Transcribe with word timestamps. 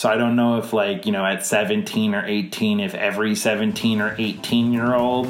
So 0.00 0.08
I 0.08 0.16
don't 0.16 0.34
know 0.34 0.56
if 0.56 0.72
like, 0.72 1.04
you 1.04 1.12
know, 1.12 1.26
at 1.26 1.44
17 1.44 2.14
or 2.14 2.24
18 2.24 2.80
if 2.80 2.94
every 2.94 3.34
17 3.34 4.00
or 4.00 4.14
18 4.16 4.72
year 4.72 4.94
old 4.94 5.28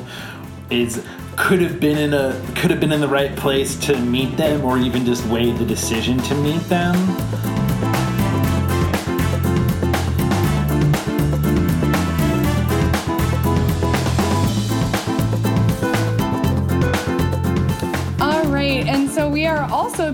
is 0.70 1.04
could 1.36 1.60
have 1.60 1.80
been 1.80 1.98
in 1.98 2.14
a 2.14 2.40
could 2.54 2.70
have 2.70 2.78
been 2.78 2.92
in 2.92 3.00
the 3.00 3.08
right 3.08 3.34
place 3.34 3.74
to 3.86 3.98
meet 3.98 4.36
them 4.36 4.64
or 4.64 4.78
even 4.78 5.04
just 5.04 5.26
weighed 5.26 5.56
the 5.56 5.64
decision 5.64 6.18
to 6.18 6.36
meet 6.36 6.62
them. 6.68 6.94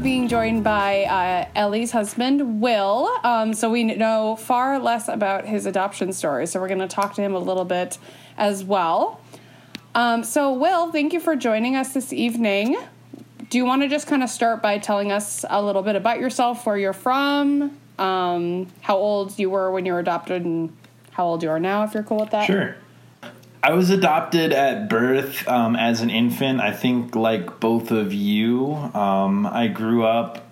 Being 0.06 0.28
joined 0.28 0.62
by 0.62 1.02
uh, 1.02 1.48
Ellie's 1.56 1.90
husband, 1.90 2.60
Will. 2.60 3.10
Um, 3.24 3.52
so 3.52 3.68
we 3.68 3.82
know 3.82 4.36
far 4.36 4.78
less 4.78 5.08
about 5.08 5.46
his 5.46 5.66
adoption 5.66 6.12
story, 6.12 6.46
so 6.46 6.60
we're 6.60 6.68
going 6.68 6.78
to 6.78 6.86
talk 6.86 7.14
to 7.14 7.22
him 7.22 7.34
a 7.34 7.40
little 7.40 7.64
bit 7.64 7.98
as 8.38 8.62
well. 8.62 9.20
Um, 9.96 10.22
so, 10.22 10.52
Will, 10.52 10.92
thank 10.92 11.12
you 11.12 11.18
for 11.18 11.34
joining 11.34 11.74
us 11.74 11.92
this 11.92 12.12
evening. 12.12 12.76
Do 13.50 13.58
you 13.58 13.64
want 13.64 13.82
to 13.82 13.88
just 13.88 14.06
kind 14.06 14.22
of 14.22 14.30
start 14.30 14.62
by 14.62 14.78
telling 14.78 15.10
us 15.10 15.44
a 15.50 15.60
little 15.60 15.82
bit 15.82 15.96
about 15.96 16.20
yourself, 16.20 16.64
where 16.66 16.78
you're 16.78 16.92
from, 16.92 17.76
um, 17.98 18.68
how 18.82 18.96
old 18.96 19.36
you 19.40 19.50
were 19.50 19.72
when 19.72 19.86
you 19.86 19.92
were 19.92 19.98
adopted, 19.98 20.44
and 20.44 20.72
how 21.10 21.26
old 21.26 21.42
you 21.42 21.50
are 21.50 21.58
now, 21.58 21.82
if 21.82 21.94
you're 21.94 22.04
cool 22.04 22.20
with 22.20 22.30
that? 22.30 22.46
Sure. 22.46 22.76
I 23.62 23.72
was 23.72 23.90
adopted 23.90 24.52
at 24.52 24.88
birth 24.88 25.46
um, 25.48 25.76
as 25.76 26.00
an 26.00 26.10
infant. 26.10 26.60
I 26.60 26.72
think, 26.72 27.16
like 27.16 27.58
both 27.58 27.90
of 27.90 28.12
you, 28.12 28.74
um, 28.74 29.46
I 29.46 29.66
grew 29.68 30.04
up 30.04 30.46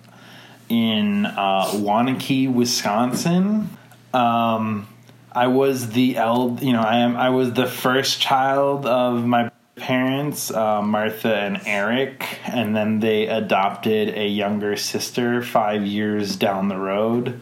in 0.69 1.25
uh, 1.25 1.65
Waunakee, 1.73 2.51
Wisconsin. 2.51 3.69
Um, 4.13 4.87
I 5.31 5.47
was 5.47 5.91
the 5.91 6.17
eld, 6.17 6.61
you 6.61 6.73
know, 6.73 6.81
I 6.81 6.97
am. 6.97 7.15
I 7.17 7.29
was 7.29 7.53
the 7.53 7.67
first 7.67 8.21
child 8.21 8.85
of 8.85 9.25
my 9.25 9.51
parents, 9.75 10.51
uh, 10.51 10.81
Martha 10.81 11.35
and 11.35 11.59
Eric, 11.65 12.39
and 12.45 12.75
then 12.75 12.99
they 13.01 13.27
adopted 13.27 14.17
a 14.17 14.27
younger 14.27 14.77
sister 14.77 15.41
five 15.41 15.85
years 15.85 16.37
down 16.37 16.69
the 16.69 16.77
road, 16.77 17.41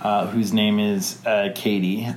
uh, 0.00 0.26
whose 0.26 0.52
name 0.52 0.80
is 0.80 1.24
uh, 1.24 1.50
Katie. 1.54 2.08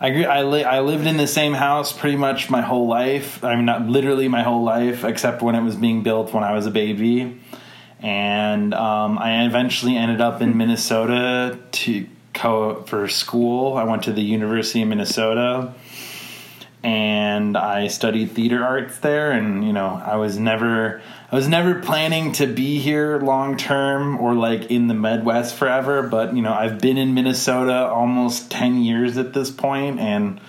I 0.00 0.10
grew, 0.10 0.24
I, 0.24 0.42
li- 0.42 0.64
I 0.64 0.80
lived 0.80 1.06
in 1.06 1.16
the 1.16 1.26
same 1.26 1.54
house 1.54 1.92
pretty 1.92 2.16
much 2.16 2.50
my 2.50 2.60
whole 2.60 2.86
life. 2.86 3.42
I 3.42 3.56
mean, 3.56 3.64
not 3.64 3.86
literally 3.86 4.28
my 4.28 4.42
whole 4.44 4.62
life, 4.62 5.02
except 5.04 5.42
when 5.42 5.56
it 5.56 5.62
was 5.62 5.74
being 5.74 6.02
built 6.04 6.32
when 6.32 6.44
I 6.44 6.52
was 6.52 6.66
a 6.66 6.70
baby. 6.70 7.40
And 8.00 8.74
um, 8.74 9.18
I 9.18 9.44
eventually 9.44 9.96
ended 9.96 10.20
up 10.20 10.40
in 10.40 10.56
Minnesota 10.56 11.58
to 11.72 12.06
co 12.32 12.82
for 12.84 13.08
school. 13.08 13.76
I 13.76 13.82
went 13.82 14.04
to 14.04 14.12
the 14.12 14.22
University 14.22 14.82
of 14.82 14.88
Minnesota, 14.88 15.74
and 16.82 17.56
I 17.56 17.88
studied 17.88 18.32
theater 18.32 18.64
arts 18.64 18.98
there. 18.98 19.32
And 19.32 19.64
you 19.66 19.72
know, 19.72 20.00
I 20.04 20.16
was 20.16 20.38
never 20.38 21.02
I 21.30 21.36
was 21.36 21.48
never 21.48 21.80
planning 21.80 22.32
to 22.32 22.46
be 22.46 22.78
here 22.78 23.18
long 23.18 23.56
term 23.56 24.18
or 24.20 24.34
like 24.34 24.70
in 24.70 24.88
the 24.88 24.94
Midwest 24.94 25.54
forever. 25.54 26.02
But 26.02 26.34
you 26.34 26.42
know, 26.42 26.52
I've 26.52 26.80
been 26.80 26.96
in 26.96 27.14
Minnesota 27.14 27.86
almost 27.88 28.50
ten 28.50 28.82
years 28.82 29.18
at 29.18 29.32
this 29.32 29.50
point, 29.50 30.00
and 30.00 30.40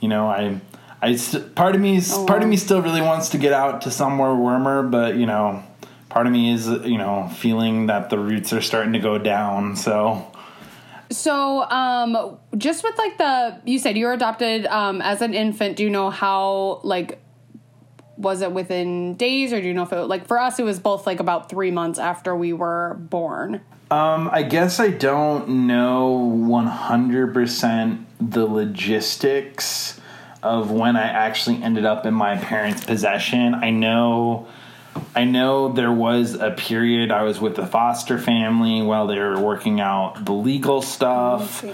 you 0.00 0.08
know, 0.08 0.28
I. 0.28 0.60
I 1.02 1.16
st- 1.16 1.54
part 1.54 1.74
of 1.74 1.82
me 1.82 2.00
Oh, 2.10 2.24
part 2.24 2.42
of 2.42 2.48
me 2.48 2.56
still 2.56 2.80
really 2.80 3.02
wants 3.02 3.28
to 3.30 3.38
get 3.38 3.52
out 3.52 3.82
to 3.82 3.90
somewhere 3.90 4.34
warmer, 4.34 4.82
but 4.82 5.16
you 5.16 5.26
know, 5.26 5.62
part 6.08 6.26
of 6.26 6.32
me 6.32 6.50
is 6.50 6.66
you 6.66 6.96
know 6.96 7.28
feeling 7.28 7.88
that 7.88 8.08
the 8.08 8.18
roots 8.18 8.54
are 8.54 8.62
starting 8.62 8.94
to 8.94 8.98
go 8.98 9.18
down. 9.18 9.76
So 9.76 10.33
So, 11.10 11.62
um, 11.70 12.38
just 12.56 12.82
with 12.82 12.96
like 12.98 13.18
the 13.18 13.60
you 13.64 13.78
said 13.78 13.96
you 13.96 14.06
were 14.06 14.12
adopted 14.12 14.66
um, 14.66 15.00
as 15.02 15.22
an 15.22 15.34
infant. 15.34 15.76
Do 15.76 15.82
you 15.82 15.90
know 15.90 16.10
how 16.10 16.80
like 16.82 17.20
was 18.16 18.42
it 18.42 18.52
within 18.52 19.14
days, 19.16 19.52
or 19.52 19.60
do 19.60 19.66
you 19.66 19.74
know 19.74 19.82
if 19.82 19.92
it 19.92 20.02
like 20.02 20.26
for 20.26 20.38
us 20.38 20.58
it 20.58 20.64
was 20.64 20.78
both 20.78 21.06
like 21.06 21.20
about 21.20 21.48
three 21.48 21.70
months 21.70 21.98
after 21.98 22.34
we 22.34 22.52
were 22.52 22.96
born? 22.98 23.60
Um, 23.90 24.30
I 24.32 24.42
guess 24.42 24.80
I 24.80 24.88
don't 24.88 25.66
know 25.66 26.16
100% 26.48 28.04
the 28.20 28.46
logistics 28.46 30.00
of 30.42 30.70
when 30.70 30.96
I 30.96 31.04
actually 31.04 31.62
ended 31.62 31.84
up 31.84 32.06
in 32.06 32.14
my 32.14 32.36
parents' 32.36 32.84
possession. 32.84 33.54
I 33.54 33.70
know 33.70 34.48
I 35.14 35.24
know 35.24 35.72
there 35.72 35.92
was 35.92 36.34
a 36.34 36.50
period 36.50 37.10
I 37.10 37.22
was 37.22 37.40
with 37.40 37.56
the 37.56 37.66
foster 37.66 38.18
family 38.18 38.82
while 38.82 39.06
they 39.06 39.18
were 39.18 39.40
working 39.40 39.80
out 39.80 40.24
the 40.24 40.32
legal 40.32 40.82
stuff. 40.82 41.64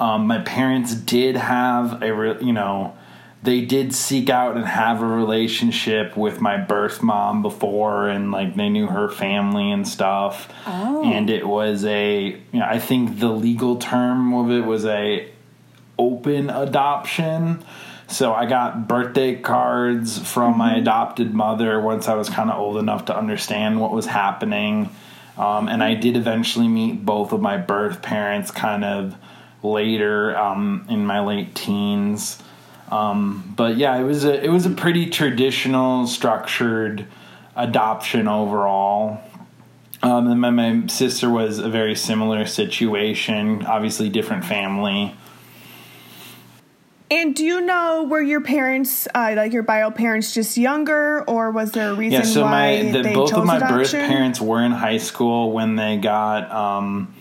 Um, 0.00 0.26
my 0.26 0.38
parents 0.38 0.94
did 0.94 1.36
have 1.36 2.02
a, 2.02 2.12
re- 2.12 2.38
you 2.40 2.52
know, 2.52 2.96
they 3.42 3.60
did 3.60 3.94
seek 3.94 4.30
out 4.30 4.56
and 4.56 4.66
have 4.66 5.00
a 5.00 5.06
relationship 5.06 6.16
with 6.16 6.40
my 6.40 6.56
birth 6.56 7.02
mom 7.02 7.42
before, 7.42 8.08
and 8.08 8.32
like 8.32 8.56
they 8.56 8.68
knew 8.68 8.88
her 8.88 9.08
family 9.08 9.70
and 9.70 9.86
stuff. 9.86 10.52
Oh. 10.66 11.04
And 11.04 11.30
it 11.30 11.46
was 11.46 11.84
a, 11.84 12.26
you 12.52 12.58
know, 12.58 12.66
I 12.66 12.78
think 12.78 13.20
the 13.20 13.28
legal 13.28 13.76
term 13.76 14.34
of 14.34 14.50
it 14.50 14.64
was 14.64 14.84
a 14.84 15.30
open 15.98 16.50
adoption. 16.50 17.64
So 18.08 18.32
I 18.32 18.46
got 18.46 18.88
birthday 18.88 19.36
cards 19.36 20.18
from 20.18 20.56
my 20.56 20.76
adopted 20.76 21.34
mother 21.34 21.78
once 21.78 22.08
I 22.08 22.14
was 22.14 22.30
kind 22.30 22.50
of 22.50 22.58
old 22.58 22.78
enough 22.78 23.04
to 23.06 23.16
understand 23.16 23.80
what 23.80 23.92
was 23.92 24.06
happening. 24.06 24.88
Um, 25.36 25.68
and 25.68 25.84
I 25.84 25.94
did 25.94 26.16
eventually 26.16 26.68
meet 26.68 27.04
both 27.04 27.32
of 27.32 27.40
my 27.42 27.58
birth 27.58 28.00
parents 28.00 28.50
kind 28.50 28.82
of 28.82 29.14
later 29.62 30.36
um, 30.36 30.86
in 30.88 31.04
my 31.04 31.20
late 31.20 31.54
teens. 31.54 32.42
Um, 32.90 33.52
but 33.54 33.76
yeah, 33.76 33.96
it 33.98 34.04
was 34.04 34.24
a 34.24 34.42
it 34.42 34.48
was 34.48 34.64
a 34.64 34.70
pretty 34.70 35.10
traditional, 35.10 36.06
structured 36.06 37.06
adoption 37.54 38.26
overall. 38.26 39.20
Um, 40.02 40.28
and 40.28 40.40
my, 40.40 40.50
my 40.50 40.86
sister 40.86 41.28
was 41.28 41.58
a 41.58 41.68
very 41.68 41.94
similar 41.94 42.46
situation, 42.46 43.66
obviously 43.66 44.08
different 44.08 44.44
family. 44.44 45.14
And 47.10 47.34
do 47.34 47.44
you 47.44 47.60
know 47.62 48.04
were 48.04 48.20
your 48.20 48.42
parents, 48.42 49.08
uh, 49.14 49.32
like 49.34 49.52
your 49.52 49.62
bio 49.62 49.90
parents, 49.90 50.34
just 50.34 50.58
younger, 50.58 51.22
or 51.24 51.50
was 51.50 51.72
there 51.72 51.90
a 51.90 51.94
reason 51.94 52.20
Yeah, 52.20 52.26
so 52.26 52.42
why 52.42 52.82
my 52.82 52.92
the, 52.92 53.02
they 53.02 53.14
both 53.14 53.30
chose 53.30 53.38
of 53.40 53.46
my 53.46 53.58
birth 53.58 53.92
parents 53.92 54.40
were 54.40 54.62
in 54.62 54.72
high 54.72 54.98
school 54.98 55.52
when 55.52 55.76
they 55.76 55.96
got 55.96 56.50
um, 56.50 57.14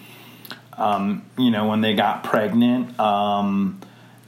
um, 0.77 1.25
you 1.37 1.51
know 1.51 1.67
when 1.67 1.81
they 1.81 1.93
got 1.95 2.23
pregnant. 2.23 2.99
Um, 2.99 3.79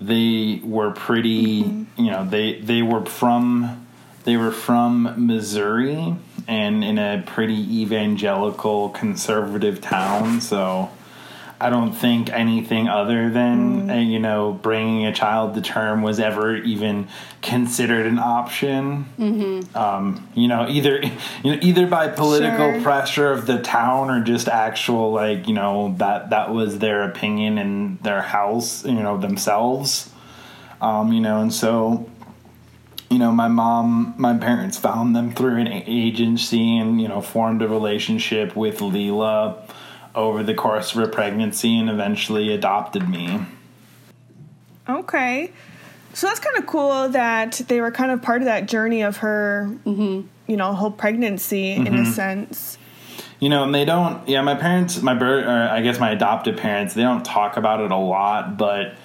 they 0.01 0.61
were 0.63 0.91
pretty 0.91 1.63
Mm-hmm. 1.63 2.03
you 2.03 2.11
know 2.11 2.25
they 2.25 2.59
they 2.61 2.81
were 2.81 3.05
from 3.05 3.85
they 4.23 4.37
were 4.37 4.51
from 4.51 5.27
Missouri 5.27 6.15
and 6.47 6.83
in 6.83 6.97
a 6.97 7.21
pretty 7.25 7.81
evangelical 7.81 8.89
conservative 8.89 9.81
town. 9.81 10.39
So 10.39 10.89
I 11.61 11.69
don't 11.69 11.91
think 11.91 12.29
anything 12.31 12.87
other 12.87 13.29
than 13.29 13.87
Mm. 13.87 13.91
uh, 13.91 13.99
you 13.99 14.19
know 14.19 14.53
bringing 14.61 15.05
a 15.05 15.13
child 15.13 15.55
to 15.55 15.61
term 15.61 16.01
was 16.01 16.19
ever 16.19 16.55
even 16.55 17.07
considered 17.41 18.05
an 18.05 18.17
option. 18.19 19.05
Mm-hmm. 19.19 19.77
Um, 19.77 20.27
you 20.35 20.47
know, 20.47 20.67
either 20.69 21.01
you 21.43 21.51
know 21.51 21.59
either 21.61 21.85
by 21.87 22.07
political 22.07 22.71
Sure. 22.73 22.81
pressure 22.81 23.31
of 23.31 23.45
the 23.45 23.59
town 23.59 24.09
or 24.09 24.21
just 24.23 24.47
actual 24.47 25.11
like 25.11 25.47
you 25.47 25.53
know 25.53 25.95
that 25.97 26.29
that 26.29 26.53
was 26.53 26.79
their 26.79 27.03
opinion 27.03 27.57
in 27.57 27.97
their 28.03 28.21
house. 28.21 28.85
You 28.85 29.01
know 29.03 29.17
themselves. 29.17 30.09
Um, 30.81 31.11
you 31.11 31.19
know, 31.19 31.41
and 31.41 31.53
so 31.53 32.09
you 33.09 33.17
know, 33.17 33.31
my 33.31 33.47
mom, 33.47 34.13
my 34.17 34.37
parents 34.37 34.77
found 34.77 35.15
them 35.15 35.33
through 35.33 35.57
an 35.57 35.67
agency 35.67 36.77
and, 36.77 37.01
you 37.01 37.07
know, 37.07 37.21
formed 37.21 37.63
a 37.63 37.67
relationship 37.67 38.55
with 38.55 38.77
Leela 38.79 39.57
over 40.15 40.43
the 40.43 40.53
course 40.53 40.91
of 40.91 40.97
her 41.01 41.07
pregnancy 41.07 41.77
and 41.77 41.89
eventually 41.89 42.53
adopted 42.53 43.07
me. 43.09 43.45
Okay. 44.87 45.51
So 46.13 46.27
that's 46.27 46.39
kind 46.39 46.57
of 46.57 46.65
cool 46.65 47.09
that 47.09 47.61
they 47.67 47.81
were 47.81 47.91
kind 47.91 48.11
of 48.11 48.21
part 48.21 48.41
of 48.41 48.45
that 48.45 48.67
journey 48.67 49.03
of 49.03 49.17
her, 49.17 49.69
Mm-hmm. 49.85 50.27
you 50.47 50.57
know, 50.57 50.73
whole 50.73 50.91
pregnancy 50.91 51.73
in 51.73 51.93
a 51.95 52.05
sense. 52.05 52.77
You 53.39 53.47
know, 53.47 53.63
and 53.63 53.73
they 53.73 53.85
don't, 53.85 54.27
yeah, 54.27 54.41
my 54.41 54.55
parents, 54.55 55.01
my 55.01 55.13
birth, 55.13 55.45
or 55.45 55.49
I 55.49 55.81
guess 55.81 55.99
my 55.99 56.11
adopted 56.11 56.57
parents, 56.57 56.93
they 56.93 57.03
don't 57.03 57.23
talk 57.23 57.55
about 57.55 57.79
it 57.79 57.91
a 57.91 57.95
lot, 57.95 58.57
but, 58.57 58.95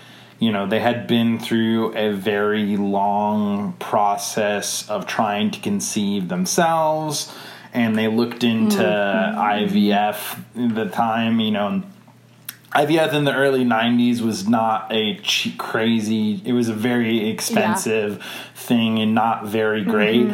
you 0.40 0.50
know, 0.50 0.66
they 0.66 0.80
had 0.80 1.06
been 1.06 1.38
through 1.38 1.94
a 1.96 2.12
very 2.12 2.76
long 2.76 3.74
process 3.74 4.88
of 4.90 5.06
trying 5.06 5.52
to 5.52 5.60
conceive 5.60 6.28
themselves, 6.28 7.32
and 7.74 7.96
they 7.96 8.08
looked 8.08 8.44
into 8.44 8.78
IVF 8.78 10.38
at 10.56 10.74
the 10.74 10.86
time, 10.86 11.40
you 11.40 11.50
know, 11.50 11.82
IVF 12.72 13.12
in 13.12 13.24
the 13.24 13.34
early 13.34 13.64
90s 13.64 14.20
was 14.20 14.48
not 14.48 14.92
a 14.92 15.16
cheap, 15.18 15.58
crazy, 15.58 16.40
it 16.44 16.52
was 16.52 16.68
a 16.68 16.74
very 16.74 17.28
expensive 17.28 18.24
thing 18.54 18.98
and 18.98 19.14
not 19.14 19.46
very 19.46 19.84
great. 19.84 20.26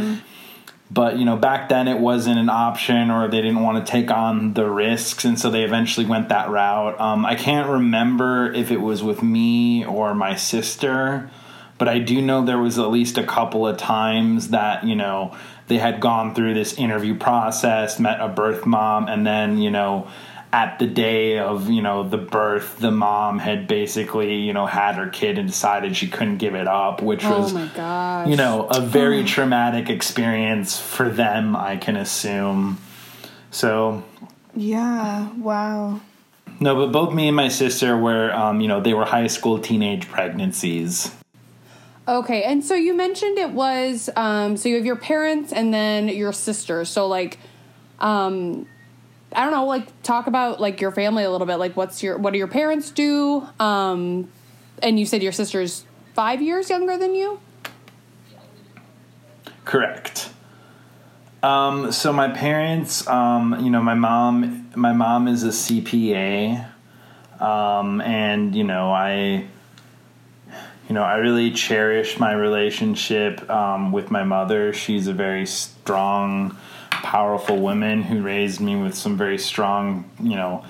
but 0.90 1.18
you 1.18 1.24
know 1.24 1.36
back 1.36 1.68
then 1.68 1.86
it 1.86 1.98
wasn't 1.98 2.38
an 2.38 2.48
option 2.48 3.10
or 3.10 3.28
they 3.28 3.40
didn't 3.40 3.62
want 3.62 3.84
to 3.84 3.92
take 3.92 4.10
on 4.10 4.54
the 4.54 4.68
risks 4.68 5.24
and 5.24 5.38
so 5.38 5.48
they 5.48 5.62
eventually 5.62 6.04
went 6.04 6.28
that 6.30 6.50
route. 6.50 6.98
Um, 7.00 7.24
i 7.24 7.34
can't 7.36 7.68
remember 7.68 8.52
if 8.52 8.70
it 8.70 8.80
was 8.80 9.02
with 9.02 9.22
me 9.22 9.84
or 9.84 10.14
my 10.14 10.34
sister 10.34 11.30
but 11.80 11.88
i 11.88 11.98
do 11.98 12.20
know 12.22 12.44
there 12.44 12.58
was 12.58 12.78
at 12.78 12.90
least 12.90 13.18
a 13.18 13.24
couple 13.24 13.66
of 13.66 13.76
times 13.76 14.48
that 14.50 14.84
you 14.84 14.94
know 14.94 15.34
they 15.66 15.78
had 15.78 15.98
gone 16.00 16.34
through 16.34 16.54
this 16.54 16.74
interview 16.74 17.16
process 17.16 17.98
met 17.98 18.20
a 18.20 18.28
birth 18.28 18.64
mom 18.66 19.08
and 19.08 19.26
then 19.26 19.58
you 19.58 19.70
know 19.70 20.06
at 20.52 20.78
the 20.80 20.86
day 20.86 21.38
of 21.38 21.70
you 21.70 21.80
know 21.80 22.08
the 22.08 22.18
birth 22.18 22.78
the 22.80 22.90
mom 22.90 23.38
had 23.38 23.66
basically 23.68 24.36
you 24.40 24.52
know 24.52 24.66
had 24.66 24.96
her 24.96 25.08
kid 25.08 25.38
and 25.38 25.48
decided 25.48 25.96
she 25.96 26.08
couldn't 26.08 26.38
give 26.38 26.54
it 26.54 26.66
up 26.66 27.00
which 27.02 27.24
Oh 27.24 27.40
was 27.40 27.52
you 28.28 28.36
know 28.36 28.66
a 28.68 28.80
very 28.80 29.24
traumatic 29.24 29.88
experience 29.88 30.78
for 30.78 31.08
them 31.08 31.56
i 31.56 31.76
can 31.76 31.96
assume 31.96 32.78
so 33.50 34.02
Yeah. 34.54 35.30
Wow. 35.34 36.00
no 36.58 36.74
but 36.74 36.90
both 36.92 37.14
me 37.14 37.28
and 37.28 37.36
my 37.36 37.48
sister 37.48 37.96
were 37.96 38.32
um, 38.34 38.60
you 38.60 38.66
know 38.68 38.80
they 38.80 38.92
were 38.92 39.04
high 39.04 39.28
school 39.28 39.60
teenage 39.60 40.08
pregnancies 40.08 41.14
Okay, 42.10 42.42
and 42.42 42.64
so 42.64 42.74
you 42.74 42.92
mentioned 42.92 43.38
it 43.38 43.52
was 43.52 44.10
um, 44.16 44.56
so 44.56 44.68
you 44.68 44.74
have 44.74 44.84
your 44.84 44.96
parents 44.96 45.52
and 45.52 45.72
then 45.72 46.08
your 46.08 46.32
sister. 46.32 46.84
So 46.84 47.06
like, 47.06 47.38
um, 48.00 48.66
I 49.32 49.44
don't 49.44 49.52
know, 49.52 49.64
like 49.64 50.02
talk 50.02 50.26
about 50.26 50.60
like 50.60 50.80
your 50.80 50.90
family 50.90 51.22
a 51.22 51.30
little 51.30 51.46
bit. 51.46 51.56
Like, 51.58 51.76
what's 51.76 52.02
your 52.02 52.18
what 52.18 52.32
do 52.32 52.38
your 52.38 52.48
parents 52.48 52.90
do? 52.90 53.46
Um, 53.60 54.28
and 54.82 54.98
you 54.98 55.06
said 55.06 55.22
your 55.22 55.30
sister's 55.30 55.84
five 56.12 56.42
years 56.42 56.68
younger 56.68 56.98
than 56.98 57.14
you. 57.14 57.38
Correct. 59.64 60.30
Um, 61.44 61.92
so 61.92 62.12
my 62.12 62.28
parents, 62.28 63.06
um, 63.06 63.56
you 63.62 63.70
know, 63.70 63.80
my 63.80 63.94
mom, 63.94 64.68
my 64.74 64.92
mom 64.92 65.28
is 65.28 65.44
a 65.44 65.50
CPA, 65.50 66.66
um, 67.40 68.00
and 68.00 68.52
you 68.52 68.64
know, 68.64 68.90
I, 68.90 69.46
you 70.90 70.94
know, 70.94 71.04
I 71.04 71.18
really 71.18 71.52
cherish 71.52 72.18
my 72.18 72.32
relationship 72.32 73.48
um, 73.48 73.92
with 73.92 74.10
my 74.10 74.24
mother. 74.24 74.72
She's 74.72 75.06
a 75.06 75.12
very 75.12 75.46
strong, 75.46 76.58
powerful 76.90 77.58
woman 77.58 78.02
who 78.02 78.22
raised 78.22 78.60
me 78.60 78.74
with 78.74 78.96
some 78.96 79.16
very 79.16 79.38
strong, 79.38 80.10
you 80.20 80.34
know, 80.34 80.64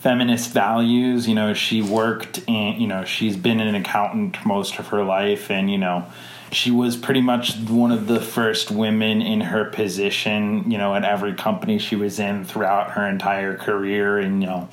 feminist 0.00 0.50
values. 0.50 1.26
You 1.26 1.34
know, 1.34 1.54
she 1.54 1.80
worked 1.80 2.44
in, 2.46 2.78
you 2.78 2.86
know, 2.86 3.06
she's 3.06 3.38
been 3.38 3.58
an 3.58 3.74
accountant 3.74 4.36
most 4.44 4.78
of 4.78 4.88
her 4.88 5.02
life, 5.02 5.50
and 5.50 5.70
you 5.70 5.78
know, 5.78 6.04
she 6.52 6.70
was 6.70 6.94
pretty 6.94 7.22
much 7.22 7.56
one 7.56 7.90
of 7.90 8.06
the 8.06 8.20
first 8.20 8.70
women 8.70 9.22
in 9.22 9.40
her 9.40 9.64
position. 9.64 10.70
You 10.70 10.76
know, 10.76 10.94
at 10.94 11.06
every 11.06 11.32
company 11.32 11.78
she 11.78 11.96
was 11.96 12.18
in 12.18 12.44
throughout 12.44 12.90
her 12.90 13.08
entire 13.08 13.56
career, 13.56 14.18
and 14.18 14.42
you 14.42 14.46
know, 14.46 14.68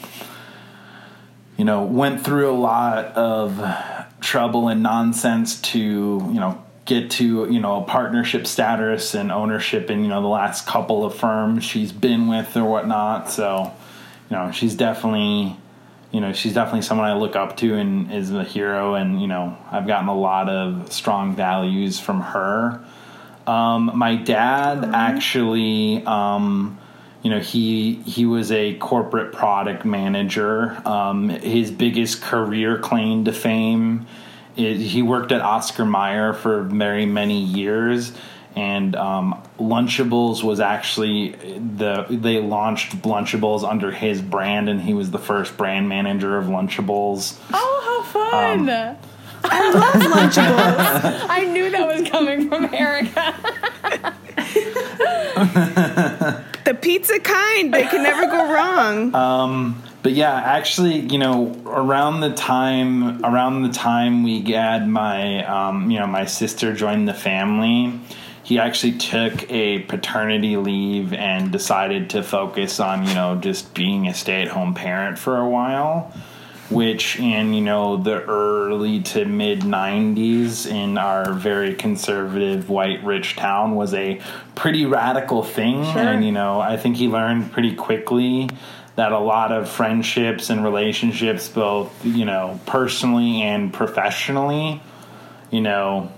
you 1.58 1.64
know, 1.64 1.84
went 1.86 2.26
through 2.26 2.52
a 2.52 2.60
lot 2.60 3.06
of 3.16 3.58
trouble 4.22 4.70
and 4.70 4.82
nonsense 4.84 5.60
to 5.62 5.80
you 5.80 6.40
know 6.40 6.64
get 6.86 7.12
to 7.12 7.52
you 7.52 7.60
know 7.60 7.82
a 7.82 7.86
partnership 7.86 8.48
status 8.48 9.14
and 9.14 9.32
ownership 9.32 9.90
in 9.90 10.04
you 10.04 10.10
know 10.10 10.22
the 10.22 10.28
last 10.28 10.66
couple 10.66 11.04
of 11.04 11.16
firms 11.16 11.64
she's 11.64 11.92
been 11.92 12.28
with 12.28 12.56
or 12.56 12.64
whatnot. 12.64 13.30
So 13.30 13.74
you 14.30 14.36
know 14.36 14.52
she's 14.52 14.76
definitely 14.76 15.58
you 16.12 16.22
know 16.22 16.34
she's 16.34 16.54
definitely 16.54 16.82
someone 16.82 17.08
i 17.08 17.14
look 17.14 17.36
up 17.36 17.58
to 17.58 17.76
and 17.76 18.12
is 18.12 18.32
a 18.32 18.44
hero. 18.44 18.96
And 18.96 19.22
you 19.22 19.28
know 19.28 19.58
i've 19.72 19.88
gotten 19.88 20.08
a 20.08 20.16
lot 20.16 20.50
of 20.50 20.92
strong 20.94 21.36
values 21.36 22.00
from 22.00 22.22
her. 22.22 22.84
Um, 23.48 23.92
my 23.96 24.16
dad 24.16 24.86
actually 24.94 26.06
um, 26.06 26.80
you 27.24 27.30
know 27.30 27.40
he 27.40 27.96
he 28.06 28.26
was 28.26 28.52
a 28.52 28.76
corporate 28.76 29.32
product 29.34 29.86
manager 29.86 30.82
um, 30.88 31.30
his 31.30 31.72
biggest 31.72 32.22
career 32.22 32.78
claim 32.80 33.26
to 33.26 33.32
fame 33.32 34.08
is 34.58 34.92
he 34.92 35.02
worked 35.02 35.32
at 35.32 35.42
oscar 35.42 35.86
mayer 35.86 36.34
for 36.34 36.64
very 36.64 37.06
many 37.06 37.40
years 37.42 38.12
and 38.56 38.96
um, 38.98 39.42
lunchables 39.60 40.44
was 40.44 40.60
actually 40.60 41.32
the 41.78 42.06
they 42.10 42.40
launched 42.42 42.92
lunchables 43.04 43.64
under 43.68 43.92
his 43.92 44.22
brand 44.22 44.68
and 44.68 44.82
he 44.82 44.94
was 44.94 45.12
the 45.12 45.20
first 45.20 45.56
brand 45.58 45.88
manager 45.88 46.38
of 46.38 46.46
lunchables 46.46 47.38
Oh, 47.54 48.04
how 48.04 48.30
fun! 48.30 48.70
Um, 48.70 48.98
I 49.44 49.72
love 49.72 49.94
Lunchables. 49.94 51.26
I 51.30 51.46
knew 51.46 51.72
that 51.72 51.88
was 51.88 52.08
coming 52.10 52.48
from 52.48 52.66
Erica. 52.74 53.34
the 56.72 56.78
pizza 56.78 57.20
kind. 57.20 57.74
They 57.74 57.84
can 57.84 58.04
never 58.04 58.26
go 58.28 58.54
wrong. 58.54 59.16
Um, 59.22 59.84
but 60.04 60.14
yeah 60.14 60.34
actually 60.34 61.00
you 61.00 61.18
know 61.18 61.54
around 61.66 62.22
the 62.22 62.34
time 62.34 63.24
around 63.24 63.64
the 63.64 63.70
time 63.70 64.24
we 64.24 64.42
had 64.52 64.88
my 64.88 65.46
um, 65.46 65.92
you 65.92 66.00
know 66.00 66.08
my 66.08 66.26
sister 66.26 66.74
joined 66.74 67.08
the 67.08 67.14
family 67.14 68.00
he 68.44 68.58
actually 68.58 68.94
took 68.94 69.50
a 69.52 69.80
paternity 69.84 70.58
leave 70.58 71.14
and 71.14 71.52
decided 71.52 72.10
to 72.10 72.24
focus 72.24 72.80
on 72.80 73.06
you 73.08 73.14
know 73.14 73.36
just 73.36 73.74
being 73.74 74.08
a 74.08 74.14
stay-at-home 74.14 74.74
parent 74.74 75.20
for 75.20 75.38
a 75.38 75.48
while 75.48 76.12
which 76.72 77.20
in 77.20 77.54
you 77.54 77.62
know 77.62 77.98
the 77.98 78.24
early 78.24 79.02
to 79.02 79.26
mid 79.26 79.62
90s 79.62 80.66
in 80.70 80.98
our 80.98 81.34
very 81.34 81.76
conservative 81.76 82.70
white 82.70 83.04
rich 83.04 83.36
town 83.36 83.76
was 83.76 83.94
a 83.94 84.22
pretty 84.56 84.86
radical 84.86 85.44
thing. 85.44 85.84
And 85.84 86.26
you 86.26 86.32
know 86.32 86.60
i 86.60 86.78
think 86.78 86.98
he 86.98 87.08
learned 87.08 87.52
pretty 87.52 87.76
quickly 87.76 88.50
that 88.96 89.12
a 89.12 89.20
lot 89.20 89.52
of 89.52 89.70
friendships 89.70 90.50
and 90.50 90.64
relationships 90.64 91.50
both 91.50 92.06
you 92.06 92.26
know 92.26 92.60
personally 92.66 93.42
and 93.42 93.74
professionally 93.74 94.82
you 95.50 95.62
know 95.62 96.12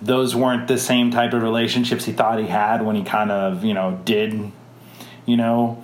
those 0.00 0.34
weren't 0.34 0.68
the 0.68 0.78
same 0.78 1.10
type 1.10 1.32
of 1.32 1.42
relationships 1.42 2.04
he 2.04 2.12
thought 2.12 2.38
he 2.38 2.46
had 2.46 2.84
when 2.84 2.96
he 2.96 3.02
kind 3.02 3.30
of 3.30 3.64
you 3.64 3.74
know 3.74 4.00
did 4.04 4.52
you 5.26 5.36
know 5.36 5.82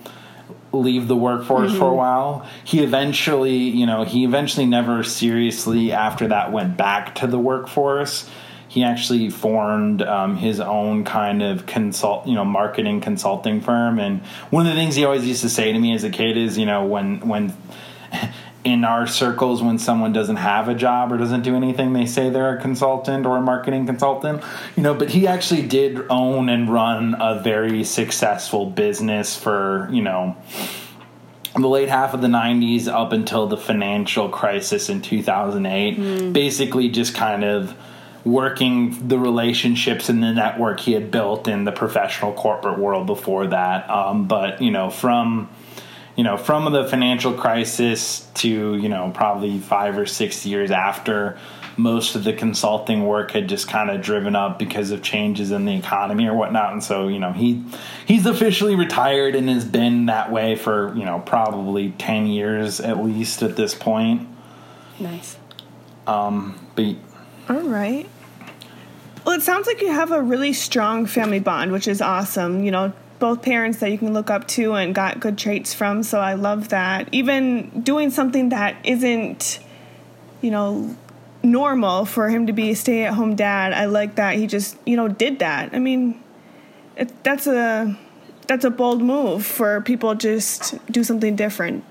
leave 0.81 1.09
the 1.09 1.17
workforce 1.17 1.77
for 1.77 1.89
a 1.89 1.95
while. 1.95 2.47
He 2.65 2.83
eventually, 2.83 3.57
you 3.57 3.87
know, 3.87 4.05
he 4.05 4.25
eventually 4.25 4.67
never 4.67 5.03
seriously 5.03 5.93
after 5.93 6.29
that 6.29 6.53
went 6.53 6.77
back 6.77 7.15
to 7.17 7.27
the 7.27 7.39
workforce. 7.39 8.29
He 8.69 8.83
actually 8.83 9.31
formed 9.31 10.03
um, 10.03 10.37
his 10.37 10.59
own 10.59 11.05
kind 11.05 11.43
of 11.43 11.65
consult, 11.67 12.27
you 12.27 12.35
know, 12.35 12.45
marketing 12.45 13.01
consulting 13.01 13.61
firm. 13.61 14.01
And 14.01 14.21
one 14.51 14.67
of 14.67 14.75
the 14.75 14.81
things 14.81 14.97
he 14.97 15.05
always 15.05 15.25
used 15.27 15.43
to 15.43 15.49
say 15.49 15.73
to 15.73 15.79
me 15.79 15.95
as 15.95 16.03
a 16.03 16.11
kid 16.11 16.37
is, 16.37 16.59
you 16.59 16.67
know, 16.67 16.85
when 16.85 17.21
when 17.21 17.53
in 18.65 18.85
our 18.85 19.07
circles 19.07 19.63
when 19.63 19.79
someone 19.79 20.13
doesn't 20.13 20.37
have 20.37 20.69
a 20.69 20.75
job 20.75 21.13
or 21.13 21.19
doesn't 21.19 21.43
do 21.43 21.55
anything 21.55 21.93
they 21.93 22.07
say 22.07 22.31
they're 22.31 22.57
a 22.57 22.61
consultant 22.61 23.27
or 23.27 23.37
a 23.37 23.41
marketing 23.41 23.87
consultant 23.87 24.43
you 24.77 24.83
know 24.83 24.95
but 24.95 25.11
he 25.11 25.27
actually 25.27 25.63
did 25.63 26.01
own 26.11 26.49
and 26.49 26.73
run 26.73 27.15
a 27.21 27.41
very 27.43 27.85
successful 27.85 28.67
business 28.67 29.37
for 29.37 29.89
you 29.93 30.03
know 30.03 30.37
the 31.57 31.69
late 31.69 31.89
half 31.89 32.15
of 32.15 32.21
the 32.21 32.29
90s 32.29 32.89
up 32.89 33.13
until 33.13 33.47
the 33.47 33.57
financial 33.57 34.29
crisis 34.29 34.89
in 34.89 35.01
2008 35.03 36.33
basically 36.33 36.89
just 36.89 37.15
kind 37.15 37.45
of 37.45 37.77
working 38.25 39.07
the 39.07 39.19
relationships 39.19 40.09
and 40.09 40.23
the 40.23 40.33
network 40.33 40.81
he 40.81 40.93
had 40.93 41.11
built 41.11 41.47
in 41.47 41.65
the 41.65 41.73
professional 41.73 42.33
corporate 42.33 42.79
world 42.79 43.07
before 43.07 43.47
that. 43.49 43.89
Um, 43.91 44.27
but 44.27 44.63
you 44.63 44.71
know 44.71 44.91
from 44.91 45.49
you 46.17 46.25
know, 46.25 46.37
from 46.37 46.73
the 46.73 46.87
financial 46.87 47.33
crisis 47.33 48.27
to, 48.35 48.77
you 48.77 48.89
know, 48.89 49.11
probably 49.15 49.59
five 49.59 49.99
or 49.99 50.07
six 50.07 50.47
years 50.47 50.71
after, 50.71 51.37
most 51.77 52.15
of 52.15 52.23
the 52.23 52.33
consulting 52.33 53.05
work 53.05 53.33
had 53.33 53.49
just 53.49 53.69
kind 53.69 53.91
of 53.91 54.01
driven 54.01 54.37
up 54.37 54.59
because 54.59 54.91
of 54.91 55.03
changes 55.03 55.51
in 55.51 55.65
the 55.65 55.75
economy 55.75 56.27
or 56.27 56.35
whatnot. 56.35 56.73
And 56.73 56.83
so, 56.83 57.09
you 57.09 57.19
know, 57.19 57.33
he 57.33 57.65
he's 58.07 58.27
officially 58.27 58.77
retired 58.77 59.35
and 59.35 59.49
has 59.49 59.65
been 59.65 60.07
that 60.07 60.31
way 60.31 60.55
for, 60.55 60.95
you 60.97 61.05
know, 61.05 61.21
probably 61.27 61.91
10 61.99 62.29
years 62.29 62.81
at 62.81 63.03
least 63.03 63.43
at 63.43 63.57
this 63.57 63.75
point. 63.75 64.29
nice. 65.01 65.37
Um, 66.07 66.59
But 66.77 66.97
All 67.49 67.63
right. 67.63 68.09
Well, 69.25 69.35
it 69.35 69.43
sounds 69.43 69.67
like 69.67 69.81
you 69.81 69.91
have 69.91 70.13
a 70.13 70.21
really 70.21 70.53
strong 70.53 71.07
family 71.07 71.41
bond, 71.41 71.73
which 71.73 71.89
is 71.89 72.03
awesome. 72.03 72.63
You 72.63 72.71
know, 72.71 72.93
both 73.25 73.41
parents 73.41 73.79
that 73.79 73.91
you 73.91 73.97
can 73.97 74.13
look 74.13 74.29
up 74.29 74.47
to 74.47 74.75
and 74.75 74.95
got 74.95 75.19
good 75.19 75.39
traits 75.39 75.73
from. 75.73 76.03
So 76.03 76.21
I 76.21 76.35
love 76.35 76.69
that. 76.69 77.09
Even 77.11 77.71
doing 77.81 78.11
something 78.11 78.51
that 78.51 78.77
isn't, 78.85 79.61
you 80.43 80.51
know, 80.51 80.95
normal 81.43 82.05
for 82.05 82.29
him 82.29 82.49
to 82.49 82.53
be 82.53 82.69
a 82.69 82.77
stay 82.77 83.05
at 83.05 83.15
home 83.15 83.35
dad. 83.35 83.73
I 83.73 83.87
like 83.87 84.17
that 84.17 84.37
he 84.37 84.47
just, 84.47 84.77
you 84.85 84.95
know, 84.95 85.09
did 85.09 85.39
that. 85.39 85.73
I 85.73 85.79
mean, 85.79 86.23
it, 86.97 87.25
that's 87.25 87.47
a 87.47 87.99
that's 88.47 88.67
a 88.67 88.71
bold 88.71 89.01
move 89.01 89.47
for 89.47 89.81
people 89.81 90.15
just 90.15 90.75
do 90.93 91.03
something 91.03 91.35
different. 91.35 91.83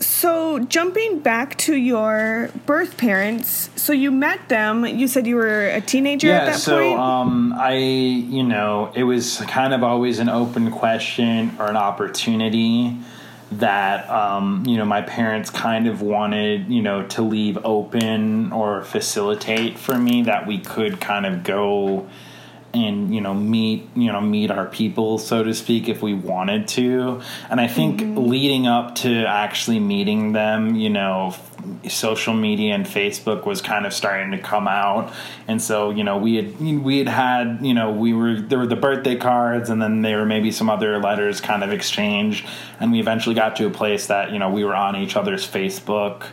So, 0.00 0.60
jumping 0.60 1.20
back 1.20 1.56
to 1.58 1.74
your 1.74 2.50
birth 2.66 2.96
parents, 2.96 3.70
so 3.76 3.92
you 3.92 4.10
met 4.10 4.48
them. 4.48 4.86
You 4.86 5.08
said 5.08 5.26
you 5.26 5.36
were 5.36 5.68
a 5.68 5.80
teenager 5.80 6.28
yeah, 6.28 6.38
at 6.38 6.46
that 6.46 6.58
so 6.58 6.78
point. 6.78 6.98
um, 6.98 7.52
I, 7.56 7.74
you 7.76 8.44
know, 8.44 8.92
it 8.94 9.04
was 9.04 9.38
kind 9.48 9.74
of 9.74 9.82
always 9.82 10.20
an 10.20 10.28
open 10.28 10.70
question 10.70 11.56
or 11.58 11.68
an 11.68 11.76
opportunity 11.76 12.96
that, 13.52 14.08
um, 14.10 14.64
you 14.66 14.76
know, 14.76 14.84
my 14.84 15.02
parents 15.02 15.50
kind 15.50 15.88
of 15.88 16.02
wanted, 16.02 16.68
you 16.68 16.82
know, 16.82 17.06
to 17.08 17.22
leave 17.22 17.58
open 17.64 18.52
or 18.52 18.84
facilitate 18.84 19.78
for 19.78 19.98
me 19.98 20.22
that 20.22 20.46
we 20.46 20.58
could 20.58 21.00
kind 21.00 21.26
of 21.26 21.42
go 21.42 22.08
and 22.86 23.14
you 23.14 23.20
know 23.20 23.34
meet 23.34 23.88
you 23.94 24.12
know 24.12 24.20
meet 24.20 24.50
our 24.50 24.66
people 24.66 25.18
so 25.18 25.42
to 25.42 25.54
speak 25.54 25.88
if 25.88 26.02
we 26.02 26.14
wanted 26.14 26.68
to. 26.68 27.20
And 27.50 27.60
i 27.60 27.66
think 27.68 28.02
leading 28.16 28.66
up 28.66 28.94
to 28.96 29.24
actually 29.26 29.80
meeting 29.80 30.32
them 30.32 30.74
you 30.74 30.90
know 30.90 31.28
f- 31.28 31.90
social 31.90 32.34
media 32.34 32.74
and 32.74 32.86
facebook 32.86 33.44
was 33.44 33.60
kind 33.60 33.86
of 33.86 33.92
starting 33.92 34.30
to 34.32 34.38
come 34.38 34.68
out. 34.68 35.12
And 35.46 35.60
so 35.60 35.90
you 35.90 36.04
know 36.04 36.18
we 36.18 36.36
had 36.36 36.60
we 36.60 36.98
had 36.98 37.08
had 37.08 37.58
you 37.62 37.74
know 37.74 37.90
we 37.90 38.12
were 38.12 38.40
there 38.40 38.58
were 38.58 38.66
the 38.66 38.76
birthday 38.76 39.16
cards 39.16 39.70
and 39.70 39.80
then 39.80 40.02
there 40.02 40.18
were 40.18 40.26
maybe 40.26 40.50
some 40.50 40.70
other 40.70 40.98
letters 40.98 41.40
kind 41.40 41.62
of 41.62 41.72
exchanged. 41.72 42.46
And 42.80 42.92
we 42.92 43.00
eventually 43.00 43.34
got 43.34 43.56
to 43.56 43.66
a 43.66 43.70
place 43.70 44.06
that 44.06 44.32
you 44.32 44.38
know 44.38 44.50
we 44.50 44.64
were 44.64 44.74
on 44.74 44.96
each 44.96 45.16
other's 45.16 45.46
facebook 45.46 46.26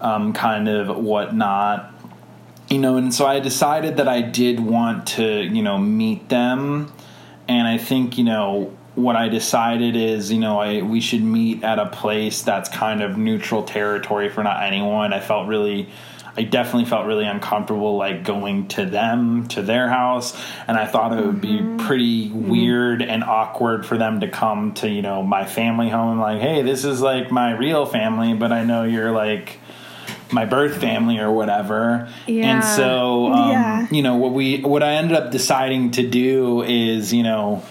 um, 0.00 0.32
kind 0.32 0.68
of 0.68 0.96
whatnot 0.96 1.94
you 2.70 2.78
know, 2.78 2.96
and 2.96 3.12
so 3.12 3.26
I 3.26 3.40
decided 3.40 3.96
that 3.96 4.06
I 4.06 4.22
did 4.22 4.60
want 4.60 5.08
to, 5.08 5.42
you 5.42 5.60
know, 5.60 5.76
meet 5.76 6.28
them, 6.28 6.92
and 7.48 7.66
I 7.66 7.78
think, 7.78 8.16
you 8.16 8.24
know, 8.24 8.76
what 8.94 9.16
I 9.16 9.28
decided 9.28 9.96
is, 9.96 10.30
you 10.30 10.38
know, 10.38 10.60
I 10.60 10.82
we 10.82 11.00
should 11.00 11.22
meet 11.22 11.64
at 11.64 11.80
a 11.80 11.86
place 11.86 12.42
that's 12.42 12.68
kind 12.68 13.02
of 13.02 13.18
neutral 13.18 13.64
territory 13.64 14.28
for 14.28 14.44
not 14.44 14.62
anyone. 14.62 15.12
I 15.12 15.18
felt 15.18 15.48
really, 15.48 15.88
I 16.36 16.44
definitely 16.44 16.84
felt 16.84 17.06
really 17.06 17.26
uncomfortable, 17.26 17.96
like 17.96 18.22
going 18.22 18.68
to 18.68 18.86
them 18.86 19.48
to 19.48 19.62
their 19.62 19.88
house, 19.88 20.40
and 20.68 20.76
I 20.76 20.86
thought 20.86 21.18
it 21.18 21.26
would 21.26 21.40
be 21.40 21.58
mm-hmm. 21.58 21.78
pretty 21.78 22.28
mm-hmm. 22.28 22.50
weird 22.50 23.02
and 23.02 23.24
awkward 23.24 23.84
for 23.84 23.98
them 23.98 24.20
to 24.20 24.28
come 24.28 24.74
to, 24.74 24.88
you 24.88 25.02
know, 25.02 25.24
my 25.24 25.44
family 25.44 25.88
home, 25.88 26.20
like, 26.20 26.40
hey, 26.40 26.62
this 26.62 26.84
is 26.84 27.00
like 27.00 27.32
my 27.32 27.50
real 27.50 27.84
family, 27.84 28.34
but 28.34 28.52
I 28.52 28.62
know 28.62 28.84
you're 28.84 29.10
like 29.10 29.58
my 30.32 30.44
birth 30.44 30.76
family 30.80 31.18
or 31.18 31.30
whatever. 31.30 32.08
Yeah. 32.26 32.46
And 32.46 32.64
so, 32.64 33.32
um, 33.32 33.50
Yeah. 33.50 33.86
you 33.90 34.02
know, 34.02 34.16
what 34.16 34.32
we 34.32 34.60
what 34.60 34.82
I 34.82 34.94
ended 34.94 35.16
up 35.16 35.30
deciding 35.30 35.92
to 35.92 36.08
do 36.08 36.62
is, 36.62 37.12
you 37.12 37.22
know, 37.22 37.62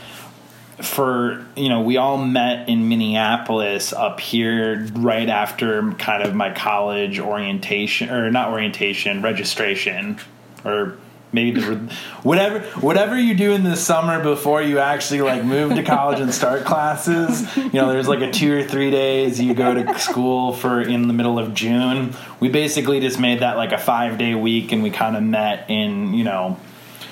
for 0.81 1.45
you 1.55 1.67
know, 1.69 1.81
we 1.81 1.97
all 1.97 2.17
met 2.17 2.69
in 2.69 2.87
Minneapolis 2.87 3.91
up 3.93 4.19
here 4.19 4.87
right 4.93 5.27
after 5.29 5.91
kind 5.93 6.23
of 6.23 6.33
my 6.35 6.51
college 6.51 7.19
orientation 7.19 8.09
or 8.09 8.29
not 8.31 8.49
orientation 8.51 9.21
registration 9.21 10.17
or 10.63 10.97
maybe 11.31 11.61
the 11.61 11.75
whatever 12.23 12.61
whatever 12.79 13.17
you 13.17 13.35
do 13.35 13.51
in 13.51 13.63
the 13.63 13.75
summer 13.75 14.21
before 14.21 14.61
you 14.61 14.79
actually 14.79 15.21
like 15.21 15.43
move 15.43 15.75
to 15.75 15.83
college 15.83 16.19
and 16.19 16.33
start 16.33 16.65
classes 16.65 17.55
you 17.55 17.73
know 17.73 17.89
there's 17.89 18.07
like 18.07 18.21
a 18.21 18.31
two 18.31 18.51
or 18.51 18.63
three 18.63 18.89
days 18.89 19.39
you 19.39 19.53
go 19.53 19.73
to 19.73 19.99
school 19.99 20.53
for 20.53 20.81
in 20.81 21.07
the 21.07 21.13
middle 21.13 21.37
of 21.37 21.53
june. 21.53 22.15
We 22.39 22.49
basically 22.49 22.99
just 22.99 23.19
made 23.19 23.41
that 23.41 23.57
like 23.57 23.71
a 23.71 23.77
five 23.77 24.17
day 24.17 24.33
week 24.33 24.71
and 24.71 24.81
we 24.81 24.89
kind 24.89 25.15
of 25.15 25.23
met 25.23 25.69
in 25.69 26.13
you 26.13 26.23
know 26.23 26.59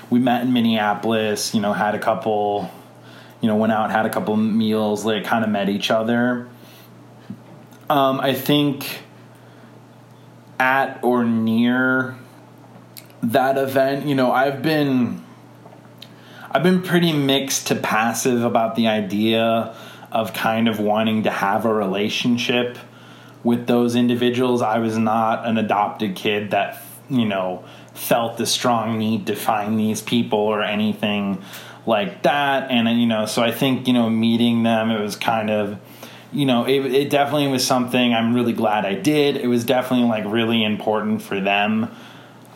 we 0.10 0.20
met 0.20 0.42
in 0.42 0.54
minneapolis 0.54 1.54
you 1.54 1.62
know 1.62 1.74
had 1.74 1.94
a 1.94 2.00
couple 2.00 2.72
you 3.42 3.48
know 3.48 3.56
went 3.56 3.72
out 3.72 3.92
had 3.92 4.06
a 4.06 4.10
couple 4.10 4.36
meals 4.36 5.06
like 5.06 5.26
kind 5.26 5.44
of 5.44 5.50
met 5.50 5.70
each 5.70 5.92
other. 5.92 6.48
Um, 7.90 8.20
i 8.20 8.34
think 8.34 9.02
at 10.60 11.00
or 11.04 11.24
near 11.24 12.18
that 13.28 13.58
event, 13.58 14.06
you 14.06 14.16
know, 14.16 14.32
I've 14.32 14.62
been 14.62 15.24
I've 16.50 16.64
been 16.64 16.82
pretty 16.82 17.12
mixed 17.12 17.68
to 17.68 17.76
passive 17.76 18.44
about 18.44 18.76
the 18.76 18.88
idea 18.88 19.76
of 20.12 20.34
kind 20.34 20.68
of 20.68 20.80
wanting 20.80 21.24
to 21.24 21.30
have 21.30 21.66
a 21.66 21.74
relationship 21.74 22.78
with 23.44 23.68
those 23.68 23.96
individuals. 23.96 24.62
I 24.62 24.80
was 24.80 24.98
not 24.98 25.46
an 25.46 25.58
adopted 25.58 26.16
kid 26.16 26.52
that, 26.52 26.82
you 27.10 27.26
know, 27.26 27.66
felt 27.94 28.38
the 28.38 28.46
strong 28.46 28.98
need 28.98 29.28
to 29.28 29.36
find 29.36 29.78
these 29.78 30.02
people 30.02 30.40
or 30.40 30.64
anything 30.64 31.44
like 31.86 32.24
that. 32.24 32.72
And, 32.72 32.90
you 33.00 33.08
know, 33.08 33.26
so 33.26 33.44
I 33.44 33.52
think, 33.52 33.88
you 33.88 33.94
know, 33.94 34.10
meeting 34.10 34.64
them, 34.64 34.90
it 34.90 35.02
was 35.02 35.18
kind 35.18 35.50
of, 35.50 35.78
you 36.32 36.46
know, 36.46 36.66
it, 36.66 36.86
it 36.86 37.10
definitely 37.10 37.48
was 37.48 37.66
something 37.68 38.14
I'm 38.14 38.34
really 38.34 38.54
glad 38.54 38.86
I 38.86 38.96
did. 38.96 39.36
It 39.36 39.48
was 39.48 39.66
definitely 39.66 40.08
like 40.08 40.24
really 40.26 40.64
important 40.64 41.22
for 41.22 41.42
them. 41.42 41.94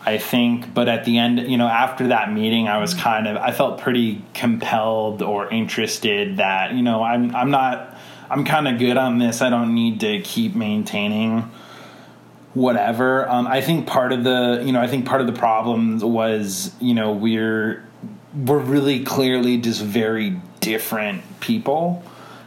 I 0.04 0.18
think, 0.18 0.74
but 0.74 0.88
at 0.88 1.04
the 1.04 1.18
end, 1.18 1.38
you 1.38 1.56
know, 1.56 1.68
after 1.68 2.08
that 2.08 2.32
meeting, 2.32 2.68
I 2.68 2.78
was 2.78 2.92
mm-hmm. 2.92 3.02
kind 3.02 3.28
of, 3.28 3.36
I 3.36 3.52
felt 3.52 3.80
pretty 3.80 4.22
compelled 4.34 5.22
or 5.22 5.48
interested 5.48 6.38
that, 6.38 6.74
you 6.74 6.82
know, 6.82 7.02
I'm, 7.02 7.34
I'm 7.36 7.50
not, 7.50 7.96
I'm 8.28 8.44
kind 8.44 8.66
of 8.66 8.78
good 8.78 8.96
on 8.96 9.18
this. 9.18 9.42
I 9.42 9.50
don't 9.50 9.74
need 9.74 10.00
to 10.00 10.20
keep 10.22 10.56
maintaining 10.56 11.50
whatever. 12.54 13.28
Um, 13.28 13.46
I 13.46 13.60
think 13.60 13.86
part 13.86 14.12
of 14.12 14.24
the, 14.24 14.62
you 14.64 14.72
know, 14.72 14.80
I 14.80 14.88
think 14.88 15.06
part 15.06 15.20
of 15.20 15.26
the 15.28 15.32
problem 15.32 16.00
was, 16.00 16.72
you 16.80 16.94
know, 16.94 17.12
we're, 17.12 17.84
we're 18.34 18.58
really 18.58 19.04
clearly 19.04 19.58
just 19.58 19.82
very 19.82 20.40
different 20.60 21.22
people. 21.40 22.02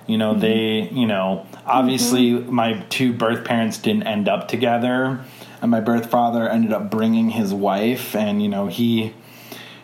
You 0.07 0.17
know, 0.17 0.31
mm-hmm. 0.31 0.41
they, 0.41 0.89
you 0.89 1.07
know, 1.07 1.47
obviously 1.65 2.31
mm-hmm. 2.31 2.53
my 2.53 2.83
two 2.89 3.13
birth 3.13 3.45
parents 3.45 3.77
didn't 3.77 4.03
end 4.03 4.27
up 4.27 4.49
together 4.49 5.23
and 5.65 5.71
my 5.71 5.79
birth 5.79 6.11
father 6.11 6.47
ended 6.47 6.71
up 6.71 6.91
bringing 6.91 7.31
his 7.31 7.51
wife 7.51 8.15
and 8.15 8.39
you 8.39 8.47
know 8.47 8.67
he 8.67 9.11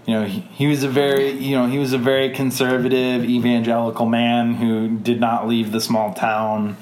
you 0.05 0.13
know 0.13 0.25
he, 0.25 0.41
he 0.53 0.67
was 0.67 0.83
a 0.83 0.87
very 0.87 1.31
you 1.31 1.55
know 1.55 1.65
he 1.65 1.79
was 1.79 1.91
a 1.91 1.97
very 1.97 2.29
conservative 2.29 3.25
evangelical 3.25 4.05
man 4.05 4.53
who 4.53 4.99
did 4.99 5.19
not 5.19 5.47
leave 5.47 5.71
the 5.71 5.81
small 5.81 6.13
town 6.13 6.77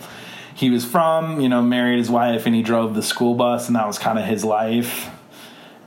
he 0.53 0.69
was 0.69 0.83
from 0.83 1.39
you 1.39 1.47
know 1.47 1.61
married 1.61 1.97
his 1.97 2.09
wife 2.09 2.45
and 2.45 2.53
he 2.53 2.61
drove 2.61 2.93
the 2.93 3.01
school 3.01 3.35
bus 3.35 3.67
and 3.67 3.77
that 3.77 3.87
was 3.87 3.97
kind 3.97 4.19
of 4.19 4.25
his 4.25 4.43
life 4.43 5.09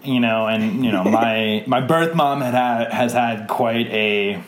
you 0.03 0.19
know 0.19 0.47
and 0.47 0.83
you 0.83 0.91
know 0.91 1.05
my 1.21 1.63
my 1.67 1.83
birth 1.83 2.15
mom 2.15 2.41
had, 2.41 2.55
had 2.55 2.91
has 2.95 3.13
had 3.13 3.47
quite 3.47 3.89
a 3.89 4.43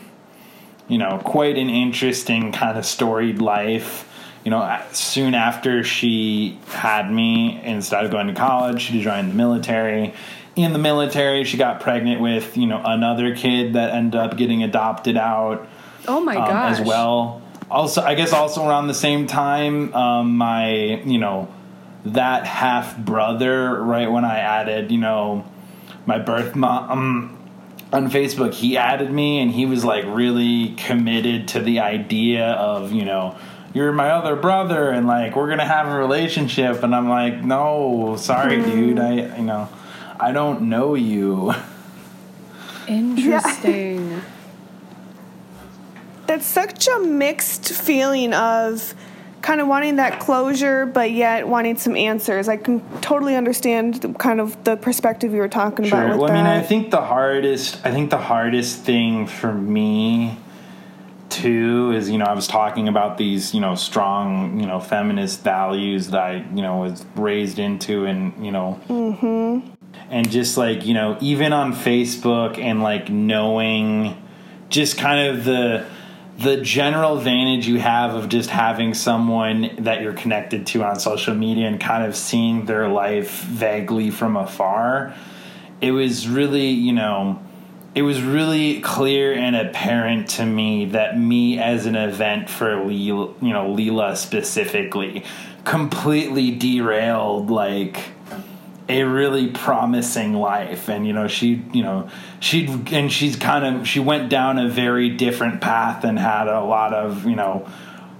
you 0.87 0.97
know 0.97 1.21
quite 1.23 1.55
an 1.55 1.69
interesting 1.69 2.51
kind 2.51 2.79
of 2.79 2.83
storied 2.83 3.39
life 3.39 4.11
you 4.45 4.51
know, 4.51 4.81
soon 4.91 5.33
after 5.33 5.83
she 5.83 6.59
had 6.67 7.11
me 7.11 7.59
and 7.63 7.83
started 7.83 8.11
going 8.11 8.27
to 8.27 8.33
college, 8.33 8.83
she 8.83 9.01
joined 9.01 9.31
the 9.31 9.33
military. 9.33 10.13
In 10.55 10.71
the 10.71 10.79
military, 10.79 11.43
she 11.43 11.57
got 11.57 11.81
pregnant 11.81 12.21
with, 12.21 12.55
you 12.55 12.67
know, 12.67 12.79
another 12.85 13.35
kid 13.35 13.73
that 13.73 13.91
ended 13.91 14.15
up 14.15 14.37
getting 14.37 14.61
adopted 14.61 15.17
out 15.17 15.67
Oh 16.07 16.21
my 16.21 16.35
um, 16.35 16.47
gosh. 16.47 16.79
as 16.79 16.87
well. 16.87 17.41
Also, 17.71 18.03
I 18.03 18.13
guess 18.13 18.31
also 18.33 18.63
around 18.67 18.85
the 18.85 18.93
same 18.93 19.25
time, 19.25 19.91
um, 19.95 20.37
my, 20.37 21.01
you 21.03 21.17
know, 21.17 21.51
that 22.05 22.45
half 22.45 22.95
brother, 22.97 23.81
right 23.81 24.09
when 24.09 24.23
I 24.23 24.37
added, 24.37 24.91
you 24.91 24.99
know, 24.99 25.43
my 26.05 26.19
birth 26.19 26.55
mom 26.55 26.91
um, 26.91 27.49
on 27.91 28.11
Facebook, 28.11 28.53
he 28.53 28.77
added 28.77 29.11
me 29.11 29.39
and 29.39 29.49
he 29.49 29.65
was 29.65 29.83
like 29.83 30.05
really 30.05 30.75
committed 30.75 31.47
to 31.49 31.59
the 31.59 31.79
idea 31.79 32.51
of, 32.51 32.91
you 32.91 33.05
know, 33.05 33.35
you're 33.75 33.91
my 33.91 34.09
other 34.09 34.35
brother 34.35 34.89
and 34.89 35.05
like 35.05 35.35
we're 35.35 35.49
gonna 35.49 35.63
have 35.63 35.87
a 35.87 35.95
relationship 35.95 36.81
and 36.81 36.95
i'm 36.95 37.07
like 37.07 37.43
no 37.43 38.15
sorry 38.17 38.59
hmm. 38.59 38.71
dude 38.71 38.99
i 38.99 39.37
you 39.37 39.43
know 39.43 39.69
i 40.19 40.31
don't 40.31 40.63
know 40.63 40.95
you 40.95 41.53
Interesting. 42.87 44.21
That's 46.27 46.45
such 46.45 46.87
a 46.87 46.99
mixed 46.99 47.69
feeling 47.69 48.33
of 48.33 48.93
kind 49.41 49.61
of 49.61 49.67
wanting 49.67 49.97
that 49.97 50.19
closure, 50.19 50.87
but 50.87 51.11
yet 51.11 51.47
wanting 51.47 51.77
some 51.77 51.95
answers. 51.95 52.49
I 52.49 52.57
can 52.57 52.81
totally 53.01 53.35
understand 53.35 53.95
the, 53.95 54.13
kind 54.13 54.41
of 54.41 54.63
the 54.63 54.75
perspective 54.75 55.33
you 55.33 55.39
were 55.39 55.47
talking 55.47 55.87
about. 55.87 55.97
sure 55.97 56.09
With 56.09 56.19
well 56.19 56.31
i 56.31 56.33
that. 56.33 56.43
mean 56.43 56.47
i 56.47 56.61
think 56.61 56.89
the 56.89 57.01
hardest 57.01 57.79
i 57.85 57.91
think 57.91 58.09
the 58.09 58.17
hardest 58.17 58.79
thing 58.79 59.27
for 59.27 59.53
me 59.53 60.37
too 61.35 61.91
is 61.91 62.09
you 62.09 62.17
know 62.17 62.25
i 62.25 62.33
was 62.33 62.47
talking 62.47 62.87
about 62.87 63.17
these 63.17 63.53
you 63.53 63.59
know 63.59 63.75
strong 63.75 64.57
you 64.59 64.65
know 64.65 64.79
feminist 64.79 65.41
values 65.41 66.09
that 66.11 66.21
i 66.21 66.35
you 66.55 66.61
know 66.61 66.77
was 66.77 67.05
raised 67.15 67.59
into 67.59 68.05
and 68.05 68.45
you 68.45 68.51
know 68.51 68.79
mm-hmm. 68.87 69.69
and 70.09 70.31
just 70.31 70.55
like 70.55 70.85
you 70.85 70.93
know 70.93 71.17
even 71.19 71.51
on 71.51 71.73
facebook 71.73 72.57
and 72.57 72.81
like 72.81 73.09
knowing 73.09 74.15
just 74.69 74.97
kind 74.97 75.27
of 75.27 75.43
the 75.43 75.85
the 76.37 76.57
general 76.61 77.17
advantage 77.17 77.67
you 77.67 77.79
have 77.79 78.13
of 78.13 78.29
just 78.29 78.49
having 78.49 78.93
someone 78.93 79.69
that 79.79 80.01
you're 80.01 80.13
connected 80.13 80.65
to 80.65 80.83
on 80.83 80.97
social 80.97 81.35
media 81.35 81.67
and 81.67 81.81
kind 81.81 82.05
of 82.05 82.15
seeing 82.15 82.65
their 82.65 82.87
life 82.87 83.41
vaguely 83.41 84.09
from 84.09 84.37
afar 84.37 85.13
it 85.81 85.91
was 85.91 86.29
really 86.29 86.69
you 86.69 86.93
know 86.93 87.41
it 87.95 88.01
was 88.01 88.21
really 88.21 88.81
clear 88.81 89.33
and 89.33 89.55
apparent 89.55 90.27
to 90.31 90.45
me 90.45 90.85
that 90.87 91.17
me 91.17 91.57
as 91.57 91.85
an 91.85 91.95
event 91.95 92.49
for 92.49 92.75
Leela, 92.75 93.33
you 93.41 93.53
know 93.53 93.73
Leela 93.73 94.17
specifically 94.17 95.23
completely 95.63 96.51
derailed 96.51 97.49
like 97.49 97.97
a 98.89 99.03
really 99.03 99.47
promising 99.47 100.33
life. 100.33 100.89
And 100.89 101.07
you 101.07 101.13
know 101.13 101.29
she 101.29 101.63
you 101.71 101.83
know 101.83 102.09
she 102.41 102.67
and 102.91 103.09
she's 103.09 103.37
kind 103.37 103.65
of 103.65 103.87
she 103.87 104.01
went 104.01 104.29
down 104.29 104.59
a 104.59 104.67
very 104.67 105.09
different 105.09 105.61
path 105.61 106.03
and 106.03 106.19
had 106.19 106.49
a 106.49 106.61
lot 106.61 106.93
of 106.93 107.25
you 107.25 107.37
know 107.37 107.67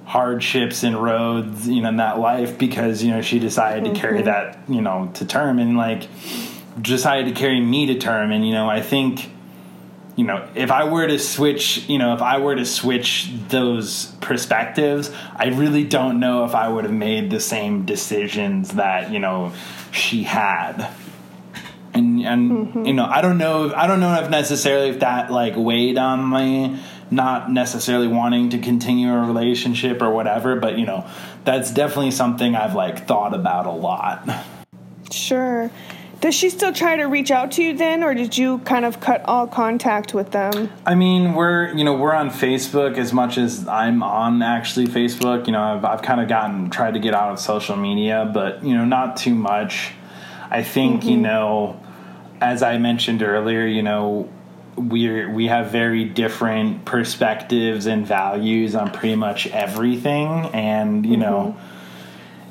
hardships 0.06 0.84
and 0.84 1.02
roads 1.02 1.68
you 1.68 1.82
know 1.82 1.90
in 1.90 1.98
that 1.98 2.20
life 2.20 2.60
because 2.60 3.04
you 3.04 3.10
know 3.12 3.22
she 3.22 3.40
decided 3.40 3.84
to 3.84 4.00
carry 4.00 4.20
mm-hmm. 4.20 4.26
that 4.26 4.58
you 4.70 4.80
know 4.80 5.10
to 5.16 5.26
term 5.26 5.60
and 5.60 5.76
like 5.76 6.08
decided 6.80 7.28
to 7.28 7.40
carry 7.40 7.60
me 7.60 7.88
to 7.88 7.98
term. 7.98 8.32
And 8.32 8.48
you 8.48 8.54
know 8.54 8.70
i 8.70 8.82
think 8.82 9.30
you 10.16 10.24
know 10.26 10.48
if 10.56 10.72
i 10.72 10.84
were 10.84 11.06
to 11.08 11.20
switch 11.20 11.88
you 11.90 11.98
know 11.98 12.14
if 12.14 12.22
i 12.22 12.38
were 12.38 12.56
to 12.56 12.66
switch 12.66 13.30
those 13.50 14.06
perspectives 14.22 15.12
i 15.36 15.46
really 15.48 15.84
don't 15.84 16.20
know 16.20 16.46
if 16.46 16.56
i 16.56 16.68
would 16.68 16.84
have 16.86 16.94
made 16.94 17.30
the 17.30 17.40
same 17.40 17.86
decisions 17.86 18.72
that 18.76 19.12
you 19.12 19.20
know 19.20 19.52
she 19.92 20.24
had 20.24 20.90
and 21.94 22.22
and 22.26 22.52
Mm-hmm. 22.52 22.86
you 22.86 22.94
know 22.94 23.06
i 23.06 23.22
don't 23.22 23.38
know 23.38 23.74
i 23.76 23.88
don't 23.88 24.00
know 24.00 24.14
if 24.22 24.30
necessarily 24.30 24.90
if 24.90 25.00
that 25.00 25.32
like 25.32 25.54
weighed 25.56 25.98
on 25.98 26.24
my 26.24 26.80
not 27.12 27.52
necessarily 27.52 28.08
wanting 28.08 28.50
to 28.50 28.58
continue 28.58 29.14
a 29.14 29.20
relationship 29.20 30.02
or 30.02 30.10
whatever 30.12 30.56
but 30.56 30.78
you 30.80 30.86
know 30.86 31.06
that's 31.44 31.72
definitely 31.72 32.12
something 32.12 32.56
i've 32.56 32.74
like 32.76 33.06
thought 33.08 33.34
about 33.34 33.66
a 33.66 33.72
lot 33.72 34.28
Sure. 35.12 35.70
Does 36.22 36.34
she 36.34 36.50
still 36.50 36.74
try 36.74 36.96
to 36.96 37.06
reach 37.06 37.32
out 37.32 37.52
to 37.54 37.64
you 37.64 37.76
then, 37.76 38.04
or 38.04 38.14
did 38.14 38.38
you 38.38 38.60
kind 38.60 38.86
of 38.86 39.00
cut 39.00 39.24
all 39.26 39.48
contact 39.48 40.14
with 40.14 40.32
them? 40.32 40.72
I 40.86 40.96
mean, 40.96 41.34
we're 41.34 41.74
you 41.74 41.84
know 41.84 41.94
we're 41.94 42.14
on 42.14 42.30
Facebook 42.30 42.98
as 42.98 43.14
much 43.14 43.38
as 43.38 43.68
I'm 43.68 44.02
on 44.02 44.42
actually 44.42 44.88
Facebook. 44.88 45.46
You 45.48 45.54
know, 45.54 45.62
I've 45.62 45.86
I've 45.86 46.02
kind 46.02 46.22
of 46.22 46.28
gotten 46.28 46.70
tried 46.70 46.94
to 46.94 47.00
get 47.00 47.14
out 47.14 47.32
of 47.32 47.40
social 47.40 47.76
media, 47.76 48.30
but 48.34 48.64
you 48.64 48.76
know, 48.76 48.86
not 48.86 49.18
too 49.18 49.36
much. 49.36 49.92
I 50.50 50.64
think 50.64 51.04
you 51.04 51.14
mm-hmm. 51.14 51.22
know, 51.22 51.84
as 52.42 52.64
I 52.64 52.78
mentioned 52.78 53.22
earlier, 53.22 53.66
you 53.66 53.84
know, 53.84 54.30
we're 54.78 55.30
we 55.30 55.48
have 55.48 55.72
very 55.72 56.06
different 56.06 56.86
perspectives 56.86 57.86
and 57.86 58.06
values 58.08 58.76
on 58.76 58.92
pretty 58.92 59.16
much 59.16 59.48
everything, 59.48 60.30
and 60.54 61.06
you 61.06 61.18
know. 61.18 61.56
Mm-hmm. 61.58 61.75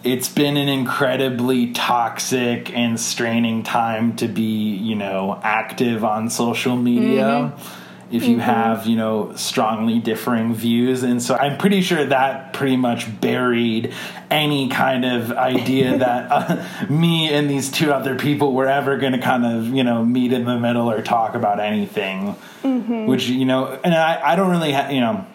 It's 0.05 0.29
been 0.29 0.59
an 0.59 0.69
incredibly 0.69 1.73
toxic 1.73 2.71
and 2.77 3.01
straining 3.01 3.63
time 3.63 4.17
to 4.17 4.29
be, 4.29 4.75
you 4.75 4.95
know, 4.95 5.41
active 5.43 6.05
on 6.05 6.29
social 6.29 6.77
media 6.77 7.25
mm-hmm. 7.25 8.15
if 8.15 8.25
you 8.25 8.37
mm-hmm. 8.37 8.41
have 8.41 8.87
you 8.87 8.97
know 8.97 9.35
strongly 9.35 9.99
differing 10.01 10.55
views. 10.55 11.03
And 11.03 11.23
so 11.23 11.35
i'm 11.37 11.57
pretty 11.57 11.81
sure 11.81 12.05
that 12.05 12.53
pretty 12.53 12.77
much 12.77 13.19
buried 13.21 13.95
any 14.31 14.69
kind 14.69 15.07
of 15.07 15.33
idea 15.33 15.97
that 16.05 16.31
uh, 16.31 16.87
me 16.93 17.33
and 17.33 17.49
these 17.49 17.71
two 17.71 17.91
other 17.91 18.17
people 18.17 18.53
were 18.53 18.69
ever 18.69 18.99
going 18.99 19.15
to 19.15 19.21
kind 19.21 19.47
of 19.47 19.69
you 19.69 19.85
know 19.85 20.05
meet 20.05 20.35
in 20.35 20.45
the 20.45 20.59
middle 20.59 20.91
or 20.91 21.01
talk 21.01 21.35
about 21.35 21.61
anything. 21.61 22.37
Mm-hmm. 22.63 23.07
Which 23.07 23.29
you 23.29 23.47
know 23.47 23.79
and 23.83 23.95
i, 23.95 24.33
I 24.33 24.37
don't 24.37 24.51
really 24.51 24.73
ha- 24.73 24.91
you 24.91 25.01
know 25.01 25.27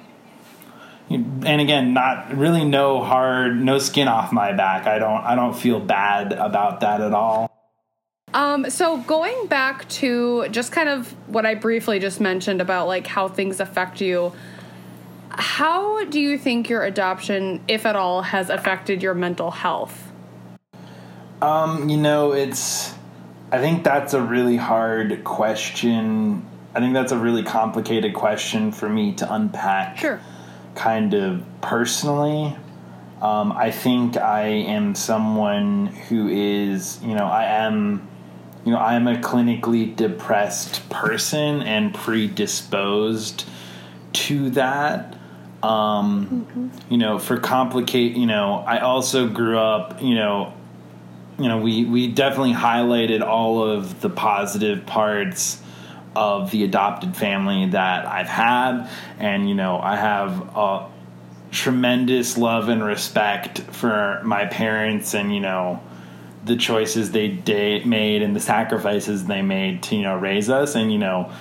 and 1.10 1.62
again 1.62 1.94
not 1.94 2.36
really 2.38 2.64
no 2.64 3.04
hard 3.04 3.60
no 3.60 3.80
skin 3.80 4.08
off 4.08 4.32
my 4.32 4.54
back 4.54 4.86
i 4.86 5.00
don't 5.00 5.24
i 5.24 5.36
don't 5.36 5.56
feel 5.56 5.80
bad 5.80 6.34
about 6.34 6.82
that 6.82 7.02
at 7.02 7.14
all 7.14 7.50
Um, 8.32 8.70
so 8.70 8.98
going 8.98 9.48
back 9.48 9.90
to 9.90 10.48
just 10.50 10.72
kind 10.72 10.88
of 10.88 11.12
what 11.28 11.48
I 11.48 11.56
briefly 11.56 11.98
just 11.98 12.22
mentioned 12.22 12.62
about 12.62 12.88
like 12.88 13.08
how 13.08 13.28
things 13.28 13.60
affect 13.60 14.02
you, 14.02 14.34
how 15.32 16.06
do 16.06 16.20
you 16.20 16.38
think 16.38 16.70
your 16.70 16.84
adoption, 16.84 17.64
if 17.68 17.88
at 17.88 17.96
all, 17.96 18.22
has 18.22 18.52
affected 18.52 19.02
your 19.02 19.16
mental 19.16 19.50
health? 19.50 20.12
Um, 21.42 21.90
you 21.90 21.98
know, 21.98 22.34
it's. 22.34 22.94
I 23.52 23.58
think 23.58 23.84
that's 23.84 24.14
a 24.14 24.22
really 24.22 24.58
hard 24.58 25.24
question. 25.24 26.46
I 26.76 26.82
think 26.82 26.94
that's 26.94 27.12
a 27.12 27.18
really 27.18 27.42
complicated 27.42 28.14
question 28.14 28.72
for 28.72 28.88
me 28.88 29.14
to 29.16 29.34
unpack. 29.34 29.98
Sure. 29.98 30.20
Kind 30.76 31.14
of 31.14 31.44
personally. 31.62 32.56
Um, 33.22 33.52
I 33.52 33.72
think 33.72 34.16
I 34.16 34.44
am 34.48 34.96
someone 34.96 35.88
who 35.88 36.30
is, 36.30 37.02
you 37.04 37.16
know, 37.16 37.26
I 37.26 37.46
am, 37.46 38.08
you 38.64 38.72
know, 38.72 38.78
I 38.78 38.96
am 38.96 39.08
a 39.08 39.16
clinically 39.16 39.94
depressed 39.94 40.90
person 40.90 41.62
and 41.62 41.94
predisposed 41.94 43.46
to 44.14 44.50
that. 44.52 45.18
Um, 45.62 46.72
You 46.90 46.98
know, 46.98 47.20
for 47.20 47.38
complicate, 47.38 48.16
you 48.16 48.26
know, 48.26 48.64
I 48.66 48.80
also 48.80 49.28
grew 49.28 49.60
up, 49.60 50.02
you 50.02 50.16
know, 50.16 50.54
you 51.38 51.48
know, 51.50 51.58
we, 51.58 51.86
we 51.86 52.08
definitely 52.08 52.54
highlighted 52.54 53.22
all 53.22 53.64
of 53.64 54.00
the 54.02 54.10
positive 54.10 54.86
parts 54.86 55.62
of 56.16 56.52
the 56.52 56.64
adopted 56.64 57.16
family 57.16 57.68
that 57.68 58.06
I've 58.06 58.28
had. 58.28 58.90
And, 59.20 59.48
you 59.48 59.56
know, 59.56 59.80
I 59.80 59.96
have 59.96 60.56
a 60.56 60.90
tremendous 61.52 62.38
love 62.38 62.70
and 62.70 62.84
respect 62.84 63.60
for 63.60 64.22
my 64.24 64.46
parents 64.46 65.14
and, 65.14 65.34
you 65.34 65.40
know, 65.40 65.82
the 66.46 66.56
choices 66.56 67.12
they 67.12 67.82
made 67.86 68.22
and 68.22 68.36
the 68.36 68.40
sacrifices 68.40 69.26
they 69.26 69.42
made 69.42 69.84
to, 69.84 69.96
you 69.96 70.04
know, 70.04 70.18
raise 70.18 70.50
us. 70.50 70.76
And, 70.76 70.92
you 70.92 70.98
know, 70.98 71.32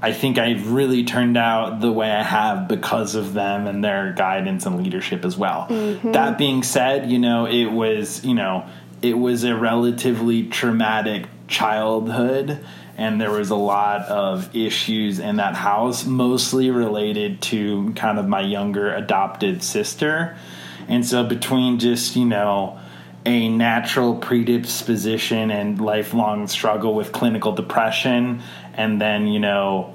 I 0.00 0.12
think 0.12 0.38
I've 0.38 0.70
really 0.70 1.04
turned 1.04 1.36
out 1.36 1.80
the 1.80 1.90
way 1.90 2.10
I 2.10 2.22
have 2.22 2.68
because 2.68 3.14
of 3.14 3.34
them 3.34 3.66
and 3.66 3.82
their 3.82 4.12
guidance 4.12 4.64
and 4.64 4.82
leadership 4.82 5.24
as 5.24 5.36
well. 5.36 5.66
Mm-hmm. 5.68 6.12
That 6.12 6.38
being 6.38 6.62
said, 6.62 7.10
you 7.10 7.18
know, 7.18 7.46
it 7.46 7.66
was, 7.66 8.24
you 8.24 8.34
know, 8.34 8.64
it 9.02 9.18
was 9.18 9.44
a 9.44 9.56
relatively 9.56 10.44
traumatic 10.46 11.26
childhood 11.48 12.64
and 12.98 13.20
there 13.20 13.30
was 13.30 13.50
a 13.50 13.56
lot 13.56 14.02
of 14.02 14.54
issues 14.54 15.20
in 15.20 15.36
that 15.36 15.54
house 15.54 16.04
mostly 16.04 16.70
related 16.70 17.40
to 17.40 17.92
kind 17.94 18.18
of 18.18 18.28
my 18.28 18.40
younger 18.40 18.92
adopted 18.92 19.62
sister. 19.62 20.36
And 20.88 21.06
so 21.06 21.24
between 21.24 21.78
just, 21.78 22.16
you 22.16 22.24
know, 22.24 22.80
a 23.24 23.48
natural 23.48 24.16
predisposition 24.16 25.50
and 25.50 25.80
lifelong 25.80 26.48
struggle 26.48 26.94
with 26.94 27.12
clinical 27.12 27.52
depression 27.52 28.42
and 28.74 29.00
then 29.00 29.26
you 29.26 29.38
know 29.38 29.92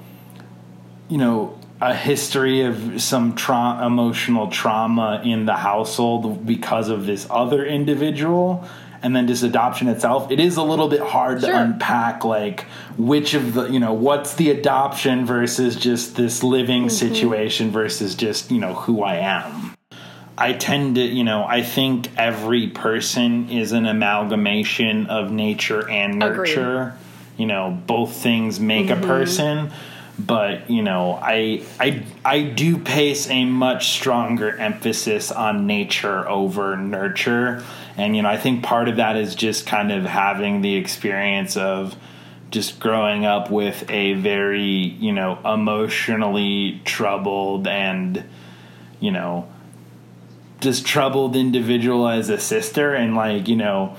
you 1.08 1.18
know 1.18 1.58
a 1.80 1.94
history 1.94 2.62
of 2.62 3.02
some 3.02 3.34
tra- 3.34 3.84
emotional 3.84 4.48
trauma 4.48 5.20
in 5.24 5.46
the 5.46 5.56
household 5.56 6.46
because 6.46 6.88
of 6.88 7.06
this 7.06 7.26
other 7.28 7.64
individual 7.64 8.64
and 9.04 9.14
then 9.14 9.28
just 9.28 9.42
adoption 9.42 9.86
itself 9.86 10.30
it 10.30 10.40
is 10.40 10.56
a 10.56 10.62
little 10.62 10.88
bit 10.88 11.00
hard 11.00 11.40
to 11.40 11.56
unpack 11.56 12.24
like 12.24 12.62
which 12.96 13.34
of 13.34 13.54
the 13.54 13.66
you 13.66 13.78
know 13.78 13.92
what's 13.92 14.34
the 14.34 14.50
adoption 14.50 15.24
versus 15.24 15.76
just 15.76 16.16
this 16.16 16.42
living 16.42 16.82
mm-hmm. 16.82 16.88
situation 16.88 17.70
versus 17.70 18.14
just 18.14 18.50
you 18.50 18.58
know 18.58 18.74
who 18.74 19.02
i 19.02 19.16
am. 19.16 19.74
I 20.36 20.52
tend 20.52 20.96
to, 20.96 21.02
you 21.02 21.22
know, 21.22 21.44
I 21.44 21.62
think 21.62 22.08
every 22.18 22.68
person 22.68 23.50
is 23.50 23.72
an 23.72 23.86
amalgamation 23.86 25.06
of 25.06 25.30
nature 25.30 25.88
and 25.88 26.22
Agreed. 26.22 26.56
nurture. 26.56 26.96
You 27.36 27.46
know, 27.46 27.76
both 27.86 28.16
things 28.16 28.60
make 28.60 28.90
a 28.90 28.94
mm-hmm. 28.94 29.06
person, 29.06 29.72
but 30.18 30.70
you 30.70 30.82
know, 30.82 31.18
I 31.20 31.64
I 31.80 32.04
I 32.24 32.42
do 32.42 32.78
place 32.78 33.28
a 33.28 33.44
much 33.44 33.90
stronger 33.90 34.56
emphasis 34.56 35.32
on 35.32 35.66
nature 35.66 36.28
over 36.28 36.76
nurture. 36.76 37.64
And 37.96 38.16
you 38.16 38.22
know, 38.22 38.28
I 38.28 38.36
think 38.36 38.62
part 38.62 38.88
of 38.88 38.96
that 38.96 39.16
is 39.16 39.34
just 39.34 39.66
kind 39.66 39.90
of 39.90 40.04
having 40.04 40.60
the 40.60 40.76
experience 40.76 41.56
of 41.56 41.96
just 42.50 42.78
growing 42.78 43.24
up 43.24 43.50
with 43.50 43.90
a 43.90 44.14
very, 44.14 44.62
you 44.70 45.12
know, 45.12 45.38
emotionally 45.44 46.80
troubled 46.84 47.66
and 47.66 48.24
you 49.00 49.10
know, 49.10 49.48
just 50.60 50.86
troubled 50.86 51.34
individual 51.36 52.08
as 52.08 52.30
a 52.30 52.38
sister 52.38 52.94
and 52.94 53.16
like 53.16 53.48
you 53.48 53.56
know 53.56 53.96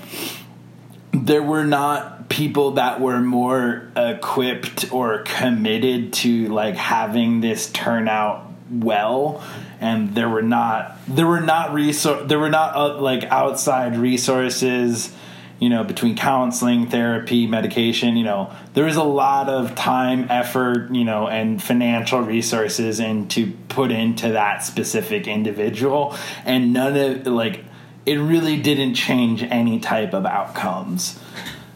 there 1.26 1.42
were 1.42 1.64
not 1.64 2.28
people 2.28 2.72
that 2.72 3.00
were 3.00 3.20
more 3.20 3.90
equipped 3.96 4.92
or 4.92 5.22
committed 5.22 6.12
to 6.12 6.46
like 6.48 6.76
having 6.76 7.40
this 7.40 7.70
turn 7.70 8.08
out 8.08 8.52
well. 8.70 9.42
And 9.80 10.14
there 10.14 10.28
were 10.28 10.42
not 10.42 10.98
there 11.08 11.26
were 11.26 11.40
not 11.40 11.70
resor- 11.70 12.26
there 12.26 12.38
were 12.38 12.48
not 12.48 12.76
uh, 12.76 13.00
like 13.00 13.24
outside 13.24 13.96
resources 13.96 15.12
you 15.58 15.70
know 15.70 15.84
between 15.84 16.16
counseling 16.16 16.88
therapy 16.88 17.46
medication 17.46 18.16
you 18.16 18.24
know. 18.24 18.54
There 18.74 18.84
was 18.84 18.96
a 18.96 19.04
lot 19.04 19.48
of 19.48 19.74
time 19.74 20.30
effort 20.30 20.94
you 20.94 21.04
know 21.04 21.26
and 21.26 21.62
financial 21.62 22.20
resources 22.20 23.00
into 23.00 23.52
put 23.68 23.90
into 23.90 24.30
that 24.30 24.62
specific 24.62 25.26
individual. 25.26 26.16
And 26.44 26.72
none 26.72 26.96
of 26.96 27.26
like 27.26 27.65
it 28.06 28.16
really 28.16 28.56
didn't 28.56 28.94
change 28.94 29.42
any 29.42 29.78
type 29.78 30.14
of 30.14 30.24
outcomes 30.24 31.18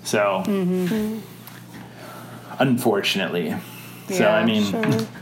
so 0.02 0.42
mm-hmm. 0.46 1.18
unfortunately 2.58 3.54
so 4.08 4.24
Yeah, 4.24 4.34
i 4.34 4.44
mean 4.44 4.64
Sure. 4.64 5.06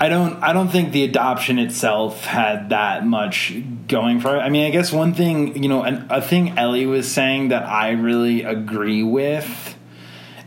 I 0.00 0.08
don't 0.08 0.40
I 0.42 0.52
don't 0.52 0.68
think 0.68 0.92
the 0.92 1.02
adoption 1.02 1.58
itself 1.58 2.24
had 2.24 2.68
that 2.68 3.04
much 3.04 3.52
going 3.88 4.20
for 4.20 4.36
it. 4.36 4.38
I 4.38 4.48
mean, 4.48 4.64
I 4.64 4.70
guess 4.70 4.92
one 4.92 5.12
thing, 5.12 5.60
you 5.60 5.68
know, 5.68 5.82
an, 5.82 6.06
a 6.08 6.22
thing 6.22 6.56
Ellie 6.56 6.86
was 6.86 7.10
saying 7.10 7.48
that 7.48 7.64
I 7.64 7.90
really 7.90 8.44
agree 8.44 9.02
with 9.02 9.76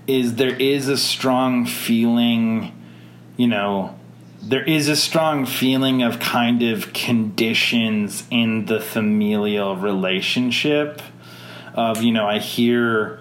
is 0.07 0.36
there 0.36 0.55
is 0.55 0.88
a 0.88 0.97
strong 0.97 1.65
feeling, 1.65 2.71
you 3.36 3.47
know, 3.47 3.99
there 4.41 4.63
is 4.63 4.88
a 4.88 4.95
strong 4.95 5.45
feeling 5.45 6.01
of 6.01 6.19
kind 6.19 6.63
of 6.63 6.93
conditions 6.93 8.25
in 8.32 8.65
the 8.65 8.80
familial 8.80 9.75
relationship 9.75 11.01
of, 11.73 12.01
you 12.01 12.12
know, 12.12 12.27
I 12.27 12.39
hear 12.39 13.19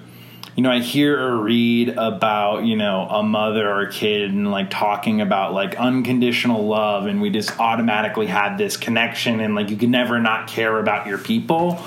you 0.56 0.64
know, 0.64 0.70
I 0.72 0.80
hear 0.80 1.18
or 1.18 1.38
read 1.38 1.90
about, 1.90 2.64
you 2.64 2.76
know, 2.76 3.06
a 3.08 3.22
mother 3.22 3.66
or 3.70 3.82
a 3.82 3.90
kid 3.90 4.30
and 4.30 4.50
like 4.50 4.68
talking 4.68 5.20
about 5.20 5.54
like 5.54 5.76
unconditional 5.76 6.66
love 6.66 7.06
and 7.06 7.22
we 7.22 7.30
just 7.30 7.58
automatically 7.58 8.26
had 8.26 8.58
this 8.58 8.76
connection 8.76 9.40
and 9.40 9.54
like 9.54 9.70
you 9.70 9.76
can 9.76 9.90
never 9.90 10.18
not 10.18 10.48
care 10.48 10.78
about 10.78 11.06
your 11.06 11.18
people. 11.18 11.80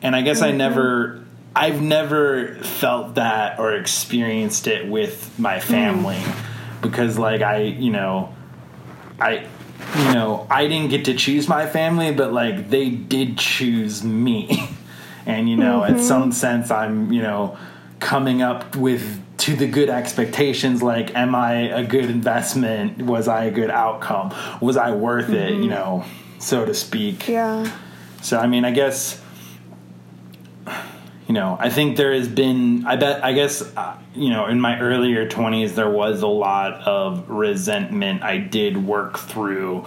And 0.00 0.14
I 0.14 0.22
guess 0.22 0.38
mm-hmm. 0.38 0.54
I 0.54 0.56
never 0.56 1.24
I've 1.56 1.82
never 1.82 2.54
felt 2.62 3.16
that 3.16 3.58
or 3.58 3.74
experienced 3.74 4.66
it 4.68 4.88
with 4.88 5.38
my 5.38 5.60
family 5.60 6.16
mm. 6.16 6.82
because 6.82 7.18
like 7.18 7.42
I, 7.42 7.62
you 7.62 7.90
know, 7.90 8.33
I 9.20 9.46
you 9.96 10.14
know, 10.14 10.46
I 10.50 10.66
didn't 10.66 10.90
get 10.90 11.04
to 11.06 11.14
choose 11.14 11.48
my 11.48 11.66
family, 11.66 12.12
but 12.12 12.32
like 12.32 12.70
they 12.70 12.90
did 12.90 13.38
choose 13.38 14.02
me. 14.02 14.68
and 15.26 15.48
you 15.48 15.56
know, 15.56 15.80
mm-hmm. 15.80 15.94
at 15.94 16.00
some 16.00 16.32
sense 16.32 16.70
I'm, 16.70 17.12
you 17.12 17.22
know, 17.22 17.56
coming 18.00 18.42
up 18.42 18.76
with 18.76 19.20
to 19.36 19.56
the 19.56 19.66
good 19.66 19.90
expectations 19.90 20.82
like 20.82 21.14
am 21.16 21.34
i 21.34 21.54
a 21.54 21.84
good 21.84 22.04
investment 22.04 22.98
was 22.98 23.26
i 23.26 23.44
a 23.44 23.50
good 23.50 23.70
outcome 23.70 24.32
was 24.60 24.76
i 24.76 24.92
worth 24.92 25.24
mm-hmm. 25.24 25.34
it 25.34 25.50
you 25.50 25.56
mm-hmm. 25.56 25.70
know 25.70 26.04
so 26.38 26.64
to 26.64 26.72
speak 26.72 27.26
yeah 27.26 27.70
so 28.22 28.38
i 28.38 28.46
mean 28.46 28.64
i 28.64 28.70
guess 28.70 29.20
you 31.26 31.34
know 31.34 31.56
i 31.60 31.70
think 31.70 31.96
there 31.96 32.12
has 32.12 32.28
been 32.28 32.84
i 32.86 32.96
bet 32.96 33.24
i 33.24 33.32
guess 33.32 33.62
uh, 33.76 33.96
you 34.14 34.30
know 34.30 34.46
in 34.46 34.60
my 34.60 34.78
earlier 34.80 35.28
20s 35.28 35.74
there 35.74 35.90
was 35.90 36.22
a 36.22 36.26
lot 36.26 36.74
of 36.82 37.28
resentment 37.30 38.22
i 38.22 38.36
did 38.36 38.86
work 38.86 39.18
through 39.18 39.84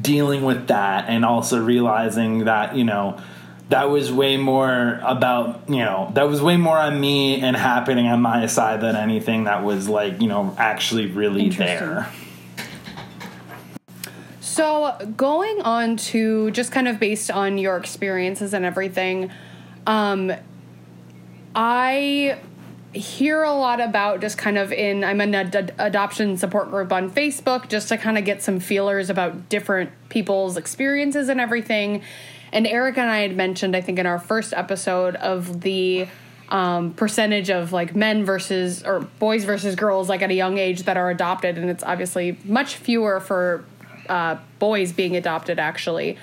dealing 0.00 0.42
with 0.44 0.68
that 0.68 1.08
and 1.08 1.24
also 1.24 1.62
realizing 1.62 2.44
that 2.44 2.74
you 2.74 2.84
know 2.84 3.20
that 3.68 3.90
was 3.90 4.10
way 4.10 4.36
more 4.36 4.98
about 5.02 5.68
you 5.68 5.76
know 5.76 6.10
that 6.14 6.24
was 6.24 6.40
way 6.40 6.56
more 6.56 6.78
on 6.78 6.98
me 6.98 7.40
and 7.40 7.56
happening 7.56 8.06
on 8.06 8.20
my 8.20 8.46
side 8.46 8.80
than 8.80 8.96
anything 8.96 9.44
that 9.44 9.62
was 9.62 9.88
like 9.88 10.20
you 10.20 10.28
know 10.28 10.54
actually 10.58 11.06
really 11.06 11.50
there. 11.50 12.08
So 14.40 14.96
going 15.16 15.60
on 15.62 15.96
to 15.98 16.50
just 16.50 16.72
kind 16.72 16.88
of 16.88 16.98
based 16.98 17.30
on 17.30 17.58
your 17.58 17.76
experiences 17.76 18.54
and 18.54 18.64
everything 18.64 19.30
um 19.86 20.32
i 21.58 22.38
hear 22.94 23.42
a 23.42 23.52
lot 23.52 23.80
about 23.80 24.20
just 24.20 24.38
kind 24.38 24.56
of 24.56 24.72
in 24.72 25.02
i'm 25.02 25.20
in 25.20 25.34
an 25.34 25.54
ad- 25.54 25.74
adoption 25.78 26.36
support 26.36 26.70
group 26.70 26.92
on 26.92 27.10
facebook 27.10 27.68
just 27.68 27.88
to 27.88 27.98
kind 27.98 28.16
of 28.16 28.24
get 28.24 28.42
some 28.42 28.60
feelers 28.60 29.10
about 29.10 29.48
different 29.48 29.90
people's 30.08 30.56
experiences 30.56 31.28
and 31.28 31.40
everything 31.40 32.02
and 32.52 32.66
Eric 32.66 32.98
and 32.98 33.10
I 33.10 33.18
had 33.20 33.36
mentioned, 33.36 33.76
I 33.76 33.80
think, 33.80 33.98
in 33.98 34.06
our 34.06 34.18
first 34.18 34.52
episode 34.54 35.16
of 35.16 35.60
the 35.60 36.06
um, 36.48 36.94
percentage 36.94 37.50
of 37.50 37.72
like 37.72 37.94
men 37.94 38.24
versus 38.24 38.82
or 38.82 39.00
boys 39.00 39.44
versus 39.44 39.74
girls, 39.74 40.08
like 40.08 40.22
at 40.22 40.30
a 40.30 40.34
young 40.34 40.58
age, 40.58 40.84
that 40.84 40.96
are 40.96 41.10
adopted, 41.10 41.58
and 41.58 41.68
it's 41.68 41.84
obviously 41.84 42.38
much 42.44 42.76
fewer 42.76 43.20
for 43.20 43.64
uh, 44.08 44.36
boys 44.58 44.92
being 44.92 45.16
adopted. 45.16 45.58
Actually, 45.58 46.16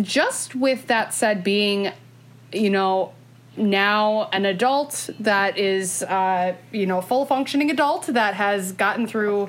just 0.00 0.54
with 0.54 0.86
that 0.86 1.12
said, 1.12 1.42
being, 1.42 1.92
you 2.52 2.70
know, 2.70 3.12
now 3.58 4.28
an 4.32 4.44
adult 4.44 5.10
that 5.20 5.58
is, 5.58 6.02
uh, 6.02 6.54
you 6.72 6.86
know, 6.86 7.00
full 7.00 7.26
functioning 7.26 7.70
adult 7.70 8.06
that 8.06 8.34
has 8.34 8.72
gotten 8.72 9.06
through 9.06 9.48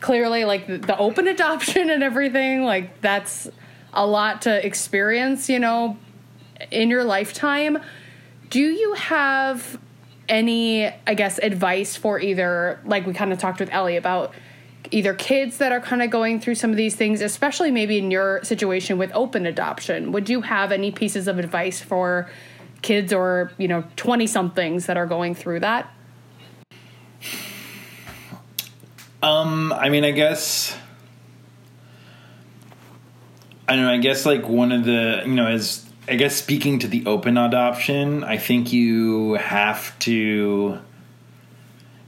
clearly 0.00 0.44
like 0.44 0.66
the 0.66 0.96
open 0.98 1.28
adoption 1.36 1.90
and 1.90 2.02
everything, 2.02 2.64
like 2.64 3.00
that's 3.00 3.48
a 3.92 4.06
lot 4.06 4.42
to 4.42 4.66
experience, 4.66 5.48
you 5.48 5.58
know, 5.58 5.96
in 6.70 6.90
your 6.90 7.04
lifetime. 7.04 7.78
Do 8.50 8.60
you 8.60 8.94
have 8.94 9.78
any, 10.28 10.86
I 11.06 11.14
guess, 11.14 11.38
advice 11.38 11.96
for 11.96 12.20
either, 12.20 12.80
like 12.84 13.06
we 13.06 13.14
kind 13.14 13.32
of 13.32 13.38
talked 13.38 13.60
with 13.60 13.70
Ellie 13.72 13.96
about 13.96 14.34
either 14.90 15.14
kids 15.14 15.58
that 15.58 15.72
are 15.72 15.80
kind 15.80 16.02
of 16.02 16.10
going 16.10 16.40
through 16.40 16.54
some 16.54 16.70
of 16.70 16.76
these 16.76 16.94
things, 16.94 17.20
especially 17.20 17.70
maybe 17.70 17.98
in 17.98 18.10
your 18.10 18.42
situation 18.44 18.98
with 18.98 19.10
open 19.14 19.46
adoption? 19.46 20.12
Would 20.12 20.28
you 20.28 20.42
have 20.42 20.72
any 20.72 20.90
pieces 20.90 21.26
of 21.26 21.38
advice 21.38 21.80
for 21.80 22.30
kids 22.84 23.12
or, 23.12 23.50
you 23.58 23.66
know, 23.66 23.82
20 23.96 24.28
somethings 24.28 24.86
that 24.86 24.96
are 24.96 25.06
going 25.06 25.34
through 25.34 25.60
that? 25.60 25.92
Um, 29.22 29.72
I 29.72 29.88
mean, 29.88 30.04
I 30.04 30.12
guess 30.12 30.76
I 33.66 33.76
don't 33.76 33.86
know. 33.86 33.92
I 33.92 33.98
guess 33.98 34.26
like 34.26 34.46
one 34.48 34.72
of 34.72 34.84
the 34.84 35.22
you 35.24 35.34
know 35.34 35.46
as 35.46 35.88
I 36.06 36.16
guess 36.16 36.36
speaking 36.36 36.80
to 36.80 36.88
the 36.88 37.06
open 37.06 37.38
adoption, 37.38 38.22
I 38.22 38.36
think 38.36 38.72
you 38.72 39.34
have 39.34 39.98
to. 40.00 40.78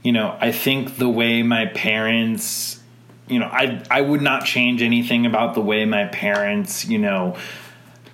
You 0.03 0.11
know, 0.13 0.37
I 0.39 0.51
think 0.51 0.97
the 0.97 1.09
way 1.09 1.41
my 1.43 1.65
parents, 1.65 2.79
you 3.27 3.39
know, 3.39 3.47
I 3.47 3.83
I 3.89 4.01
would 4.01 4.21
not 4.21 4.45
change 4.45 4.81
anything 4.81 5.25
about 5.25 5.55
the 5.55 5.61
way 5.61 5.83
my 5.85 6.05
parents, 6.05 6.85
you 6.85 6.99
know, 6.99 7.35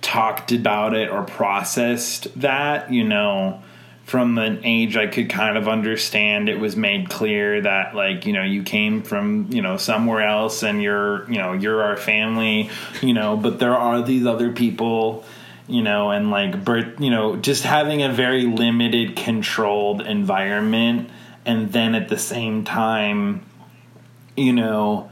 talked 0.04 0.52
about 0.52 0.94
it 0.94 1.10
or 1.10 1.24
processed 1.24 2.28
that. 2.40 2.92
You 2.92 3.04
know, 3.04 3.62
from 4.04 4.38
an 4.38 4.60
age 4.62 4.96
I 4.96 5.06
could 5.06 5.30
kind 5.30 5.56
of 5.56 5.66
understand, 5.66 6.48
it 6.48 6.60
was 6.60 6.76
made 6.76 7.08
clear 7.08 7.62
that 7.62 7.96
like 7.96 8.26
you 8.26 8.32
know 8.32 8.44
you 8.44 8.62
came 8.62 9.02
from 9.02 9.48
you 9.50 9.62
know 9.62 9.76
somewhere 9.76 10.22
else 10.22 10.62
and 10.62 10.82
you're 10.82 11.28
you 11.30 11.38
know 11.38 11.52
you're 11.52 11.82
our 11.82 11.96
family, 11.96 12.70
you 13.02 13.14
know. 13.14 13.36
But 13.36 13.58
there 13.58 13.74
are 13.74 14.02
these 14.02 14.26
other 14.26 14.52
people, 14.52 15.24
you 15.66 15.82
know, 15.82 16.10
and 16.10 16.30
like 16.30 16.64
birth, 16.64 17.00
you 17.00 17.10
know, 17.10 17.36
just 17.36 17.64
having 17.64 18.02
a 18.02 18.12
very 18.12 18.44
limited, 18.44 19.16
controlled 19.16 20.02
environment, 20.02 21.10
and 21.44 21.72
then 21.72 21.94
at 21.94 22.08
the 22.08 22.18
same 22.18 22.64
time, 22.64 23.44
you 24.36 24.52
know 24.52 25.10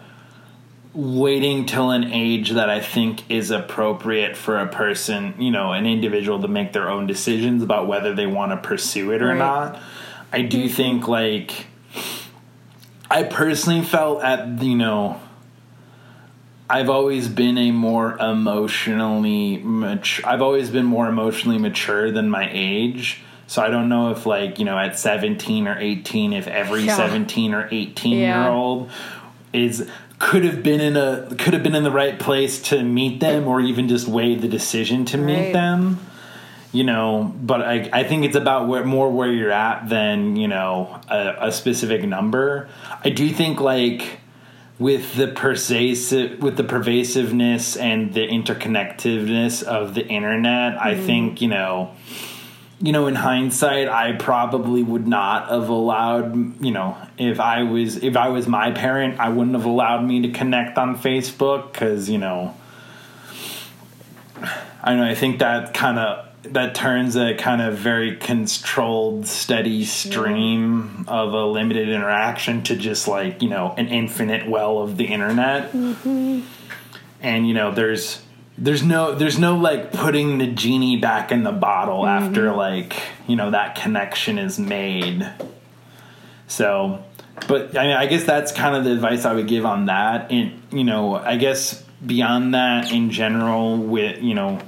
waiting 0.95 1.65
till 1.65 1.91
an 1.91 2.05
age 2.05 2.51
that 2.51 2.69
I 2.69 2.81
think 2.81 3.31
is 3.31 3.51
appropriate 3.51 4.37
for 4.37 4.59
a 4.59 4.67
person, 4.67 5.35
you 5.39 5.51
know, 5.51 5.73
an 5.73 5.87
individual 5.87 6.41
to 6.43 6.49
make 6.49 6.73
their 6.73 6.91
own 6.91 7.07
decisions 7.07 7.63
about 7.63 7.89
whether 7.89 8.15
they 8.15 8.27
want 8.27 8.53
to 8.53 8.69
pursue 8.69 9.11
it 9.13 9.23
or 9.23 9.29
right. 9.29 9.39
not. 9.39 9.81
I 10.33 10.43
do 10.43 10.69
think 10.69 11.09
like 11.09 11.67
I 13.11 13.23
personally 13.23 13.83
felt 13.83 14.23
at 14.23 14.63
you 14.63 14.77
know 14.77 15.21
I've 16.69 16.89
always 16.89 17.29
been 17.29 17.59
a 17.59 17.71
more 17.71 18.17
emotionally 18.19 19.59
mature 19.59 20.27
I've 20.27 20.43
always 20.43 20.71
been 20.71 20.87
more 20.87 21.09
emotionally 21.09 21.59
mature 21.59 22.11
than 22.11 22.31
my 22.31 22.49
age. 22.51 23.23
So 23.47 23.61
I 23.61 23.69
don't 23.69 23.91
know 23.91 24.11
if 24.13 24.25
like, 24.25 24.59
you 24.59 24.65
know, 24.65 24.79
at 24.79 24.99
17 24.99 25.69
or 25.69 25.79
18 25.79 26.33
if 26.33 26.47
every 26.47 26.85
yeah. 26.85 26.97
17 26.97 27.53
or 27.53 27.69
18 27.71 28.19
yeah. 28.19 28.45
year 28.45 28.51
old 28.51 28.91
is 29.53 29.91
could 30.23 30.45
have 30.45 30.63
been 30.63 30.81
in 30.81 30.97
a 30.97 31.27
could 31.37 31.53
have 31.53 31.65
been 31.65 31.75
in 31.75 31.83
the 31.83 31.91
right 31.91 32.17
place 32.17 32.63
to 32.63 32.81
meet 32.85 33.19
them 33.19 33.49
or 33.49 33.61
even 33.61 33.89
just 33.89 34.07
weigh 34.07 34.37
the 34.37 34.47
decision 34.47 35.05
to 35.05 35.19
meet 35.19 35.47
right. 35.47 35.53
them 35.53 35.99
you 36.71 36.85
know 36.85 37.35
but 37.43 37.61
I, 37.61 37.91
I 37.93 38.05
think 38.05 38.25
it's 38.25 38.37
about 38.37 38.69
where 38.69 38.85
more 38.85 39.11
where 39.11 39.33
you're 39.33 39.51
at 39.51 39.89
than 39.89 40.37
you 40.37 40.47
know 40.47 41.01
a, 41.09 41.49
a 41.49 41.53
specific 41.53 42.05
number 42.05 42.69
i 43.03 43.11
do 43.11 43.29
think 43.31 43.61
like 43.61 44.21
with 44.79 45.17
the 45.17 45.27
pervasive 45.27 46.41
with 46.41 46.57
the 46.57 46.65
pervasiveness 46.65 47.77
and 47.77 48.15
the 48.15 48.25
interconnectiveness 48.25 49.65
of 49.65 49.95
the 49.95 50.07
internet 50.07 50.77
mm-hmm. 50.77 50.87
i 50.87 50.95
think 50.95 51.43
you 51.43 51.49
know 51.49 51.93
you 52.83 52.91
know, 52.91 53.07
in 53.07 53.15
hindsight, 53.15 53.89
I 53.89 54.13
probably 54.15 54.83
would 54.83 55.07
not 55.07 55.51
have 55.51 55.69
allowed, 55.69 56.61
you 56.61 56.73
know, 56.73 56.97
if 57.29 57.41
I 57.41 57.63
was 57.63 58.03
if 58.03 58.17
I 58.17 58.29
was 58.29 58.47
my 58.47 58.71
parent, 58.71 59.21
I 59.21 59.29
wouldn't 59.29 59.57
have 59.57 59.65
allowed 59.65 60.05
me 60.05 60.23
to 60.23 60.31
connect 60.31 60.79
on 60.79 60.97
Facebook 60.97 61.73
because 61.73 62.09
you 62.09 62.19
know, 62.19 62.55
I 64.83 64.95
know 64.95 65.05
I 65.05 65.15
think 65.15 65.39
that 65.39 65.75
kind 65.75 65.99
of 65.99 66.29
that 66.53 66.75
turns 66.75 67.17
a 67.17 67.35
kind 67.35 67.63
of 67.63 67.77
very 67.77 68.17
controlled, 68.17 69.27
steady 69.27 69.85
stream 69.85 71.05
of 71.07 71.33
a 71.33 71.47
limited 71.47 71.89
interaction 71.89 72.63
to 72.65 72.77
just 72.77 73.07
like 73.07 73.43
you 73.43 73.49
know 73.49 73.75
an 73.77 73.89
infinite 73.89 74.49
well 74.49 74.79
of 74.79 74.97
the 74.97 75.05
internet, 75.05 75.73
mm-hmm. 75.73 76.41
and 77.21 77.47
you 77.47 77.55
know, 77.55 77.73
there's 77.73 78.23
there's 78.59 78.83
no 78.83 79.15
there's 79.15 79.39
no 79.39 79.57
like 79.57 79.93
putting 79.93 80.39
the 80.39 80.47
genie 80.47 80.97
back 80.97 81.33
in 81.33 81.43
the 81.43 81.53
bottle 81.53 82.03
mm-hmm. 82.03 82.25
after 82.25 82.53
like 82.53 82.95
you 83.27 83.37
know 83.37 83.51
that 83.51 83.75
connection 83.75 84.39
is 84.39 84.59
made 84.59 85.29
so 86.47 87.03
but 87.49 87.77
I 87.77 87.87
mean, 87.87 87.97
I 87.97 88.07
guess 88.07 88.25
that's 88.25 88.53
kind 88.53 88.77
of 88.77 88.85
the 88.85 88.93
advice 88.93 89.25
I 89.25 89.35
would 89.35 89.49
give 89.49 89.65
on 89.65 89.87
that. 89.87 90.31
And 90.31 90.63
you 90.71 90.85
know, 90.85 91.15
I 91.15 91.37
guess 91.37 91.83
beyond 92.05 92.55
that, 92.55 92.93
in 92.93 93.11
general, 93.11 93.79
with 93.79 94.23
you 94.23 94.35
know, 94.35 94.61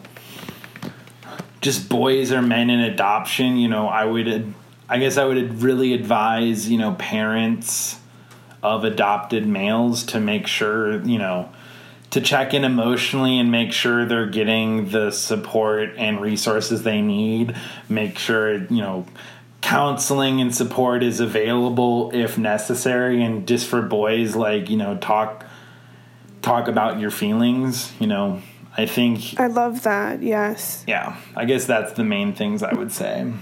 just 1.61 1.88
boys 1.88 2.33
or 2.33 2.42
men 2.42 2.70
in 2.70 2.81
adoption, 2.81 3.57
you 3.57 3.68
know, 3.68 3.88
I 3.88 4.05
would, 4.05 4.55
I 4.88 4.98
guess 4.98 5.16
I 5.16 5.24
would 5.24 5.62
really 5.62 5.94
advise 5.94 6.68
you 6.68 6.79
know 6.79 6.94
parents 6.94 7.98
of 8.62 8.85
adopted 8.85 9.46
males 9.46 10.05
to 10.05 10.18
make 10.18 10.46
sure 10.46 11.03
you 11.03 11.18
know 11.18 11.50
to 12.11 12.20
check 12.20 12.55
in 12.55 12.64
emotionally 12.64 13.38
and 13.40 13.50
make 13.50 13.72
sure 13.72 14.07
they're 14.07 14.27
getting 14.27 14.88
the 14.90 15.11
support 15.11 15.90
and 15.98 16.20
resources 16.20 16.83
they 16.83 17.03
need 17.03 17.55
make 17.88 18.18
sure 18.18 18.55
you 18.55 18.81
know 18.81 19.05
counseling 19.64 20.42
and 20.42 20.55
support 20.55 21.03
is 21.03 21.20
available 21.20 22.11
if 22.12 22.37
necessary 22.37 23.22
and 23.22 23.48
just 23.48 23.66
for 23.66 23.81
boys 23.81 24.37
like 24.37 24.68
you 24.68 24.77
know 24.77 24.94
talk 24.98 25.46
talk 26.42 26.68
about 26.68 27.00
your 27.00 27.11
feelings 27.11 27.90
you 27.98 28.07
know 28.07 28.42
i 28.77 28.85
think 28.85 29.40
I 29.40 29.46
love 29.46 29.85
that. 29.85 30.22
Yes. 30.22 30.85
yeah 30.87 31.16
i 31.35 31.46
guess 31.46 31.64
that's 31.64 31.94
the 31.94 32.05
main 32.05 32.35
things 32.35 32.62
i 32.62 32.74
would 32.74 32.92
say 32.92 33.33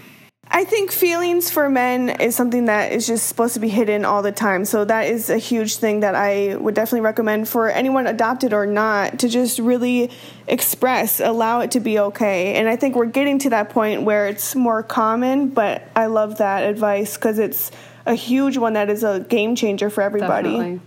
I 0.54 0.64
think 0.64 0.92
feelings 0.92 1.50
for 1.50 1.70
men 1.70 2.10
is 2.10 2.36
something 2.36 2.66
that 2.66 2.92
is 2.92 3.06
just 3.06 3.26
supposed 3.26 3.54
to 3.54 3.60
be 3.60 3.70
hidden 3.70 4.04
all 4.04 4.22
the 4.22 4.32
time. 4.32 4.66
So 4.66 4.84
that 4.84 5.06
is 5.06 5.30
a 5.30 5.38
huge 5.38 5.76
thing 5.76 6.00
that 6.00 6.14
I 6.14 6.56
would 6.56 6.74
definitely 6.74 7.00
recommend 7.00 7.48
for 7.48 7.70
anyone 7.70 8.06
adopted 8.06 8.52
or 8.52 8.66
not 8.66 9.18
to 9.20 9.28
just 9.28 9.58
really 9.58 10.10
express, 10.46 11.20
allow 11.20 11.60
it 11.60 11.70
to 11.70 11.80
be 11.80 11.98
okay. 11.98 12.54
And 12.56 12.68
I 12.68 12.76
think 12.76 12.96
we're 12.96 13.06
getting 13.06 13.38
to 13.40 13.50
that 13.50 13.70
point 13.70 14.02
where 14.02 14.28
it's 14.28 14.54
more 14.54 14.82
common, 14.82 15.48
but 15.48 15.88
I 15.96 16.06
love 16.06 16.38
that 16.38 16.64
advice 16.64 17.16
because 17.16 17.38
it's 17.38 17.70
a 18.04 18.14
huge 18.14 18.58
one 18.58 18.74
that 18.74 18.90
is 18.90 19.04
a 19.04 19.20
game 19.20 19.56
changer 19.56 19.88
for 19.88 20.02
everybody. 20.02 20.50
Definitely. 20.50 20.80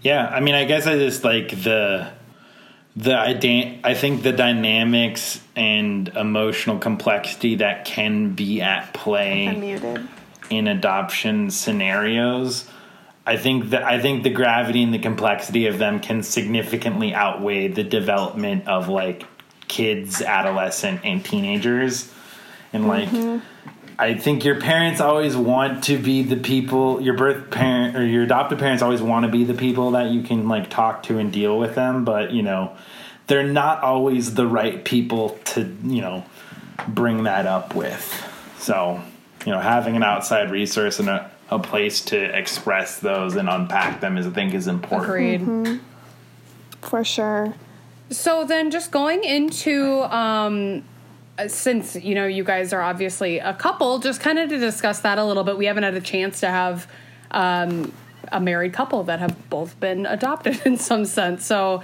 Yeah, 0.00 0.26
I 0.26 0.40
mean, 0.40 0.54
I 0.54 0.64
guess 0.64 0.86
I 0.86 0.96
just 0.96 1.22
like 1.22 1.50
the 1.50 2.10
the 2.96 3.18
I 3.18 3.94
think 3.94 4.22
the 4.22 4.32
dynamics 4.32 5.40
and 5.56 6.08
emotional 6.08 6.78
complexity 6.78 7.56
that 7.56 7.84
can 7.84 8.34
be 8.34 8.60
at 8.60 8.92
play 8.92 9.46
in 10.50 10.68
adoption 10.68 11.50
scenarios. 11.50 12.68
I 13.24 13.36
think 13.36 13.70
that 13.70 13.84
I 13.84 14.00
think 14.00 14.24
the 14.24 14.30
gravity 14.30 14.82
and 14.82 14.92
the 14.92 14.98
complexity 14.98 15.66
of 15.66 15.78
them 15.78 16.00
can 16.00 16.22
significantly 16.22 17.14
outweigh 17.14 17.68
the 17.68 17.84
development 17.84 18.68
of 18.68 18.88
like 18.88 19.24
kids, 19.68 20.20
adolescent, 20.20 21.00
and 21.04 21.24
teenagers. 21.24 22.12
And 22.74 22.88
like 22.88 23.08
mm-hmm. 23.08 23.44
I 23.98 24.14
think 24.14 24.44
your 24.44 24.60
parents 24.60 25.00
always 25.00 25.36
want 25.36 25.84
to 25.84 25.98
be 25.98 26.22
the 26.22 26.36
people 26.36 27.00
your 27.00 27.16
birth 27.16 27.50
parent 27.50 27.96
or 27.96 28.04
your 28.04 28.24
adopted 28.24 28.58
parents 28.58 28.82
always 28.82 29.02
want 29.02 29.26
to 29.26 29.30
be 29.30 29.44
the 29.44 29.54
people 29.54 29.92
that 29.92 30.10
you 30.10 30.22
can 30.22 30.48
like 30.48 30.70
talk 30.70 31.02
to 31.04 31.18
and 31.18 31.32
deal 31.32 31.58
with 31.58 31.74
them, 31.74 32.04
but 32.04 32.32
you 32.32 32.42
know, 32.42 32.76
they're 33.26 33.46
not 33.46 33.82
always 33.82 34.34
the 34.34 34.46
right 34.46 34.84
people 34.84 35.30
to, 35.44 35.62
you 35.84 36.00
know, 36.00 36.24
bring 36.88 37.24
that 37.24 37.46
up 37.46 37.74
with. 37.74 38.28
So, 38.58 39.00
you 39.44 39.52
know, 39.52 39.60
having 39.60 39.96
an 39.96 40.02
outside 40.02 40.50
resource 40.50 40.98
and 40.98 41.08
a, 41.08 41.30
a 41.50 41.58
place 41.58 42.00
to 42.06 42.38
express 42.38 42.98
those 42.98 43.36
and 43.36 43.48
unpack 43.48 44.00
them 44.00 44.16
is 44.16 44.26
I 44.26 44.30
think 44.30 44.54
is 44.54 44.66
important. 44.66 45.08
Agreed. 45.08 45.80
For 46.80 47.04
sure. 47.04 47.54
So 48.10 48.44
then, 48.44 48.70
just 48.70 48.90
going 48.90 49.24
into 49.24 50.02
um, 50.14 50.84
since 51.46 51.96
you 51.96 52.14
know 52.14 52.26
you 52.26 52.44
guys 52.44 52.72
are 52.72 52.82
obviously 52.82 53.38
a 53.38 53.54
couple, 53.54 53.98
just 53.98 54.20
kind 54.20 54.38
of 54.38 54.48
to 54.48 54.58
discuss 54.58 55.00
that 55.00 55.18
a 55.18 55.24
little 55.24 55.44
bit. 55.44 55.56
We 55.56 55.66
haven't 55.66 55.82
had 55.82 55.94
a 55.94 56.00
chance 56.00 56.40
to 56.40 56.48
have 56.48 56.86
um, 57.30 57.92
a 58.30 58.40
married 58.40 58.72
couple 58.72 59.02
that 59.04 59.18
have 59.18 59.48
both 59.50 59.78
been 59.80 60.06
adopted 60.06 60.60
in 60.66 60.76
some 60.76 61.04
sense. 61.04 61.44
So, 61.44 61.82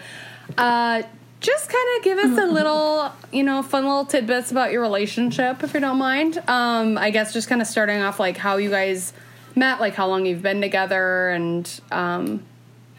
uh, 0.56 1.02
just 1.40 1.68
kind 1.68 1.96
of 1.96 2.04
give 2.04 2.18
us 2.18 2.38
a 2.38 2.46
little, 2.46 3.12
you 3.32 3.44
know, 3.44 3.62
fun 3.62 3.84
little 3.84 4.04
tidbits 4.04 4.50
about 4.50 4.72
your 4.72 4.82
relationship, 4.82 5.62
if 5.62 5.72
you 5.72 5.80
don't 5.80 5.98
mind. 5.98 6.42
Um, 6.48 6.98
I 6.98 7.10
guess 7.10 7.32
just 7.32 7.48
kind 7.48 7.60
of 7.60 7.68
starting 7.68 8.00
off 8.02 8.18
like 8.18 8.36
how 8.36 8.56
you 8.56 8.70
guys 8.70 9.12
met, 9.54 9.80
like 9.80 9.94
how 9.94 10.08
long 10.08 10.26
you've 10.26 10.42
been 10.42 10.60
together, 10.60 11.30
and 11.30 11.80
um, 11.92 12.42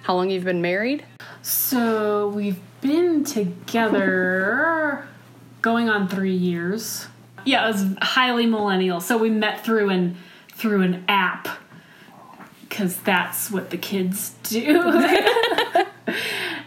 how 0.04 0.16
long 0.16 0.30
you've 0.30 0.46
been 0.46 0.62
married. 0.62 1.04
So 1.42 2.30
we've 2.30 2.60
been 2.82 3.26
together 3.26 5.08
going 5.62 5.90
on 5.90 6.08
three 6.08 6.36
years. 6.36 7.08
Yeah, 7.46 7.66
it 7.66 7.72
was 7.72 7.86
highly 8.02 8.46
millennial. 8.46 9.02
So 9.02 9.18
we 9.18 9.30
met 9.30 9.64
through 9.64 9.90
an 9.90 10.18
through 10.52 10.82
an 10.82 11.06
app 11.08 11.48
because 12.68 12.98
that's 12.98 13.50
what 13.50 13.70
the 13.70 13.78
kids 13.78 14.36
do. 14.44 14.62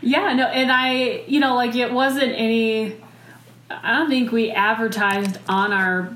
yeah, 0.02 0.32
no, 0.32 0.46
and 0.46 0.72
I, 0.72 1.24
you 1.26 1.40
know, 1.40 1.54
like 1.54 1.74
it 1.74 1.92
wasn't 1.92 2.32
any. 2.32 2.96
I 3.70 3.92
don't 3.92 4.10
think 4.10 4.32
we 4.32 4.50
advertised 4.50 5.38
on 5.48 5.72
our 5.72 6.14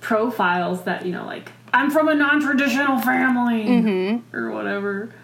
profiles 0.00 0.84
that 0.84 1.06
you 1.06 1.12
know, 1.12 1.24
like 1.24 1.52
I'm 1.72 1.90
from 1.90 2.08
a 2.08 2.14
non-traditional 2.14 2.98
family 2.98 3.64
mm-hmm. 3.64 4.36
or 4.36 4.50
whatever. 4.50 5.14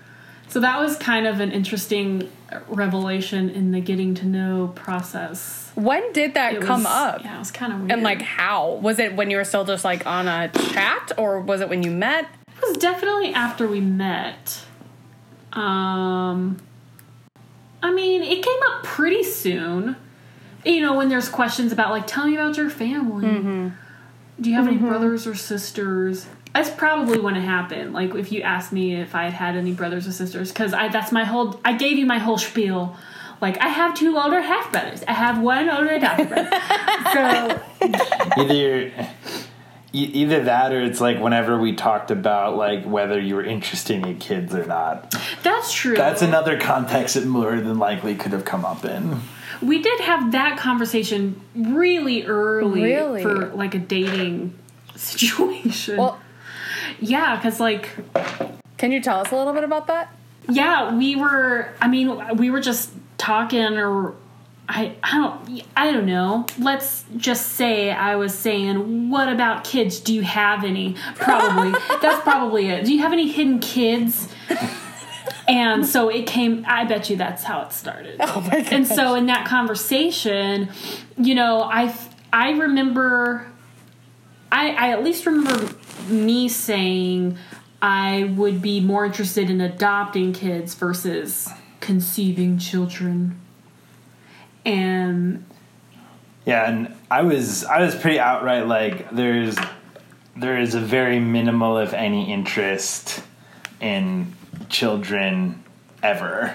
So 0.48 0.60
that 0.60 0.78
was 0.80 0.96
kind 0.96 1.26
of 1.26 1.40
an 1.40 1.52
interesting 1.52 2.30
revelation 2.68 3.50
in 3.50 3.72
the 3.72 3.80
getting 3.80 4.14
to 4.14 4.26
know 4.26 4.72
process. 4.74 5.70
When 5.74 6.12
did 6.12 6.34
that 6.34 6.54
It 6.54 6.62
come 6.62 6.84
was- 6.84 6.92
up? 6.92 7.24
Yeah, 7.24 7.36
it 7.36 7.38
was 7.40 7.50
kind 7.50 7.72
of 7.72 7.80
weird. 7.80 7.92
And 7.92 8.02
like 8.02 8.22
how? 8.22 8.74
Was 8.82 8.98
it 8.98 9.16
when 9.16 9.30
you 9.30 9.36
were 9.36 9.44
still 9.44 9.64
just 9.64 9.84
like 9.84 10.06
on 10.06 10.28
a 10.28 10.48
chat 10.48 11.12
or 11.18 11.40
was 11.40 11.60
it 11.60 11.68
when 11.68 11.82
you 11.82 11.90
met? 11.90 12.28
it 12.56 12.62
was 12.68 12.78
definitely 12.78 13.34
after 13.34 13.68
we 13.68 13.80
met. 13.80 14.62
Um, 15.52 16.56
I 17.82 17.92
mean, 17.92 18.22
it 18.22 18.42
came 18.42 18.58
up 18.70 18.82
pretty 18.84 19.22
soon. 19.22 19.96
You 20.64 20.80
know, 20.80 20.94
when 20.96 21.08
there's 21.08 21.28
questions 21.28 21.70
about 21.72 21.90
like, 21.90 22.06
tell 22.06 22.26
me 22.26 22.34
about 22.34 22.56
your 22.56 22.70
family. 22.70 23.72
Do 24.40 24.50
you 24.50 24.56
have 24.56 24.66
any 24.66 24.76
brothers 24.78 25.26
or 25.26 25.34
sisters? 25.34 26.26
That's 26.56 26.70
probably 26.70 27.18
when 27.18 27.36
it 27.36 27.42
happened. 27.42 27.92
Like, 27.92 28.14
if 28.14 28.32
you 28.32 28.40
asked 28.40 28.72
me 28.72 28.94
if 28.94 29.14
I 29.14 29.24
had 29.24 29.34
had 29.34 29.56
any 29.56 29.72
brothers 29.72 30.08
or 30.08 30.12
sisters, 30.12 30.50
because 30.50 30.72
I 30.72 30.88
that's 30.88 31.12
my 31.12 31.24
whole. 31.24 31.60
I 31.66 31.74
gave 31.76 31.98
you 31.98 32.06
my 32.06 32.18
whole 32.18 32.38
spiel. 32.38 32.96
Like, 33.42 33.60
I 33.60 33.68
have 33.68 33.94
two 33.94 34.16
older 34.16 34.40
half 34.40 34.72
brothers. 34.72 35.02
I 35.06 35.12
have 35.12 35.38
one 35.42 35.68
older 35.68 35.90
adopted 35.90 36.28
brother. 36.30 36.48
so 37.12 38.40
either 38.42 38.54
you're- 38.54 38.92
either 39.92 40.44
that 40.44 40.72
or 40.72 40.80
it's 40.82 41.00
like 41.00 41.18
whenever 41.20 41.58
we 41.58 41.74
talked 41.74 42.10
about 42.10 42.54
like 42.56 42.84
whether 42.84 43.18
you 43.18 43.34
were 43.34 43.44
interested 43.44 43.96
in 43.96 44.04
your 44.06 44.16
kids 44.18 44.54
or 44.54 44.66
not 44.66 45.14
that's 45.42 45.72
true. 45.72 45.96
that's 45.96 46.20
another 46.20 46.58
context 46.60 47.14
that 47.14 47.24
more 47.24 47.58
than 47.60 47.78
likely 47.78 48.14
could 48.14 48.32
have 48.32 48.44
come 48.44 48.62
up 48.62 48.84
in 48.84 49.18
We 49.62 49.80
did 49.80 49.98
have 50.00 50.32
that 50.32 50.58
conversation 50.58 51.40
really 51.54 52.26
early 52.26 52.82
Really? 52.82 53.22
for 53.22 53.46
like 53.54 53.74
a 53.74 53.78
dating 53.78 54.58
situation. 54.96 55.96
Well, 55.96 56.20
yeah, 57.00 57.36
because 57.36 57.60
like, 57.60 57.90
can 58.78 58.92
you 58.92 59.00
tell 59.00 59.20
us 59.20 59.30
a 59.30 59.36
little 59.36 59.52
bit 59.52 59.64
about 59.64 59.86
that? 59.88 60.12
yeah, 60.48 60.96
we 60.96 61.16
were. 61.16 61.68
I 61.80 61.88
mean, 61.88 62.36
we 62.36 62.50
were 62.50 62.60
just 62.60 62.92
talking, 63.18 63.78
or 63.78 64.14
I, 64.68 64.94
I 65.02 65.16
don't, 65.16 65.62
I 65.76 65.92
don't 65.92 66.06
know. 66.06 66.46
Let's 66.58 67.04
just 67.16 67.52
say 67.52 67.90
I 67.90 68.16
was 68.16 68.36
saying, 68.36 69.10
"What 69.10 69.28
about 69.28 69.64
kids? 69.64 70.00
Do 70.00 70.14
you 70.14 70.22
have 70.22 70.64
any?" 70.64 70.94
Probably. 71.16 71.72
That's 72.00 72.22
probably 72.22 72.68
it. 72.68 72.84
Do 72.84 72.92
you 72.94 73.00
have 73.00 73.12
any 73.12 73.28
hidden 73.28 73.58
kids? 73.58 74.28
And 75.48 75.86
so 75.86 76.08
it 76.08 76.26
came. 76.26 76.64
I 76.66 76.84
bet 76.84 77.08
you 77.08 77.16
that's 77.16 77.44
how 77.44 77.62
it 77.62 77.72
started. 77.72 78.16
Oh 78.20 78.48
and 78.52 78.84
so 78.84 79.14
in 79.14 79.26
that 79.26 79.46
conversation 79.46 80.68
you 81.18 81.34
know 81.34 81.62
i 81.62 81.94
i 82.32 82.50
remember 82.50 83.46
i 84.52 84.70
i 84.70 84.90
at 84.90 85.02
least 85.02 85.26
remember 85.26 85.74
me 86.08 86.48
saying 86.48 87.36
i 87.82 88.24
would 88.36 88.62
be 88.62 88.80
more 88.80 89.04
interested 89.04 89.50
in 89.50 89.60
adopting 89.60 90.32
kids 90.32 90.74
versus 90.74 91.48
conceiving 91.80 92.58
children. 92.58 93.40
And 94.64 95.44
yeah 96.44 96.68
and 96.68 96.94
i 97.10 97.22
was 97.22 97.64
i 97.64 97.80
was 97.80 97.94
pretty 97.94 98.18
outright 98.18 98.66
like 98.66 99.10
there's 99.10 99.56
there 100.36 100.58
is 100.58 100.74
a 100.74 100.80
very 100.80 101.20
minimal 101.20 101.78
if 101.78 101.94
any 101.94 102.32
interest 102.32 103.22
in 103.80 104.34
children 104.68 105.62
ever. 106.02 106.54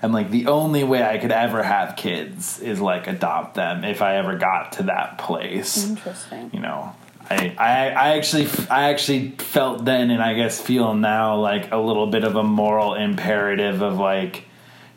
And 0.00 0.12
like 0.12 0.30
the 0.30 0.46
only 0.46 0.84
way 0.84 1.02
i 1.02 1.18
could 1.18 1.32
ever 1.32 1.62
have 1.62 1.96
kids 1.96 2.60
is 2.60 2.80
like 2.80 3.06
adopt 3.06 3.54
them 3.54 3.84
if 3.84 4.02
i 4.02 4.16
ever 4.16 4.36
got 4.36 4.72
to 4.72 4.84
that 4.84 5.18
place. 5.18 5.88
Interesting. 5.88 6.50
you 6.52 6.60
know 6.60 6.94
I, 7.30 7.54
I 7.58 7.88
I 7.88 8.16
actually 8.16 8.48
I 8.70 8.90
actually 8.90 9.30
felt 9.32 9.84
then 9.84 10.10
and 10.10 10.22
I 10.22 10.34
guess 10.34 10.60
feel 10.60 10.94
now 10.94 11.36
like 11.36 11.70
a 11.72 11.76
little 11.76 12.06
bit 12.06 12.24
of 12.24 12.36
a 12.36 12.42
moral 12.42 12.94
imperative 12.94 13.82
of 13.82 13.98
like 13.98 14.44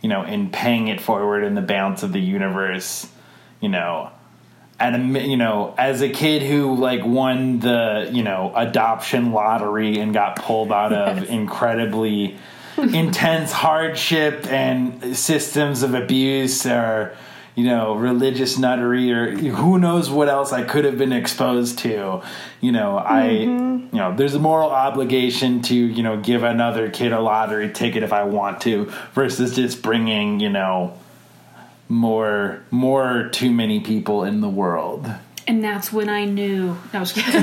you 0.02 0.10
know 0.10 0.24
in 0.24 0.50
paying 0.50 0.88
it 0.88 1.02
forward 1.02 1.44
in 1.44 1.56
the 1.56 1.62
balance 1.62 2.04
of 2.04 2.14
the 2.14 2.22
universe 2.22 3.08
you 3.60 3.70
know. 3.70 4.12
At 4.80 4.96
a 4.96 4.98
you 4.98 5.38
know 5.38 5.76
as 5.78 6.02
a 6.02 6.10
kid 6.10 6.42
who 6.42 6.76
like 6.76 7.06
won 7.06 7.60
the 7.60 8.10
you 8.12 8.24
know 8.24 8.52
adoption 8.56 9.32
lottery 9.32 10.00
and 10.00 10.12
got 10.12 10.38
pulled 10.38 10.72
out 10.72 10.92
of 10.92 11.30
incredibly 11.30 12.36
intense 12.78 13.52
hardship 13.52 14.48
and 14.48 15.16
systems 15.16 15.84
of 15.84 15.94
abuse 15.94 16.66
or 16.66 17.16
you 17.56 17.66
know 17.66 17.96
religious 17.96 18.58
nuttery 18.58 19.12
or 19.12 19.32
who 19.32 19.78
knows 19.78 20.10
what 20.10 20.30
else 20.30 20.54
I 20.54 20.64
could 20.64 20.86
have 20.86 20.98
been 20.98 21.12
exposed 21.12 21.80
to 21.80 22.22
you 22.62 22.72
know 22.72 22.98
I 22.98 23.28
mm-hmm. 23.28 23.96
you 23.96 24.02
know 24.02 24.16
there's 24.16 24.36
a 24.36 24.40
moral 24.40 24.70
obligation 24.70 25.62
to 25.64 25.76
you 25.76 26.04
know 26.04 26.20
give 26.20 26.44
another 26.44 26.90
kid 26.90 27.12
a 27.12 27.20
lottery 27.20 27.72
ticket 27.72 28.04
if 28.04 28.14
I 28.14 28.24
want 28.24 28.62
to 28.62 28.86
versus 29.14 29.56
just 29.56 29.82
bringing 29.82 30.40
you 30.40 30.50
know 30.50 30.98
more 31.90 32.64
more 32.72 33.30
too 33.32 33.52
many 33.52 33.80
people 33.82 34.24
in 34.24 34.42
the 34.42 34.50
world 34.50 35.12
And 35.48 35.64
that's 35.64 35.92
when 35.92 36.08
I 36.08 36.26
knew. 36.26 36.78
No, 36.94 37.00
I 37.00 37.00
was 37.00 37.12
kidding. 37.12 37.42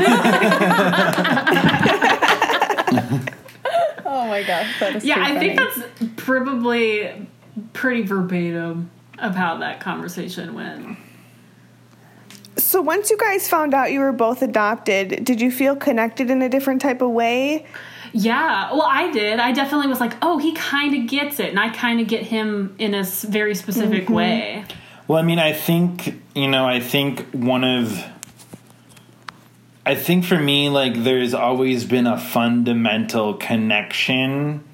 Oh 4.11 4.27
my 4.27 4.43
gosh, 4.43 4.81
that 4.81 4.97
is 4.97 5.05
yeah, 5.05 5.17
too 5.17 5.23
I 5.23 5.39
think 5.39 5.59
that's 5.59 5.81
probably 6.17 7.29
pretty 7.73 8.03
verbatim 8.03 8.91
of 9.21 9.35
how 9.35 9.57
that 9.59 9.81
conversation 9.81 10.55
went. 10.55 10.99
So 12.57 12.83
once 12.83 13.11
you 13.11 13.17
guys 13.17 13.49
found 13.49 13.73
out 13.73 13.93
you 13.93 14.01
were 14.01 14.13
both 14.13 14.43
adopted, 14.43 15.25
did 15.25 15.41
you 15.41 15.51
feel 15.51 15.77
connected 15.77 16.31
in 16.31 16.43
a 16.43 16.49
different 16.49 16.83
type 16.83 17.01
of 17.03 17.11
way? 17.11 17.67
Yeah, 18.13 18.73
well, 18.73 18.89
I 18.89 19.11
did. 19.13 19.39
I 19.39 19.53
definitely 19.53 19.87
was 19.87 20.01
like, 20.01 20.15
oh, 20.23 20.39
he 20.39 20.55
kind 20.55 20.95
of 20.95 21.07
gets 21.09 21.39
it, 21.41 21.51
and 21.51 21.61
I 21.61 21.69
kind 21.71 22.01
of 22.01 22.09
get 22.09 22.25
him 22.25 22.75
in 22.79 22.95
a 22.95 23.05
very 23.05 23.55
specific 23.55 24.05
mm-hmm. 24.05 24.15
way. 24.15 24.65
Well, 25.07 25.19
I 25.19 25.23
mean, 25.23 25.39
I 25.39 25.53
think, 25.53 26.21
you 26.35 26.49
know, 26.49 26.67
I 26.67 26.81
think 26.81 27.27
one 27.33 27.65
of. 27.65 28.03
I 29.87 29.95
think 29.95 30.25
for 30.25 30.39
me, 30.39 30.69
like, 30.69 31.03
there's 31.03 31.33
always 31.33 31.85
been 31.85 32.07
a 32.07 32.19
fundamental 32.19 33.35
connection 33.35 34.65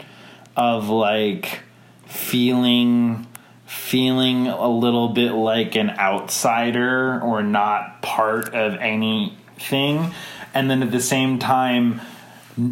of, 0.56 0.88
like, 0.88 1.60
feeling 2.06 3.26
feeling 3.66 4.46
a 4.46 4.68
little 4.68 5.08
bit 5.08 5.32
like 5.32 5.74
an 5.74 5.90
outsider 5.90 7.20
or 7.20 7.42
not 7.42 8.02
part 8.02 8.54
of 8.54 8.74
anything. 8.76 10.12
And 10.52 10.70
then 10.70 10.82
at 10.82 10.92
the 10.92 11.00
same 11.00 11.38
time 11.38 12.00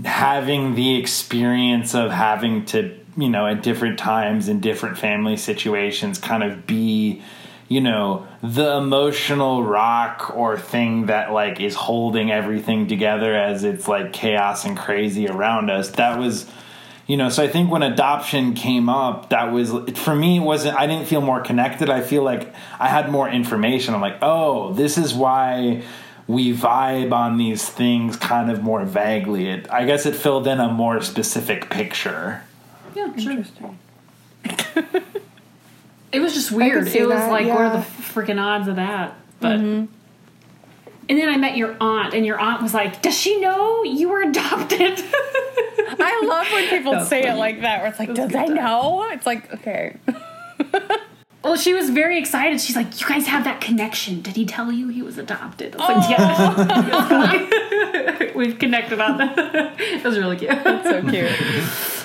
having 0.05 0.74
the 0.74 0.96
experience 0.96 1.94
of 1.94 2.11
having 2.11 2.64
to 2.64 2.96
you 3.16 3.28
know 3.28 3.46
at 3.46 3.62
different 3.62 3.98
times 3.98 4.48
in 4.48 4.61
different 4.61 4.96
family 4.96 5.37
situations 5.37 6.18
kind 6.18 6.44
of 6.44 6.66
be 6.66 7.20
you 7.68 7.81
know 7.81 8.26
the 8.42 8.76
emotional 8.76 9.64
rock 9.64 10.33
or 10.37 10.57
thing 10.57 11.07
that 11.07 11.33
like 11.33 11.61
is 11.61 11.74
holding 11.74 12.31
everything 12.31 12.87
together 12.87 13.35
as 13.35 13.64
it's 13.64 13.88
like 13.88 14.12
chaos 14.12 14.64
and 14.64 14.76
crazy 14.76 15.26
around 15.28 15.70
us. 15.70 15.90
That 15.92 16.18
was 16.18 16.46
you 17.12 17.18
know 17.18 17.29
so 17.29 17.42
i 17.42 17.48
think 17.48 17.70
when 17.70 17.83
adoption 17.83 18.55
came 18.55 18.88
up 18.88 19.29
that 19.29 19.53
was 19.53 19.70
for 19.96 20.14
me 20.14 20.38
it 20.38 20.40
wasn't 20.40 20.75
i 20.79 20.87
didn't 20.87 21.07
feel 21.07 21.20
more 21.20 21.42
connected 21.42 21.90
i 21.90 22.01
feel 22.01 22.22
like 22.22 22.55
i 22.81 22.88
had 22.88 23.11
more 23.12 23.29
information 23.29 23.92
i'm 23.92 24.01
like 24.01 24.16
oh 24.22 24.72
this 24.72 24.96
is 24.96 25.12
why 25.12 25.83
we 26.27 26.55
vibe 26.55 27.12
on 27.12 27.37
these 27.37 27.68
things 27.68 28.16
kind 28.16 28.51
of 28.51 28.62
more 28.62 28.83
vaguely 28.87 29.46
it 29.46 29.70
i 29.70 29.85
guess 29.85 30.07
it 30.07 30.16
filled 30.16 30.46
in 30.46 30.59
a 30.59 30.68
more 30.72 31.03
specific 31.03 31.68
picture 31.68 32.42
Yeah, 32.94 33.14
sure. 33.16 33.44
It 36.12 36.20
was 36.20 36.35
just 36.35 36.53
weird. 36.53 36.88
It 36.88 37.09
was 37.09 37.16
that, 37.16 37.31
like, 37.31 37.46
what 37.46 37.62
are 37.62 37.72
the 37.72 37.79
freaking 37.79 38.38
odds 38.38 38.68
of 38.68 38.77
that? 38.77 39.14
But. 39.40 39.88
And 41.12 41.20
then 41.20 41.29
I 41.29 41.37
met 41.37 41.59
your 41.59 41.77
aunt, 41.79 42.14
and 42.14 42.25
your 42.25 42.40
aunt 42.40 42.62
was 42.62 42.72
like, 42.72 43.03
Does 43.03 43.14
she 43.14 43.38
know 43.38 43.83
you 43.85 44.09
were 44.09 44.22
adopted? 44.22 44.81
I 44.98 46.22
love 46.27 46.46
when 46.51 46.68
people 46.70 46.92
That's 46.92 47.11
say 47.11 47.29
it 47.29 47.35
like 47.35 47.61
that. 47.61 47.81
Where 47.83 47.90
it's 47.90 47.98
like, 47.98 48.14
does 48.14 48.35
I 48.35 48.46
times. 48.46 48.55
know? 48.55 49.07
It's 49.11 49.27
like, 49.27 49.53
okay. 49.53 49.98
well, 51.44 51.57
she 51.57 51.75
was 51.75 51.90
very 51.90 52.18
excited. 52.18 52.62
She's 52.62 52.77
like, 52.77 52.98
You 52.98 53.07
guys 53.07 53.27
have 53.27 53.44
that 53.44 53.61
connection. 53.61 54.22
Did 54.22 54.37
he 54.37 54.46
tell 54.46 54.72
you 54.72 54.88
he 54.88 55.03
was 55.03 55.18
adopted? 55.18 55.77
I 55.79 55.96
was 55.98 56.09
like, 56.09 57.51
Yeah. 58.18 58.33
We've 58.35 58.59
connected 58.59 58.98
on 58.98 59.18
that. 59.18 59.35
it 59.79 60.03
was 60.03 60.18
really 60.18 60.38
cute. 60.38 60.51
That's 60.64 60.88
so 60.88 61.03
cute. 61.11 62.01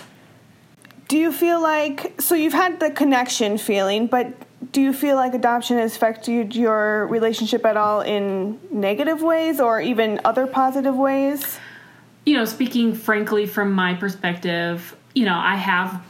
Do 1.08 1.18
you 1.18 1.32
feel 1.32 1.62
like 1.62 2.20
so 2.22 2.36
you've 2.36 2.54
had 2.54 2.80
the 2.80 2.92
connection 2.92 3.58
feeling, 3.58 4.08
but 4.08 4.34
do 4.72 4.82
you 4.82 4.92
feel 4.92 5.16
like 5.16 5.34
adoption 5.34 5.78
has 5.78 5.96
affected 5.96 6.56
your 6.56 7.08
relationship 7.08 7.66
at 7.66 7.78
all 7.78 8.02
in 8.02 8.60
negative 8.72 9.22
ways 9.22 9.62
or 9.62 9.80
even 9.80 10.20
other 10.26 10.48
positive 10.48 10.96
ways? 10.96 11.60
you 12.28 12.34
know, 12.34 12.44
speaking 12.44 12.94
frankly 12.94 13.46
from 13.46 13.72
my 13.72 13.94
perspective, 13.94 14.98
you 15.16 15.24
know, 15.24 15.38
I 15.38 15.56
have 15.56 16.04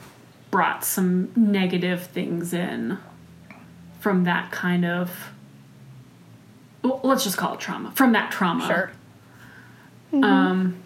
brought 0.49 0.83
some 0.83 1.31
negative 1.35 2.07
things 2.07 2.53
in 2.53 2.97
from 3.99 4.23
that 4.23 4.51
kind 4.51 4.83
of 4.83 5.31
well, 6.81 6.99
let's 7.03 7.23
just 7.23 7.37
call 7.37 7.53
it 7.53 7.59
trauma. 7.59 7.91
From 7.91 8.13
that 8.13 8.31
trauma. 8.31 8.65
Sure. 8.65 8.91
Um 10.23 10.77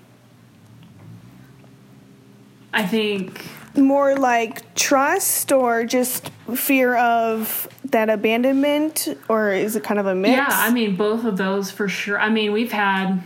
I 2.73 2.85
think 2.85 3.45
More 3.75 4.15
like 4.15 4.75
trust 4.75 5.51
or 5.51 5.85
just 5.85 6.29
fear 6.53 6.95
of 6.97 7.69
that 7.85 8.09
abandonment 8.09 9.07
or 9.29 9.51
is 9.51 9.75
it 9.75 9.83
kind 9.83 9.99
of 9.99 10.05
a 10.07 10.15
mix? 10.15 10.35
Yeah, 10.35 10.47
I 10.49 10.71
mean 10.71 10.95
both 10.95 11.23
of 11.23 11.37
those 11.37 11.71
for 11.71 11.87
sure. 11.87 12.19
I 12.19 12.29
mean, 12.29 12.51
we've 12.51 12.71
had 12.71 13.21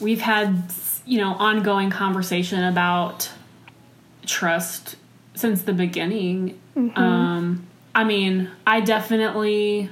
we've 0.00 0.20
had 0.20 0.64
you 1.04 1.18
know 1.18 1.34
ongoing 1.34 1.90
conversation 1.90 2.64
about 2.64 3.30
trust 4.26 4.96
since 5.34 5.62
the 5.62 5.72
beginning. 5.72 6.58
Um, 6.96 7.66
I 7.94 8.04
mean, 8.04 8.50
I 8.66 8.80
definitely 8.80 9.90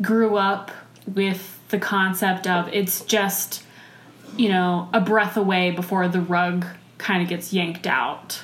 grew 0.00 0.36
up 0.36 0.70
with 1.06 1.58
the 1.70 1.78
concept 1.78 2.46
of 2.46 2.68
it's 2.72 3.04
just 3.04 3.64
you 4.36 4.48
know 4.48 4.88
a 4.92 5.00
breath 5.00 5.36
away 5.36 5.70
before 5.70 6.06
the 6.08 6.20
rug 6.20 6.66
kind 7.00 7.22
of 7.22 7.28
gets 7.28 7.52
yanked 7.52 7.86
out. 7.86 8.42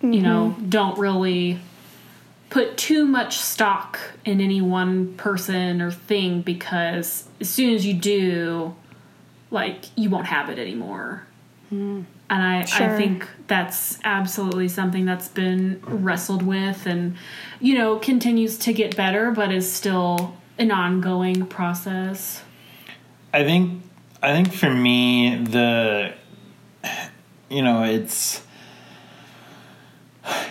You 0.00 0.08
mm-hmm. 0.08 0.22
know, 0.22 0.56
don't 0.68 0.98
really 0.98 1.58
put 2.48 2.76
too 2.76 3.04
much 3.06 3.38
stock 3.38 3.98
in 4.24 4.40
any 4.40 4.60
one 4.60 5.14
person 5.14 5.82
or 5.82 5.90
thing 5.90 6.40
because 6.40 7.28
as 7.40 7.50
soon 7.50 7.74
as 7.74 7.84
you 7.84 7.94
do, 7.94 8.74
like 9.50 9.84
you 9.96 10.08
won't 10.08 10.26
have 10.26 10.48
it 10.48 10.58
anymore. 10.58 11.24
Mm. 11.72 12.04
And 12.30 12.42
I, 12.42 12.60
I 12.62 12.96
think 12.96 13.28
that's 13.48 13.98
absolutely 14.04 14.68
something 14.68 15.04
that's 15.04 15.28
been 15.28 15.80
wrestled 15.84 16.42
with 16.42 16.86
and, 16.86 17.16
you 17.60 17.76
know, 17.76 17.98
continues 17.98 18.56
to 18.58 18.72
get 18.72 18.96
better, 18.96 19.32
but 19.32 19.52
is 19.52 19.70
still 19.70 20.36
an 20.56 20.70
ongoing 20.70 21.46
process. 21.46 22.42
I 23.32 23.44
think 23.44 23.82
I 24.22 24.32
think 24.32 24.52
for 24.52 24.70
me 24.70 25.42
the 25.42 26.14
you 27.50 27.62
know 27.62 27.82
it's 27.82 28.42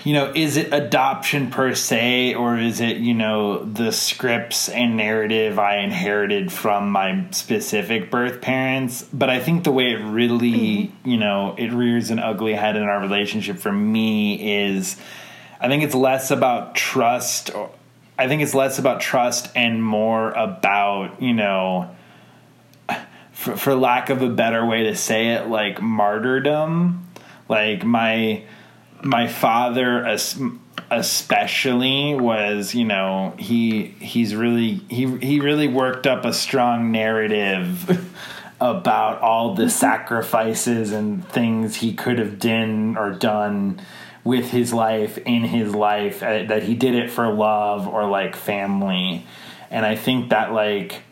you 0.04 0.14
know 0.14 0.32
is 0.36 0.58
it 0.58 0.74
adoption 0.74 1.50
per 1.50 1.74
se 1.74 2.36
or 2.36 2.58
is 2.58 2.82
it 2.82 2.98
you 2.98 3.14
know 3.14 3.64
the 3.64 3.92
scripts 3.92 4.70
and 4.70 4.98
narrative 4.98 5.58
I 5.58 5.78
inherited 5.78 6.52
from 6.52 6.92
my 6.92 7.26
specific 7.32 8.12
birth 8.12 8.42
parents? 8.42 9.04
But 9.14 9.30
I 9.30 9.40
think 9.40 9.64
the 9.64 9.72
way 9.72 9.92
it 9.92 10.04
really 10.04 10.52
mm-hmm. 10.52 11.10
you 11.10 11.18
know 11.18 11.56
it 11.58 11.72
rears 11.72 12.12
an 12.12 12.20
ugly 12.20 12.54
head 12.54 12.76
in 12.76 12.84
our 12.84 13.00
relationship 13.00 13.58
for 13.58 13.72
me 13.72 14.68
is 14.68 14.98
I 15.62 15.68
think 15.68 15.84
it's 15.84 15.96
less 15.96 16.32
about 16.32 16.76
trust 16.76 17.54
or 17.56 17.72
I 18.18 18.28
think 18.28 18.42
it's 18.42 18.54
less 18.54 18.80
about 18.80 19.00
trust 19.00 19.50
and 19.56 19.84
more 19.84 20.32
about 20.32 21.22
you 21.22 21.34
know 21.34 21.96
for, 23.40 23.56
for 23.56 23.74
lack 23.74 24.10
of 24.10 24.22
a 24.22 24.28
better 24.28 24.66
way 24.66 24.84
to 24.84 24.96
say 24.96 25.30
it, 25.30 25.48
like 25.48 25.82
martyrdom. 25.82 27.08
Like 27.48 27.86
my 27.86 28.44
my 29.02 29.28
father, 29.28 30.06
especially, 30.92 32.16
was 32.16 32.76
you 32.76 32.84
know 32.84 33.34
he 33.40 33.86
he's 34.02 34.36
really 34.36 34.82
he 34.90 35.06
he 35.20 35.40
really 35.40 35.70
worked 35.70 36.06
up 36.06 36.26
a 36.26 36.34
strong 36.34 36.92
narrative 36.92 38.14
about 38.62 39.22
all 39.22 39.56
the 39.56 39.70
sacrifices 39.70 40.92
and 40.92 41.26
things 41.30 41.78
he 41.78 41.94
could 41.94 42.20
have 42.20 42.40
done 42.40 42.98
or 42.98 43.12
done 43.12 43.82
with 44.26 44.52
his 44.52 44.74
life 44.74 45.18
in 45.20 45.44
his 45.46 45.74
life 45.74 46.22
uh, 46.22 46.44
that 46.44 46.64
he 46.64 46.76
did 46.76 46.94
it 46.94 47.10
for 47.10 47.34
love 47.34 47.88
or 47.88 48.06
like 48.06 48.36
family 48.36 49.26
and 49.72 49.86
i 49.86 49.96
think 49.96 50.30
that 50.32 50.52
like 50.52 51.04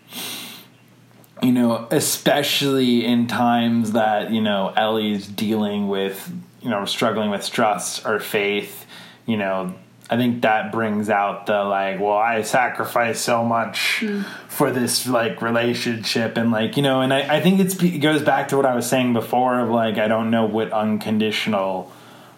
you 1.41 1.51
know, 1.51 1.87
especially 1.91 3.05
in 3.05 3.27
times 3.27 3.91
that, 3.93 4.31
you 4.31 4.41
know, 4.41 4.73
Ellie's 4.75 5.27
dealing 5.27 5.87
with, 5.87 6.31
you 6.61 6.69
know, 6.69 6.85
struggling 6.85 7.29
with 7.29 7.49
trust 7.49 8.05
or 8.05 8.19
faith, 8.19 8.85
you 9.25 9.37
know, 9.37 9.73
I 10.09 10.15
think 10.15 10.41
that 10.43 10.71
brings 10.71 11.09
out 11.09 11.47
the 11.47 11.63
like, 11.63 11.99
well, 11.99 12.17
I 12.17 12.41
sacrificed 12.41 13.23
so 13.23 13.43
much 13.43 13.99
mm. 13.99 14.25
for 14.47 14.71
this 14.71 15.05
like 15.05 15.41
relationship, 15.41 16.37
and 16.37 16.49
like 16.51 16.77
you 16.77 16.83
know, 16.83 17.01
and 17.01 17.13
I, 17.13 17.37
I 17.37 17.41
think 17.41 17.59
it's 17.59 17.81
it 17.83 17.99
goes 17.99 18.21
back 18.21 18.47
to 18.49 18.57
what 18.57 18.65
I 18.65 18.73
was 18.73 18.87
saying 18.87 19.11
before 19.13 19.59
of 19.59 19.69
like 19.69 19.97
I 19.97 20.07
don't 20.07 20.31
know 20.31 20.45
what 20.45 20.71
unconditional 20.71 21.91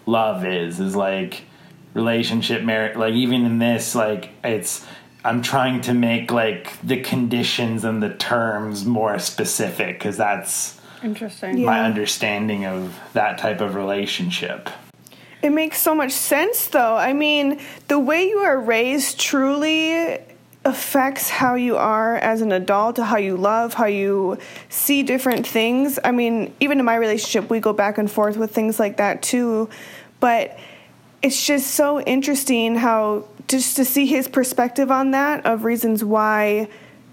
love 0.04 0.44
is. 0.44 0.80
Is 0.80 0.96
like 0.96 1.42
relationship, 1.94 2.64
marriage, 2.64 2.96
like 2.96 3.14
even 3.14 3.46
in 3.46 3.60
this, 3.60 3.94
like 3.94 4.30
it's 4.42 4.84
I'm 5.24 5.42
trying 5.42 5.82
to 5.82 5.94
make 5.94 6.30
like 6.30 6.80
the 6.82 7.00
conditions 7.00 7.84
and 7.84 8.02
the 8.02 8.14
terms 8.14 8.84
more 8.84 9.18
specific 9.18 9.98
because 9.98 10.16
that's 10.16 10.80
Interesting. 11.02 11.58
Yeah. 11.58 11.66
my 11.66 11.80
understanding 11.80 12.64
of 12.66 12.98
that 13.12 13.38
type 13.38 13.60
of 13.60 13.74
relationship. 13.74 14.68
It 15.42 15.50
makes 15.50 15.80
so 15.80 15.94
much 15.94 16.12
sense, 16.12 16.66
though. 16.66 16.96
I 16.96 17.14
mean, 17.14 17.60
the 17.88 17.98
way 17.98 18.28
you 18.28 18.38
are 18.38 18.58
raised 18.58 19.18
truly 19.18 20.18
affects 20.64 21.30
how 21.30 21.54
you 21.54 21.76
are 21.76 22.16
as 22.16 22.42
an 22.42 22.52
adult, 22.52 22.98
how 22.98 23.16
you 23.16 23.36
love, 23.36 23.72
how 23.72 23.86
you 23.86 24.36
see 24.68 25.02
different 25.02 25.46
things. 25.46 25.98
I 26.04 26.10
mean, 26.10 26.52
even 26.60 26.78
in 26.78 26.84
my 26.84 26.96
relationship, 26.96 27.48
we 27.48 27.60
go 27.60 27.72
back 27.72 27.96
and 27.96 28.10
forth 28.10 28.36
with 28.36 28.54
things 28.54 28.78
like 28.78 28.98
that 28.98 29.22
too. 29.22 29.70
But 30.20 30.58
it's 31.22 31.46
just 31.46 31.70
so 31.70 32.00
interesting 32.02 32.74
how 32.74 33.26
just 33.50 33.76
to 33.76 33.84
see 33.84 34.06
his 34.06 34.28
perspective 34.28 34.90
on 34.90 35.10
that 35.10 35.44
of 35.44 35.64
reasons 35.64 36.04
why 36.04 36.68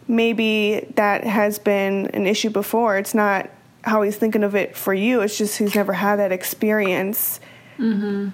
maybe 0.07 0.87
that 0.95 1.23
has 1.25 1.59
been 1.59 2.07
an 2.13 2.27
issue 2.27 2.49
before. 2.49 2.97
It's 2.97 3.13
not 3.13 3.49
how 3.83 4.03
he's 4.03 4.15
thinking 4.17 4.43
of 4.43 4.55
it 4.55 4.75
for 4.77 4.93
you. 4.93 5.21
It's 5.21 5.37
just 5.37 5.57
he's 5.57 5.75
never 5.75 5.93
had 5.93 6.17
that 6.17 6.31
experience. 6.31 7.39
Mm-hmm. 7.77 8.29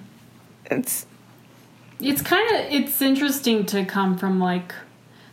It's 0.65 1.05
It's 1.99 2.21
kind 2.21 2.55
of 2.55 2.71
it's 2.73 3.01
interesting 3.01 3.65
to 3.67 3.85
come 3.85 4.17
from 4.17 4.39
like 4.39 4.73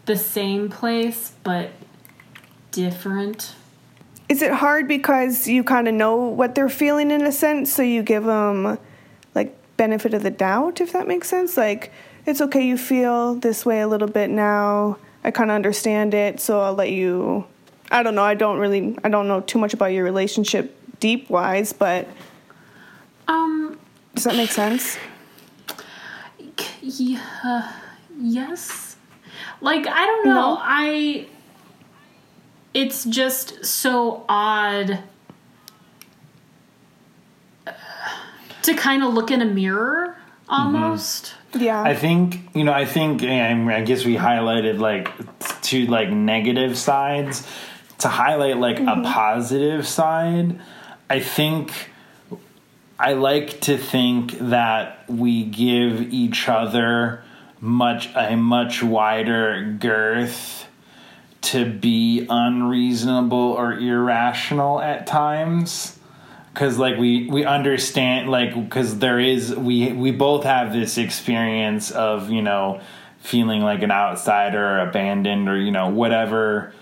the 0.07 0.17
same 0.17 0.69
place 0.69 1.33
but 1.43 1.71
different. 2.71 3.55
is 4.29 4.43
it 4.43 4.53
hard 4.53 4.87
because 4.87 5.49
you 5.49 5.65
kind 5.65 5.89
of 5.89 5.95
know 5.95 6.17
what 6.17 6.55
they're 6.55 6.69
feeling 6.69 7.11
in 7.11 7.23
a 7.23 7.33
sense, 7.33 7.73
so 7.73 7.83
you 7.83 8.03
give 8.03 8.25
them 8.25 8.79
like 9.35 9.55
benefit 9.77 10.15
of 10.15 10.23
the 10.23 10.31
doubt, 10.31 10.81
if 10.81 10.93
that 10.93 11.09
makes 11.09 11.29
sense. 11.29 11.57
Like 11.57 11.93
it's 12.27 12.41
okay, 12.41 12.67
you 12.67 12.77
feel 12.77 13.35
this 13.35 13.65
way 13.65 13.81
a 13.81 13.89
little 13.89 14.09
bit 14.09 14.31
now. 14.31 14.99
I 15.25 15.31
kind 15.31 15.51
of 15.51 15.55
understand 15.55 16.15
it, 16.15 16.41
so 16.41 16.61
I'll 16.61 16.75
let 16.75 16.91
you. 16.91 17.45
I 17.91 18.03
don't 18.03 18.15
know. 18.15 18.23
I 18.23 18.35
don't 18.35 18.59
really. 18.59 18.97
I 19.05 19.09
don't 19.09 19.29
know 19.29 19.41
too 19.41 19.59
much 19.59 19.75
about 19.75 19.87
your 19.87 20.05
relationship 20.05 20.77
deep 21.01 21.29
wise, 21.31 21.73
but 21.73 22.09
Um 23.29 23.79
does 24.15 24.25
that 24.25 24.37
make 24.37 24.51
sense? 24.51 24.99
yeah 26.81 27.73
yes. 28.19 28.97
Like 29.61 29.87
I 29.87 30.07
don't 30.07 30.27
know. 30.27 30.55
No? 30.55 30.59
I 30.61 31.27
it's 32.73 33.05
just 33.05 33.65
so 33.65 34.25
odd 34.29 35.03
uh, 37.67 37.73
to 38.63 38.75
kind 38.75 39.03
of 39.03 39.13
look 39.13 39.31
in 39.31 39.43
a 39.43 39.47
mirror 39.47 40.17
almost. 40.51 41.35
Mm-hmm. 41.53 41.65
Yeah. 41.65 41.83
I 41.83 41.95
think 41.95 42.41
you 42.55 42.65
know. 42.65 42.73
I 42.73 42.85
think 42.85 43.23
I 43.23 43.83
guess 43.83 44.05
we 44.05 44.17
highlighted 44.17 44.79
like 44.79 45.11
two 45.63 45.87
like 45.87 46.11
negative 46.11 46.77
sides 46.77 47.47
to 47.99 48.09
highlight 48.09 48.59
like 48.59 48.79
a 48.79 48.83
mm-hmm. 48.83 49.05
positive 49.05 49.87
side. 49.87 50.61
I 51.09 51.21
think 51.21 51.73
I 52.99 53.15
like 53.15 53.61
to 53.63 53.79
think 53.79 54.39
that 54.39 55.09
we 55.09 55.45
give 55.45 56.13
each 56.13 56.49
other 56.49 57.25
much 57.61 58.11
a 58.15 58.37
much 58.37 58.83
wider 58.83 59.77
girth 59.79 60.67
to 61.43 61.65
be 61.65 62.27
unreasonable 62.29 63.39
or 63.39 63.73
irrational 63.73 64.81
at 64.81 65.07
times 65.07 65.99
because 66.61 66.77
like 66.77 66.99
we 66.99 67.27
we 67.27 67.47
understand 67.47 68.29
like 68.29 68.55
because 68.55 68.99
there 68.99 69.19
is 69.19 69.57
we 69.57 69.93
we 69.93 70.11
both 70.11 70.45
have 70.45 70.75
this 70.75 70.99
experience 70.99 71.91
of 71.91 72.29
you 72.29 72.43
know 72.43 72.83
feeling 73.21 73.63
like 73.63 73.83
an 73.83 73.91
outsider 73.91 74.63
or 74.63 74.81
abandoned 74.81 75.49
or 75.49 75.57
you 75.57 75.71
know 75.71 75.89
whatever 75.89 76.75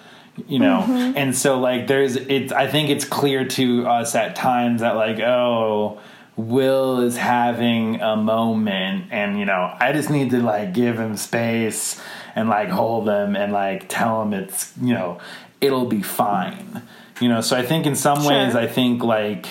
you 0.47 0.61
know? 0.61 0.83
Mm-hmm. 0.87 1.17
And 1.17 1.37
so 1.37 1.61
like 1.61 1.87
there's 1.87 2.17
it's 2.17 2.53
i 2.53 2.67
think 2.67 2.91
it's 2.91 3.05
clear 3.05 3.45
to 3.45 3.87
us 3.87 4.17
at 4.17 4.35
times 4.35 4.81
that 4.81 4.97
like 4.97 5.21
oh 5.21 6.01
will 6.35 7.01
is 7.01 7.17
having 7.17 8.01
a 8.01 8.17
moment 8.17 9.07
and 9.13 9.39
you 9.39 9.45
know 9.45 9.77
i 9.79 9.93
just 9.93 10.11
need 10.11 10.31
to 10.31 10.43
like 10.43 10.75
give 10.75 10.99
him 10.99 11.17
space 11.17 12.01
and 12.35 12.49
like 12.49 12.69
hold 12.69 13.09
him 13.09 13.37
and 13.37 13.53
like 13.53 13.89
tell 13.89 14.23
him 14.23 14.33
it's 14.33 14.73
you 14.81 14.93
know 14.95 15.21
it'll 15.61 15.87
be 15.87 16.03
fine. 16.03 16.83
You 17.21 17.29
know 17.29 17.41
so 17.41 17.57
i 17.57 17.63
think 17.65 17.87
in 17.87 17.97
some 17.97 18.23
Sure. 18.23 18.31
ways 18.31 18.55
i 18.57 18.67
think 18.69 19.03
like 19.03 19.47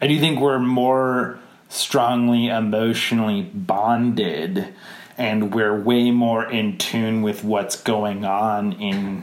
i 0.00 0.06
do 0.06 0.18
think 0.18 0.40
we're 0.40 0.58
more 0.58 1.38
strongly 1.68 2.46
emotionally 2.48 3.42
bonded 3.42 4.74
and 5.16 5.52
we're 5.54 5.78
way 5.78 6.10
more 6.10 6.44
in 6.50 6.78
tune 6.78 7.22
with 7.22 7.42
what's 7.44 7.76
going 7.76 8.24
on 8.24 8.72
in 8.74 9.22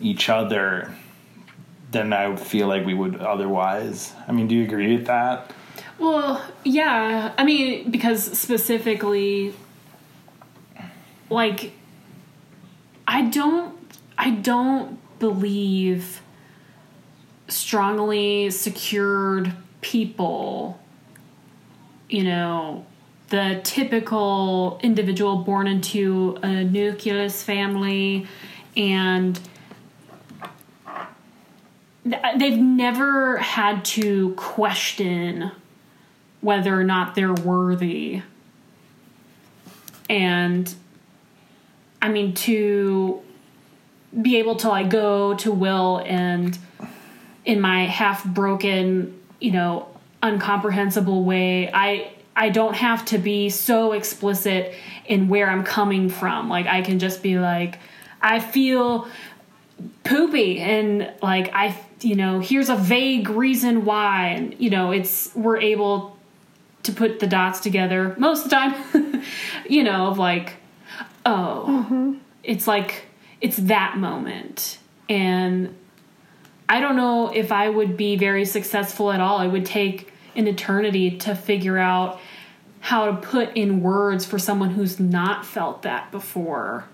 each 0.00 0.28
other 0.28 0.92
than 1.90 2.12
i 2.12 2.26
would 2.26 2.40
feel 2.40 2.66
like 2.66 2.84
we 2.84 2.94
would 2.94 3.16
otherwise 3.20 4.12
i 4.26 4.32
mean 4.32 4.48
do 4.48 4.54
you 4.54 4.64
agree 4.64 4.96
with 4.96 5.06
that 5.06 5.50
Well, 5.98 6.42
yeah. 6.64 7.32
I 7.38 7.44
mean, 7.44 7.90
because 7.90 8.24
specifically, 8.36 9.54
like, 11.30 11.72
I 13.06 13.22
don't, 13.22 13.76
I 14.18 14.30
don't 14.30 14.98
believe 15.20 16.20
strongly 17.46 18.50
secured 18.50 19.52
people. 19.82 20.80
You 22.08 22.24
know, 22.24 22.86
the 23.28 23.60
typical 23.62 24.80
individual 24.82 25.36
born 25.36 25.66
into 25.66 26.38
a 26.42 26.64
nucleus 26.64 27.42
family, 27.42 28.26
and 28.76 29.38
they've 32.04 32.58
never 32.58 33.36
had 33.36 33.84
to 33.84 34.34
question 34.34 35.52
whether 36.40 36.78
or 36.78 36.84
not 36.84 37.14
they're 37.14 37.32
worthy. 37.32 38.22
And 40.10 40.74
I 42.02 42.08
mean, 42.08 42.34
to 42.34 43.22
be 44.20 44.36
able 44.36 44.56
to 44.56 44.68
like 44.68 44.90
go 44.90 45.34
to 45.36 45.52
Will 45.52 46.02
and 46.04 46.58
in 47.44 47.60
my 47.60 47.86
half 47.86 48.24
broken, 48.24 49.18
you 49.42 49.50
know, 49.50 49.88
uncomprehensible 50.22 51.24
way, 51.24 51.70
I 51.72 52.12
I 52.34 52.48
don't 52.48 52.74
have 52.74 53.04
to 53.06 53.18
be 53.18 53.50
so 53.50 53.92
explicit 53.92 54.74
in 55.06 55.28
where 55.28 55.50
I'm 55.50 55.64
coming 55.64 56.08
from. 56.08 56.48
Like 56.48 56.66
I 56.66 56.82
can 56.82 56.98
just 56.98 57.22
be 57.22 57.38
like, 57.38 57.78
I 58.20 58.40
feel 58.40 59.08
poopy 60.04 60.60
and 60.60 61.12
like 61.22 61.52
I 61.52 61.76
you 62.00 62.14
know, 62.14 62.40
here's 62.40 62.68
a 62.68 62.76
vague 62.76 63.28
reason 63.28 63.84
why 63.84 64.28
and 64.28 64.54
you 64.58 64.70
know, 64.70 64.92
it's 64.92 65.34
we're 65.34 65.58
able 65.58 66.16
to 66.84 66.92
put 66.92 67.20
the 67.20 67.26
dots 67.26 67.60
together 67.60 68.14
most 68.18 68.44
of 68.44 68.50
the 68.50 68.56
time. 68.56 69.22
you 69.68 69.84
know, 69.84 70.06
of 70.06 70.18
like, 70.18 70.54
oh, 71.26 71.64
mm-hmm. 71.68 72.14
it's 72.42 72.66
like 72.66 73.04
it's 73.40 73.56
that 73.56 73.98
moment. 73.98 74.78
And 75.08 75.74
I 76.72 76.80
don't 76.80 76.96
know 76.96 77.28
if 77.28 77.52
I 77.52 77.68
would 77.68 77.98
be 77.98 78.16
very 78.16 78.46
successful 78.46 79.12
at 79.12 79.20
all. 79.20 79.42
It 79.42 79.48
would 79.48 79.66
take 79.66 80.10
an 80.34 80.48
eternity 80.48 81.18
to 81.18 81.34
figure 81.34 81.76
out 81.76 82.18
how 82.80 83.10
to 83.10 83.12
put 83.12 83.54
in 83.54 83.82
words 83.82 84.24
for 84.24 84.38
someone 84.38 84.70
who's 84.70 84.98
not 84.98 85.44
felt 85.44 85.82
that 85.82 86.10
before. 86.10 86.86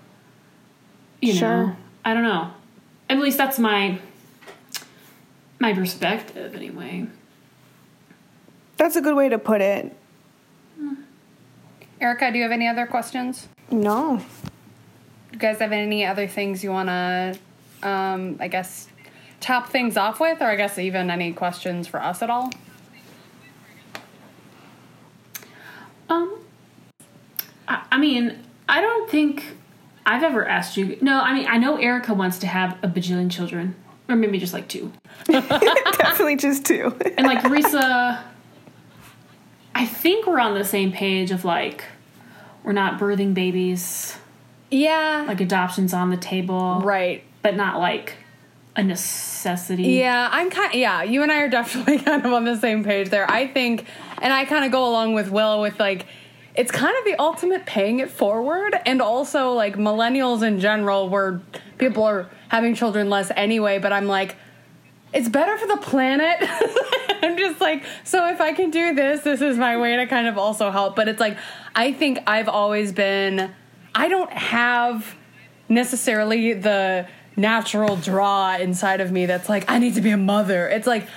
You 1.21 1.31
know, 1.31 1.39
Sure. 1.39 1.77
I 2.03 2.13
don't 2.13 2.23
know. 2.23 2.51
At 3.09 3.19
least 3.19 3.37
that's 3.37 3.57
my 3.57 3.99
my 5.59 5.71
perspective 5.71 6.55
anyway. 6.55 7.07
That's 8.75 8.97
a 8.97 9.01
good 9.01 9.15
way 9.15 9.29
to 9.29 9.39
put 9.39 9.61
it. 9.61 9.95
Erica, 12.01 12.33
do 12.33 12.37
you 12.37 12.43
have 12.43 12.51
any 12.51 12.67
other 12.67 12.85
questions? 12.85 13.47
No. 13.71 14.21
You 15.31 15.39
guys 15.39 15.59
have 15.59 15.71
any 15.71 16.05
other 16.05 16.27
things 16.27 16.65
you 16.65 16.71
want 16.71 16.89
to, 16.89 17.39
um, 17.87 18.35
I 18.41 18.49
guess, 18.49 18.89
top 19.39 19.69
things 19.69 19.97
off 19.97 20.19
with, 20.19 20.41
or 20.41 20.45
I 20.45 20.55
guess 20.55 20.77
even 20.77 21.09
any 21.09 21.33
questions 21.33 21.87
for 21.87 22.01
us 22.01 22.21
at 22.21 22.29
all? 22.29 22.51
Um, 26.09 26.39
I, 27.67 27.85
I 27.91 27.97
mean, 27.97 28.39
I 28.67 28.81
don't 28.81 29.09
think 29.09 29.43
I've 30.05 30.23
ever 30.23 30.47
asked 30.47 30.77
you. 30.77 30.97
No, 31.01 31.21
I 31.21 31.33
mean, 31.33 31.45
I 31.47 31.57
know 31.57 31.77
Erica 31.77 32.13
wants 32.13 32.39
to 32.39 32.47
have 32.47 32.77
a 32.83 32.87
bajillion 32.87 33.29
children, 33.29 33.75
or 34.07 34.15
maybe 34.15 34.39
just 34.39 34.53
like 34.53 34.67
two. 34.67 34.91
Definitely 35.27 36.37
just 36.37 36.65
two. 36.65 36.97
And 37.17 37.27
like 37.27 37.43
Risa, 37.43 38.21
I 39.75 39.85
think 39.85 40.25
we're 40.25 40.39
on 40.39 40.55
the 40.55 40.65
same 40.65 40.91
page 40.91 41.31
of 41.31 41.45
like, 41.45 41.83
we're 42.63 42.73
not 42.73 42.99
birthing 42.99 43.33
babies. 43.33 44.17
Yeah. 44.71 45.25
Like 45.27 45.41
adoption's 45.41 45.93
on 45.93 46.09
the 46.09 46.17
table, 46.17 46.81
right. 46.83 47.23
but 47.41 47.55
not 47.55 47.79
like 47.79 48.15
a 48.79 48.83
necessity. 48.83 49.83
Yeah, 49.83 50.29
I'm 50.31 50.49
kind. 50.49 50.73
Of, 50.73 50.79
yeah, 50.79 51.03
you 51.03 51.21
and 51.21 51.31
I 51.31 51.41
are 51.41 51.49
definitely 51.49 51.99
kind 52.05 52.25
of 52.25 52.31
on 52.31 52.45
the 52.45 52.57
same 52.57 52.83
page 52.83 53.09
there. 53.09 53.29
I 53.29 53.45
think, 53.45 53.85
and 54.21 54.33
I 54.33 54.45
kind 54.45 54.65
of 54.65 54.71
go 54.71 54.87
along 54.87 55.13
with 55.13 55.29
Will 55.29 55.61
with 55.61 55.79
like, 55.79 56.05
it's 56.55 56.71
kind 56.71 56.95
of 56.97 57.05
the 57.05 57.19
ultimate 57.19 57.65
paying 57.65 57.99
it 57.99 58.09
forward, 58.09 58.75
and 58.85 59.01
also 59.01 59.51
like 59.51 59.75
millennials 59.75 60.47
in 60.47 60.59
general, 60.59 61.09
where 61.09 61.41
people 61.77 62.03
are 62.03 62.29
having 62.47 62.73
children 62.73 63.09
less 63.09 63.31
anyway. 63.35 63.79
But 63.79 63.91
I'm 63.91 64.07
like, 64.07 64.37
it's 65.13 65.27
better 65.27 65.57
for 65.57 65.67
the 65.67 65.77
planet. 65.77 66.37
I'm 67.21 67.37
just 67.37 67.59
like, 67.59 67.83
so 68.05 68.29
if 68.29 68.39
I 68.39 68.53
can 68.53 68.71
do 68.71 68.95
this, 68.95 69.21
this 69.21 69.41
is 69.41 69.57
my 69.57 69.77
way 69.77 69.97
to 69.97 70.07
kind 70.07 70.27
of 70.27 70.37
also 70.37 70.71
help. 70.71 70.95
But 70.95 71.09
it's 71.09 71.19
like, 71.19 71.37
I 71.75 71.91
think 71.91 72.19
I've 72.25 72.47
always 72.47 72.93
been. 72.93 73.53
I 73.93 74.07
don't 74.07 74.31
have 74.31 75.15
necessarily 75.67 76.53
the 76.53 77.07
natural 77.39 77.95
draw 77.95 78.55
inside 78.55 79.01
of 79.01 79.11
me 79.11 79.25
that's 79.25 79.49
like 79.49 79.69
I 79.69 79.79
need 79.79 79.95
to 79.95 80.01
be 80.01 80.11
a 80.11 80.17
mother. 80.17 80.67
It's 80.67 80.87
like 80.87 81.07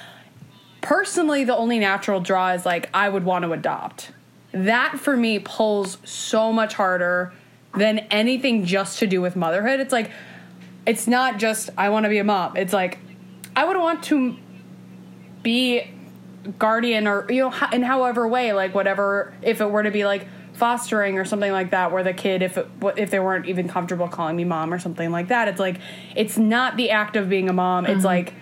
personally 0.80 1.44
the 1.44 1.56
only 1.56 1.78
natural 1.78 2.20
draw 2.20 2.52
is 2.52 2.64
like 2.64 2.88
I 2.94 3.08
would 3.08 3.24
want 3.24 3.44
to 3.44 3.52
adopt. 3.52 4.12
That 4.52 4.98
for 4.98 5.16
me 5.16 5.38
pulls 5.38 5.98
so 6.04 6.52
much 6.52 6.74
harder 6.74 7.32
than 7.76 8.00
anything 8.10 8.64
just 8.64 8.98
to 9.00 9.06
do 9.06 9.20
with 9.20 9.34
motherhood. 9.34 9.80
It's 9.80 9.92
like 9.92 10.10
it's 10.86 11.06
not 11.06 11.38
just 11.38 11.70
I 11.76 11.88
want 11.90 12.04
to 12.04 12.10
be 12.10 12.18
a 12.18 12.24
mom. 12.24 12.56
It's 12.56 12.72
like 12.72 12.98
I 13.56 13.64
would 13.64 13.76
want 13.76 14.04
to 14.04 14.36
be 15.42 15.90
guardian 16.58 17.06
or 17.06 17.30
you 17.30 17.40
know 17.40 17.54
in 17.72 17.82
however 17.82 18.26
way 18.26 18.52
like 18.52 18.74
whatever 18.74 19.32
if 19.42 19.60
it 19.60 19.70
were 19.70 19.82
to 19.82 19.92
be 19.92 20.04
like 20.04 20.26
fostering 20.62 21.18
or 21.18 21.24
something 21.24 21.50
like 21.50 21.70
that 21.70 21.90
where 21.90 22.04
the 22.04 22.12
kid 22.12 22.40
if 22.40 22.56
it, 22.56 22.68
if 22.96 23.10
they 23.10 23.18
weren't 23.18 23.46
even 23.46 23.66
comfortable 23.66 24.06
calling 24.06 24.36
me 24.36 24.44
mom 24.44 24.72
or 24.72 24.78
something 24.78 25.10
like 25.10 25.26
that 25.26 25.48
it's 25.48 25.58
like 25.58 25.80
it's 26.14 26.38
not 26.38 26.76
the 26.76 26.90
act 26.90 27.16
of 27.16 27.28
being 27.28 27.48
a 27.48 27.52
mom. 27.52 27.84
It's 27.84 27.96
mm-hmm. 27.96 28.06
like 28.06 28.34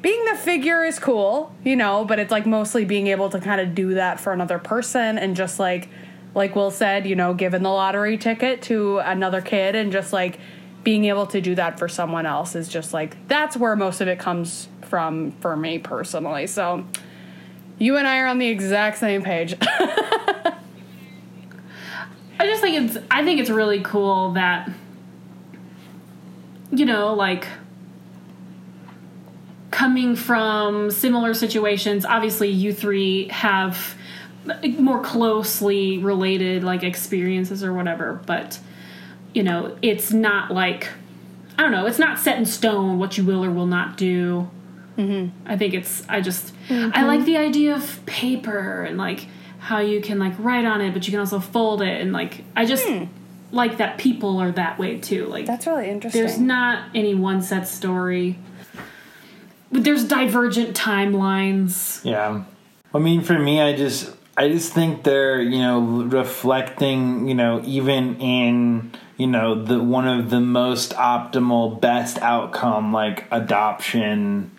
being 0.00 0.24
the 0.24 0.34
figure 0.34 0.82
is 0.82 0.98
cool 0.98 1.54
you 1.62 1.76
know 1.76 2.06
but 2.06 2.18
it's 2.18 2.30
like 2.30 2.46
mostly 2.46 2.86
being 2.86 3.08
able 3.08 3.28
to 3.28 3.38
kind 3.38 3.60
of 3.60 3.74
do 3.74 3.92
that 3.94 4.18
for 4.18 4.32
another 4.32 4.58
person 4.58 5.18
and 5.18 5.36
just 5.36 5.58
like 5.58 5.90
like 6.34 6.56
will 6.56 6.70
said 6.70 7.06
you 7.06 7.14
know 7.14 7.34
giving 7.34 7.62
the 7.62 7.68
lottery 7.68 8.16
ticket 8.16 8.62
to 8.62 8.96
another 9.00 9.42
kid 9.42 9.74
and 9.74 9.92
just 9.92 10.10
like 10.10 10.40
being 10.84 11.04
able 11.04 11.26
to 11.26 11.42
do 11.42 11.54
that 11.54 11.78
for 11.78 11.86
someone 11.86 12.24
else 12.24 12.56
is 12.56 12.66
just 12.66 12.94
like 12.94 13.28
that's 13.28 13.58
where 13.58 13.76
most 13.76 14.00
of 14.00 14.08
it 14.08 14.18
comes 14.18 14.68
from 14.80 15.32
for 15.32 15.54
me 15.54 15.78
personally. 15.78 16.46
So 16.46 16.86
you 17.78 17.98
and 17.98 18.08
I 18.08 18.20
are 18.20 18.26
on 18.26 18.38
the 18.38 18.48
exact 18.48 18.96
same 18.96 19.22
page. 19.22 19.54
I 22.38 22.46
just 22.46 22.60
think 22.60 22.90
it's 22.90 23.06
I 23.10 23.24
think 23.24 23.40
it's 23.40 23.50
really 23.50 23.80
cool 23.80 24.32
that 24.32 24.70
you 26.70 26.84
know, 26.84 27.14
like 27.14 27.46
coming 29.70 30.16
from 30.16 30.90
similar 30.90 31.34
situations, 31.34 32.04
obviously 32.04 32.48
you 32.48 32.72
three 32.72 33.28
have 33.28 33.96
more 34.78 35.00
closely 35.02 35.98
related 35.98 36.64
like 36.64 36.82
experiences 36.82 37.62
or 37.62 37.72
whatever, 37.72 38.20
but 38.26 38.58
you 39.34 39.42
know, 39.42 39.76
it's 39.82 40.12
not 40.12 40.50
like 40.50 40.88
I 41.58 41.62
don't 41.62 41.72
know, 41.72 41.86
it's 41.86 41.98
not 41.98 42.18
set 42.18 42.38
in 42.38 42.46
stone 42.46 42.98
what 42.98 43.18
you 43.18 43.24
will 43.24 43.44
or 43.44 43.50
will 43.50 43.66
not 43.66 43.96
do. 43.96 44.48
Mm-hmm. 44.96 45.48
I 45.48 45.56
think 45.56 45.74
it's 45.74 46.04
I 46.08 46.20
just 46.20 46.54
I 46.68 46.72
mm-hmm. 46.72 47.06
like 47.06 47.24
the 47.24 47.36
idea 47.36 47.74
of 47.74 48.04
paper 48.06 48.82
and 48.84 48.98
like 48.98 49.26
how 49.58 49.80
you 49.80 50.00
can 50.00 50.18
like 50.18 50.34
write 50.38 50.64
on 50.64 50.80
it, 50.80 50.92
but 50.92 51.06
you 51.06 51.10
can 51.10 51.20
also 51.20 51.40
fold 51.40 51.82
it 51.82 52.00
and 52.00 52.12
like 52.12 52.44
I 52.56 52.64
just 52.64 52.86
hmm. 52.86 53.04
like 53.52 53.78
that 53.78 53.98
people 53.98 54.38
are 54.38 54.52
that 54.52 54.78
way 54.78 54.98
too. 54.98 55.26
Like 55.26 55.46
That's 55.46 55.66
really 55.66 55.88
interesting. 55.88 56.20
there's 56.20 56.38
not 56.38 56.88
any 56.94 57.14
one 57.14 57.42
set 57.42 57.68
story. 57.68 58.38
But 59.70 59.84
there's 59.84 60.04
divergent 60.04 60.74
timelines. 60.74 62.02
Yeah. 62.04 62.44
I 62.94 62.98
mean, 62.98 63.20
for 63.20 63.38
me, 63.38 63.60
I 63.60 63.76
just, 63.76 64.10
I 64.36 64.48
just 64.48 64.72
think 64.72 65.02
they're, 65.02 65.42
you 65.42 65.58
know, 65.58 65.80
reflecting, 65.80 67.28
you 67.28 67.34
know, 67.34 67.60
even 67.64 68.16
in, 68.16 68.92
you 69.18 69.26
know, 69.26 69.62
the 69.62 69.82
one 69.82 70.08
of 70.08 70.30
the 70.30 70.40
most 70.40 70.94
optimal, 70.94 71.78
best 71.80 72.18
outcome, 72.18 72.94
like 72.94 73.26
adoption, 73.30 74.50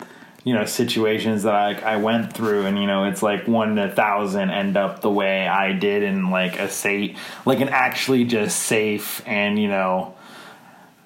you 0.44 0.54
know, 0.54 0.66
situations 0.66 1.44
that 1.44 1.54
I, 1.54 1.94
I 1.94 1.98
went 1.98 2.34
through, 2.34 2.66
and 2.66 2.80
you 2.80 2.88
know, 2.88 3.06
it's 3.06 3.22
like 3.22 3.48
one 3.48 3.72
in 3.72 3.78
a 3.78 3.92
thousand 3.94 4.50
end 4.52 4.78
up 4.78 5.02
the 5.02 5.10
way 5.10 5.48
I 5.48 5.74
did 5.74 6.04
in 6.04 6.32
like 6.32 6.60
a 6.60 6.70
safe, 6.70 7.18
like 7.46 7.60
an 7.60 7.70
actually 7.70 8.24
just 8.24 8.58
safe 8.64 9.22
and 9.26 9.60
you 9.60 9.68
know, 9.68 10.16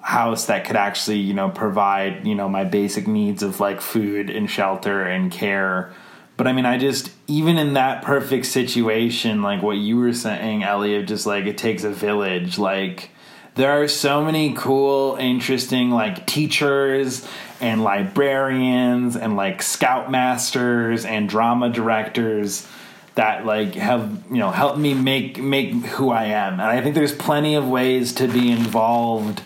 house 0.04 0.46
that 0.46 0.66
could 0.66 0.76
actually 0.76 1.18
you 1.18 1.32
know 1.32 1.48
provide 1.48 2.26
you 2.26 2.34
know 2.34 2.46
my 2.46 2.62
basic 2.62 3.08
needs 3.08 3.42
of 3.42 3.58
like 3.58 3.80
food 3.80 4.28
and 4.30 4.50
shelter 4.50 5.02
and 5.02 5.32
care. 5.32 5.92
But 6.36 6.48
i 6.48 6.52
mean 6.52 6.66
i 6.66 6.78
just 6.78 7.12
even 7.28 7.58
in 7.58 7.74
that 7.74 8.02
perfect 8.02 8.46
situation 8.46 9.40
like 9.40 9.62
what 9.62 9.76
you 9.76 9.96
were 9.96 10.12
saying 10.12 10.64
ellie 10.64 10.96
of 10.96 11.06
just 11.06 11.26
like 11.26 11.44
it 11.44 11.56
takes 11.56 11.84
a 11.84 11.90
village 11.90 12.58
like 12.58 13.10
there 13.54 13.82
are 13.82 13.88
so 13.88 14.24
many 14.24 14.52
cool 14.54 15.16
interesting 15.16 15.90
like 15.90 16.26
teachers 16.26 17.26
and 17.60 17.82
librarians 17.82 19.16
and 19.16 19.36
like 19.36 19.60
scoutmasters 19.60 21.04
and 21.06 21.28
drama 21.28 21.70
directors 21.70 22.66
that 23.14 23.46
like 23.46 23.74
have 23.74 24.22
you 24.28 24.38
know 24.38 24.50
helped 24.50 24.78
me 24.78 24.92
make 24.92 25.40
make 25.40 25.72
who 25.72 26.10
I 26.10 26.24
am. 26.26 26.54
And 26.54 26.62
I 26.62 26.80
think 26.80 26.94
there's 26.94 27.14
plenty 27.14 27.54
of 27.54 27.68
ways 27.68 28.12
to 28.14 28.26
be 28.26 28.50
involved 28.50 29.40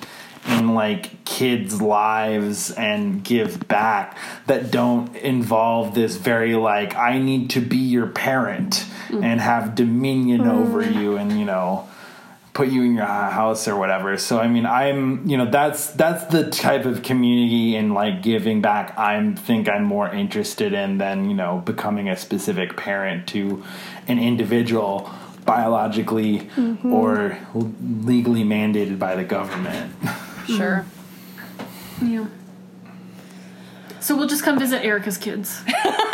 in 0.46 0.74
like 0.74 1.24
kids' 1.26 1.82
lives 1.82 2.70
and 2.70 3.22
give 3.22 3.68
back 3.68 4.16
that 4.46 4.70
don't 4.70 5.14
involve 5.16 5.94
this 5.94 6.16
very 6.16 6.54
like 6.54 6.96
I 6.96 7.18
need 7.18 7.50
to 7.50 7.60
be 7.60 7.76
your 7.76 8.06
parent 8.06 8.86
mm. 9.08 9.22
and 9.22 9.38
have 9.40 9.74
dominion 9.74 10.46
over 10.46 10.82
mm. 10.82 10.94
you 10.94 11.16
and 11.18 11.38
you 11.38 11.44
know 11.44 11.86
put 12.58 12.70
you 12.70 12.82
in 12.82 12.96
your 12.96 13.04
uh, 13.04 13.30
house 13.30 13.68
or 13.68 13.76
whatever. 13.76 14.16
So 14.16 14.40
I 14.40 14.48
mean, 14.48 14.66
I'm 14.66 15.24
you 15.28 15.36
know 15.36 15.48
that's 15.48 15.92
that's 15.92 16.24
the 16.24 16.50
type 16.50 16.86
of 16.86 17.04
community 17.04 17.76
and 17.76 17.94
like 17.94 18.20
giving 18.20 18.60
back 18.60 18.98
I 18.98 19.32
think 19.34 19.68
I'm 19.68 19.84
more 19.84 20.08
interested 20.08 20.72
in 20.72 20.98
than 20.98 21.30
you 21.30 21.36
know 21.36 21.62
becoming 21.64 22.08
a 22.08 22.16
specific 22.16 22.76
parent 22.76 23.28
to 23.28 23.62
an 24.08 24.18
individual 24.18 25.08
biologically 25.44 26.40
mm-hmm. 26.40 26.92
or 26.92 27.38
legally 27.80 28.42
mandated 28.42 28.98
by 28.98 29.14
the 29.14 29.24
government. 29.24 29.94
sure. 30.48 30.84
Yeah. 32.02 32.26
So 34.00 34.16
we'll 34.16 34.26
just 34.26 34.42
come 34.42 34.58
visit 34.58 34.84
Erica's 34.84 35.16
kids. 35.16 35.62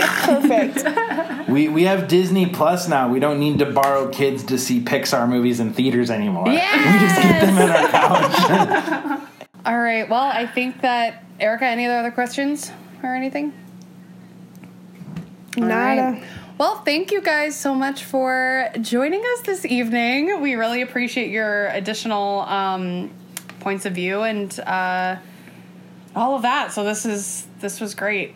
Perfect. 0.00 1.48
we 1.48 1.68
we 1.68 1.84
have 1.84 2.08
Disney 2.08 2.46
Plus 2.46 2.88
now. 2.88 3.08
We 3.08 3.20
don't 3.20 3.38
need 3.38 3.58
to 3.60 3.66
borrow 3.66 4.08
kids 4.08 4.44
to 4.44 4.58
see 4.58 4.80
Pixar 4.80 5.28
movies 5.28 5.60
in 5.60 5.72
theaters 5.72 6.10
anymore. 6.10 6.44
We 6.44 6.56
just 6.56 7.22
get 7.22 7.40
them 7.40 7.58
at 7.58 7.70
our 7.70 7.88
couch. 7.88 9.28
All 9.66 9.78
right. 9.78 10.08
Well, 10.08 10.22
I 10.22 10.46
think 10.46 10.80
that 10.82 11.24
Erica. 11.38 11.64
Any 11.64 11.86
other 11.86 12.10
questions 12.10 12.72
or 13.02 13.14
anything? 13.14 13.52
All 15.56 15.64
Nada. 15.64 16.02
right. 16.02 16.24
Well, 16.58 16.82
thank 16.82 17.10
you 17.10 17.22
guys 17.22 17.58
so 17.58 17.74
much 17.74 18.04
for 18.04 18.68
joining 18.82 19.22
us 19.32 19.40
this 19.46 19.64
evening. 19.64 20.42
We 20.42 20.56
really 20.56 20.82
appreciate 20.82 21.30
your 21.30 21.68
additional 21.68 22.40
um, 22.40 23.10
points 23.60 23.86
of 23.86 23.94
view 23.94 24.22
and 24.22 24.60
uh, 24.60 25.16
all 26.14 26.36
of 26.36 26.42
that. 26.42 26.72
So 26.72 26.84
this 26.84 27.06
is 27.06 27.46
this 27.60 27.80
was 27.80 27.94
great. 27.94 28.34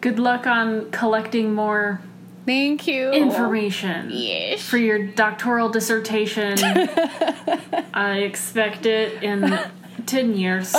Good 0.00 0.18
luck 0.18 0.46
on 0.46 0.90
collecting 0.90 1.54
more 1.54 2.00
Thank 2.44 2.86
you. 2.86 3.10
information 3.10 4.08
Yes. 4.12 4.62
for 4.62 4.76
your 4.78 5.04
doctoral 5.06 5.68
dissertation. 5.68 6.58
I 7.94 8.18
expect 8.24 8.86
it 8.86 9.22
in 9.22 9.58
10 10.06 10.36
years. 10.36 10.74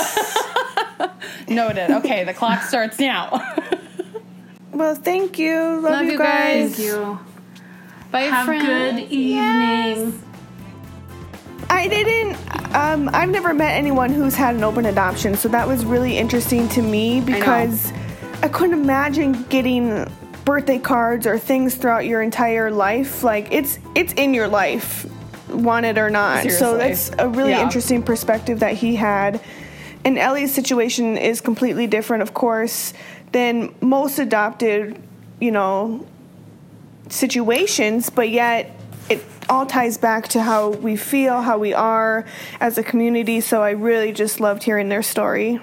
Noted. 1.50 1.92
Okay, 1.92 2.24
the 2.24 2.34
clock 2.34 2.62
starts 2.64 3.00
now. 3.00 3.42
Well, 4.74 4.94
thank 4.94 5.40
you. 5.40 5.56
Love, 5.58 5.84
Love 5.84 6.06
you 6.06 6.12
you 6.12 6.18
guys. 6.20 6.76
Thank 6.76 6.88
you. 6.88 7.20
Bye, 8.12 8.22
Have 8.22 8.46
friends. 8.46 8.64
good 8.64 9.12
evening. 9.12 10.22
I 11.68 11.88
didn't. 11.88 12.36
Um, 12.76 13.10
I've 13.12 13.30
never 13.32 13.56
met 13.56 13.72
anyone 13.76 14.12
who's 14.14 14.36
had 14.36 14.54
an 14.54 14.64
open 14.64 14.86
adoption, 14.86 15.34
so 15.36 15.50
that 15.50 15.68
was 15.68 15.84
really 15.84 16.16
interesting 16.20 16.70
to 16.70 16.84
me 16.84 17.22
because 17.22 17.92
I, 18.42 18.50
couldn't 18.50 18.80
imagine 18.80 19.44
getting 19.44 20.06
birthday 20.46 20.80
cards 20.80 21.28
or 21.28 21.38
things 21.38 21.76
throughout 21.76 22.06
your 22.06 22.22
entire 22.22 22.72
life. 22.72 23.24
Like 23.24 23.52
it's 23.52 23.80
it's 23.96 24.14
in 24.14 24.34
your 24.34 24.48
life, 24.48 25.06
want 25.50 25.86
it 25.86 25.98
or 25.98 26.10
not. 26.10 26.50
So 26.52 26.78
that's 26.78 27.12
a 27.18 27.28
really 27.28 27.52
Yeah. 27.52 27.64
interesting 27.64 28.02
perspective 28.02 28.60
that 28.60 28.74
he 28.74 28.96
had. 28.96 29.42
And 30.06 30.18
Ellie's 30.18 30.54
situation 30.54 31.18
is 31.18 31.42
completely 31.42 31.88
different, 31.88 32.24
of 32.24 32.34
course, 32.34 32.94
than 33.34 33.74
most 33.82 34.20
adopted, 34.20 34.98
you 35.42 35.52
know, 35.52 36.06
situations, 37.10 38.10
but 38.10 38.30
yet 38.30 38.72
it 39.10 39.24
all 39.50 39.66
ties 39.66 39.98
back 39.98 40.28
to 40.30 40.42
how 40.42 40.70
we 40.70 40.96
feel, 40.96 41.42
how 41.42 41.58
we 41.58 41.74
are 41.74 42.26
as 42.60 42.78
a 42.78 42.84
community. 42.84 43.42
So 43.42 43.62
I 43.64 43.72
really 43.72 44.12
just 44.12 44.40
loved 44.40 44.64
hearing 44.64 44.90
their 44.90 45.04
story. 45.04 45.60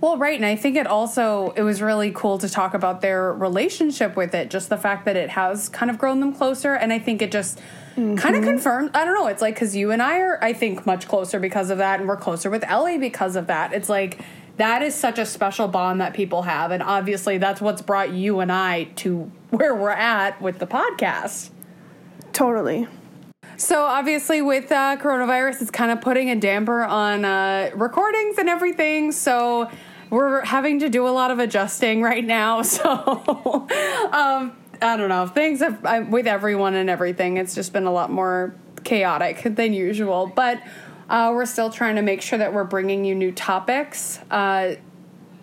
Well, 0.00 0.16
right, 0.16 0.36
and 0.36 0.46
I 0.46 0.56
think 0.56 0.76
it 0.76 0.86
also 0.86 1.52
it 1.56 1.62
was 1.62 1.82
really 1.82 2.10
cool 2.10 2.38
to 2.38 2.48
talk 2.48 2.72
about 2.72 3.02
their 3.02 3.34
relationship 3.34 4.16
with 4.16 4.34
it, 4.34 4.48
just 4.48 4.70
the 4.70 4.78
fact 4.78 5.04
that 5.04 5.16
it 5.16 5.30
has 5.30 5.68
kind 5.68 5.90
of 5.90 5.98
grown 5.98 6.20
them 6.20 6.32
closer, 6.32 6.74
and 6.74 6.90
I 6.90 6.98
think 6.98 7.20
it 7.20 7.30
just 7.30 7.58
mm-hmm. 7.96 8.14
kind 8.14 8.34
of 8.34 8.42
confirmed. 8.42 8.90
I 8.94 9.04
don't 9.04 9.14
know. 9.14 9.26
It's 9.26 9.42
like 9.42 9.54
because 9.54 9.76
you 9.76 9.90
and 9.90 10.00
I 10.00 10.20
are, 10.20 10.42
I 10.42 10.54
think, 10.54 10.86
much 10.86 11.06
closer 11.06 11.38
because 11.38 11.68
of 11.68 11.78
that, 11.78 12.00
and 12.00 12.08
we're 12.08 12.16
closer 12.16 12.48
with 12.48 12.64
Ellie 12.64 12.96
because 12.96 13.36
of 13.36 13.48
that. 13.48 13.74
It's 13.74 13.90
like 13.90 14.20
that 14.56 14.80
is 14.80 14.94
such 14.94 15.18
a 15.18 15.26
special 15.26 15.68
bond 15.68 16.00
that 16.00 16.14
people 16.14 16.42
have, 16.42 16.70
and 16.70 16.82
obviously 16.82 17.36
that's 17.36 17.60
what's 17.60 17.82
brought 17.82 18.10
you 18.10 18.40
and 18.40 18.50
I 18.50 18.84
to 18.96 19.30
where 19.50 19.74
we're 19.74 19.90
at 19.90 20.40
with 20.40 20.60
the 20.60 20.66
podcast. 20.66 21.50
Totally. 22.32 22.88
So 23.58 23.84
obviously, 23.84 24.40
with 24.40 24.72
uh, 24.72 24.96
coronavirus, 24.96 25.60
it's 25.60 25.70
kind 25.70 25.90
of 25.90 26.00
putting 26.00 26.30
a 26.30 26.36
damper 26.36 26.82
on 26.82 27.26
uh, 27.26 27.70
recordings 27.74 28.38
and 28.38 28.48
everything. 28.48 29.12
So 29.12 29.70
we're 30.10 30.44
having 30.44 30.80
to 30.80 30.88
do 30.88 31.06
a 31.06 31.10
lot 31.10 31.30
of 31.30 31.38
adjusting 31.38 32.02
right 32.02 32.24
now. 32.24 32.62
So 32.70 32.88
um, 34.12 34.56
I 34.82 34.96
don't 34.96 35.08
know. 35.08 35.26
Things 35.26 35.60
have, 35.60 35.84
I, 35.84 36.00
with 36.00 36.26
everyone 36.26 36.74
and 36.74 36.88
everything, 36.88 37.36
it's 37.36 37.54
just 37.54 37.72
been 37.72 37.84
a 37.84 37.92
lot 37.92 38.10
more 38.10 38.54
chaotic 38.84 39.42
than 39.56 39.72
usual. 39.72 40.26
But 40.34 40.62
uh, 41.08 41.32
we're 41.34 41.46
still 41.46 41.70
trying 41.70 41.96
to 41.96 42.02
make 42.02 42.22
sure 42.22 42.38
that 42.38 42.54
we're 42.54 42.64
bringing 42.64 43.04
you 43.04 43.14
new 43.14 43.32
topics. 43.32 44.18
Uh, 44.30 44.76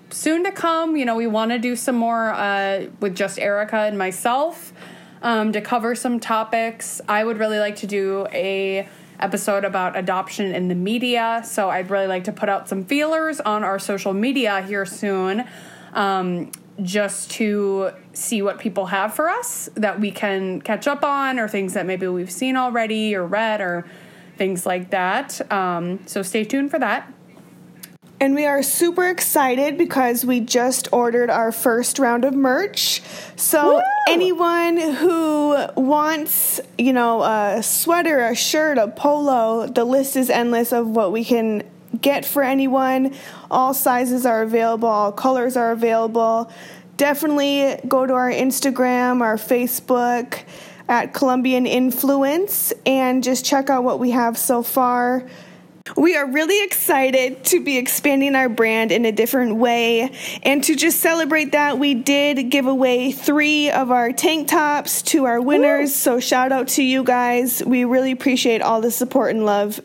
soon 0.10 0.44
to 0.46 0.52
come, 0.52 0.96
you 0.96 1.06
know, 1.06 1.16
we 1.16 1.28
want 1.28 1.52
to 1.52 1.60
do 1.60 1.76
some 1.76 1.96
more 1.96 2.32
uh, 2.32 2.88
with 3.00 3.16
just 3.16 3.38
Erica 3.40 3.78
and 3.78 3.98
myself 3.98 4.74
um, 5.22 5.52
to 5.52 5.62
cover 5.62 5.96
some 5.96 6.20
topics. 6.20 7.02
I 7.08 7.24
would 7.24 7.38
really 7.38 7.60
like 7.60 7.76
to 7.78 7.88
do 7.88 8.28
a 8.32 8.88
episode 9.20 9.66
about 9.66 9.98
adoption 9.98 10.54
in 10.54 10.68
the 10.68 10.76
media. 10.76 11.42
So 11.46 11.70
I'd 11.70 11.90
really 11.90 12.08
like 12.08 12.26
to 12.26 12.32
put 12.32 12.50
out 12.50 12.70
some 12.70 12.86
feelers 12.86 13.40
on 13.40 13.64
our 13.64 13.80
social 13.80 14.14
media 14.14 14.62
here 14.62 14.86
soon. 14.86 15.46
Um, 15.94 16.52
just 16.84 17.32
to 17.32 17.90
see 18.14 18.44
what 18.44 18.60
people 18.60 18.86
have 18.86 19.12
for 19.16 19.30
us 19.30 19.68
that 19.74 20.00
we 20.00 20.12
can 20.12 20.62
catch 20.62 20.88
up 20.88 21.04
on, 21.04 21.40
or 21.40 21.48
things 21.48 21.74
that 21.74 21.88
maybe 21.88 22.08
we've 22.08 22.32
seen 22.32 22.56
already 22.56 23.16
or 23.16 23.26
read, 23.26 23.62
or 23.62 23.84
things 24.38 24.64
like 24.64 24.92
that. 24.92 25.52
Um, 25.52 26.06
so 26.06 26.22
stay 26.22 26.44
tuned 26.44 26.70
for 26.70 26.78
that. 26.78 27.12
And 28.20 28.34
we 28.34 28.46
are 28.46 28.64
super 28.64 29.08
excited 29.08 29.78
because 29.78 30.26
we 30.26 30.40
just 30.40 30.92
ordered 30.92 31.30
our 31.30 31.52
first 31.52 32.00
round 32.00 32.26
of 32.26 32.34
merch. 32.34 33.04
So 33.36 33.76
Woo! 33.76 33.82
anyone 34.10 34.78
who 34.78 35.56
wants, 35.76 36.60
you 36.80 36.94
know, 36.94 37.22
a 37.22 37.62
sweater, 37.62 38.26
a 38.26 38.36
shirt, 38.36 38.80
a 38.80 38.88
polo, 38.88 39.68
the 39.68 39.86
list 39.86 40.16
is 40.16 40.32
endless 40.32 40.74
of 40.74 40.88
what 40.88 41.12
we 41.12 41.24
can 41.24 41.62
get 42.02 42.26
for 42.26 42.42
anyone. 42.42 43.14
All 43.52 43.76
sizes 43.76 44.26
are 44.26 44.42
available, 44.42 44.88
all 44.88 45.12
colors 45.12 45.56
are 45.56 45.72
available. 45.72 46.52
Definitely 46.98 47.80
go 47.88 48.08
to 48.08 48.14
our 48.14 48.32
Instagram, 48.32 49.22
our 49.22 49.36
Facebook 49.36 50.42
at 50.90 51.14
Columbian 51.14 51.68
Influence 51.68 52.74
and 52.86 53.24
just 53.24 53.46
check 53.46 53.70
out 53.70 53.84
what 53.84 54.00
we 54.00 54.12
have 54.12 54.38
so 54.38 54.64
far. 54.64 55.24
We 55.96 56.16
are 56.18 56.30
really 56.30 56.64
excited 56.64 57.44
to 57.46 57.64
be 57.64 57.78
expanding 57.78 58.36
our 58.36 58.50
brand 58.50 58.92
in 58.92 59.06
a 59.06 59.12
different 59.12 59.56
way. 59.56 60.12
And 60.44 60.64
to 60.66 60.76
just 60.76 61.00
celebrate 61.00 61.54
that, 61.54 61.80
we 61.80 61.94
did 61.94 62.50
give 62.50 62.66
away 62.66 63.12
three 63.12 63.70
of 63.70 63.92
our 63.92 64.12
tank 64.12 64.50
tops 64.50 65.02
to 65.04 65.26
our 65.26 65.40
winners. 65.40 65.90
Woo! 65.90 65.96
So, 65.96 66.20
shout 66.20 66.52
out 66.52 66.68
to 66.70 66.84
you 66.84 67.04
guys. 67.04 67.64
We 67.64 67.86
really 67.86 68.12
appreciate 68.12 68.62
all 68.62 68.82
the 68.82 68.92
support 68.92 69.32
and 69.32 69.46
love. 69.46 69.80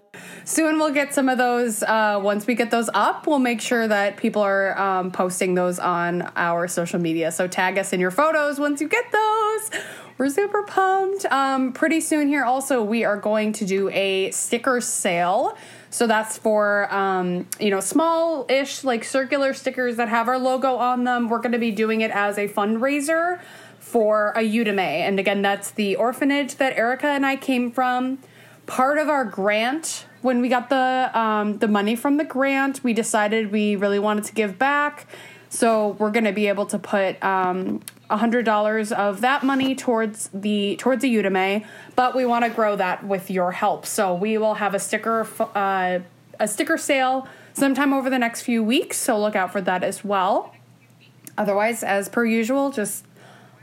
Soon 0.44 0.78
we'll 0.78 0.92
get 0.92 1.14
some 1.14 1.28
of 1.28 1.38
those. 1.38 1.82
Uh, 1.82 2.20
once 2.22 2.46
we 2.46 2.54
get 2.54 2.70
those 2.70 2.90
up, 2.94 3.26
we'll 3.26 3.38
make 3.38 3.60
sure 3.60 3.86
that 3.86 4.16
people 4.16 4.42
are 4.42 4.78
um, 4.78 5.10
posting 5.10 5.54
those 5.54 5.78
on 5.78 6.30
our 6.36 6.66
social 6.68 7.00
media. 7.00 7.30
So, 7.30 7.46
tag 7.46 7.78
us 7.78 7.92
in 7.92 8.00
your 8.00 8.10
photos 8.10 8.58
once 8.58 8.80
you 8.80 8.88
get 8.88 9.04
those. 9.12 9.82
We're 10.18 10.30
super 10.30 10.62
pumped. 10.64 11.24
Um, 11.26 11.72
pretty 11.72 12.00
soon 12.00 12.28
here, 12.28 12.44
also, 12.44 12.82
we 12.82 13.04
are 13.04 13.16
going 13.16 13.52
to 13.54 13.64
do 13.64 13.88
a 13.90 14.30
sticker 14.30 14.80
sale. 14.80 15.56
So 15.92 16.06
that's 16.06 16.38
for 16.38 16.92
um, 16.92 17.46
you 17.60 17.70
know 17.70 17.80
small-ish 17.80 18.82
like 18.82 19.04
circular 19.04 19.52
stickers 19.52 19.96
that 19.96 20.08
have 20.08 20.26
our 20.26 20.38
logo 20.38 20.76
on 20.76 21.04
them. 21.04 21.28
We're 21.28 21.38
going 21.38 21.52
to 21.52 21.58
be 21.58 21.70
doing 21.70 22.00
it 22.00 22.10
as 22.10 22.38
a 22.38 22.48
fundraiser 22.48 23.40
for 23.78 24.30
a 24.30 24.40
Udemy, 24.40 24.78
and 24.80 25.20
again, 25.20 25.42
that's 25.42 25.70
the 25.70 25.96
orphanage 25.96 26.56
that 26.56 26.78
Erica 26.78 27.08
and 27.08 27.26
I 27.26 27.36
came 27.36 27.70
from. 27.70 28.18
Part 28.64 28.96
of 28.96 29.10
our 29.10 29.26
grant 29.26 30.06
when 30.22 30.40
we 30.40 30.48
got 30.48 30.70
the 30.70 31.10
um, 31.12 31.58
the 31.58 31.68
money 31.68 31.94
from 31.94 32.16
the 32.16 32.24
grant, 32.24 32.82
we 32.82 32.94
decided 32.94 33.52
we 33.52 33.76
really 33.76 33.98
wanted 33.98 34.24
to 34.24 34.32
give 34.32 34.58
back. 34.58 35.06
So 35.52 35.88
we're 35.98 36.10
going 36.10 36.24
to 36.24 36.32
be 36.32 36.48
able 36.48 36.64
to 36.66 36.78
put 36.78 37.22
um, 37.22 37.82
$100 38.10 38.92
of 38.92 39.20
that 39.20 39.42
money 39.42 39.74
towards 39.74 40.30
the 40.32 40.76
towards 40.76 41.02
the 41.02 41.14
Udemy, 41.14 41.66
but 41.94 42.16
we 42.16 42.24
want 42.24 42.46
to 42.46 42.50
grow 42.50 42.74
that 42.76 43.04
with 43.04 43.30
your 43.30 43.52
help. 43.52 43.84
So 43.84 44.14
we 44.14 44.38
will 44.38 44.54
have 44.54 44.74
a 44.74 44.78
sticker 44.78 45.28
uh, 45.54 45.98
a 46.40 46.48
sticker 46.48 46.78
sale 46.78 47.28
sometime 47.52 47.92
over 47.92 48.08
the 48.08 48.18
next 48.18 48.42
few 48.42 48.64
weeks, 48.64 48.96
so 48.96 49.20
look 49.20 49.36
out 49.36 49.52
for 49.52 49.60
that 49.60 49.84
as 49.84 50.02
well. 50.02 50.54
Otherwise, 51.36 51.82
as 51.82 52.08
per 52.08 52.24
usual, 52.24 52.70
just 52.70 53.04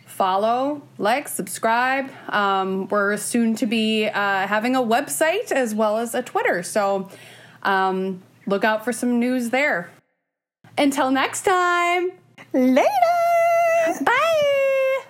follow, 0.06 0.84
like, 1.00 1.28
subscribe. 1.28 2.12
Um, 2.30 2.88
we're 2.90 3.18
soon 3.18 3.56
to 3.56 3.66
be 3.66 4.06
uh, 4.06 4.46
having 4.46 4.76
a 4.76 4.82
website 4.82 5.52
as 5.52 5.74
well 5.74 5.98
as 5.98 6.14
a 6.14 6.22
Twitter, 6.22 6.62
so 6.62 7.10
um, 7.64 8.22
look 8.46 8.64
out 8.64 8.86
for 8.86 8.94
some 8.94 9.20
news 9.20 9.50
there. 9.50 9.90
Until 10.80 11.12
next 11.12 11.42
time, 11.42 12.12
later. 12.54 12.88
Bye. 14.00 15.04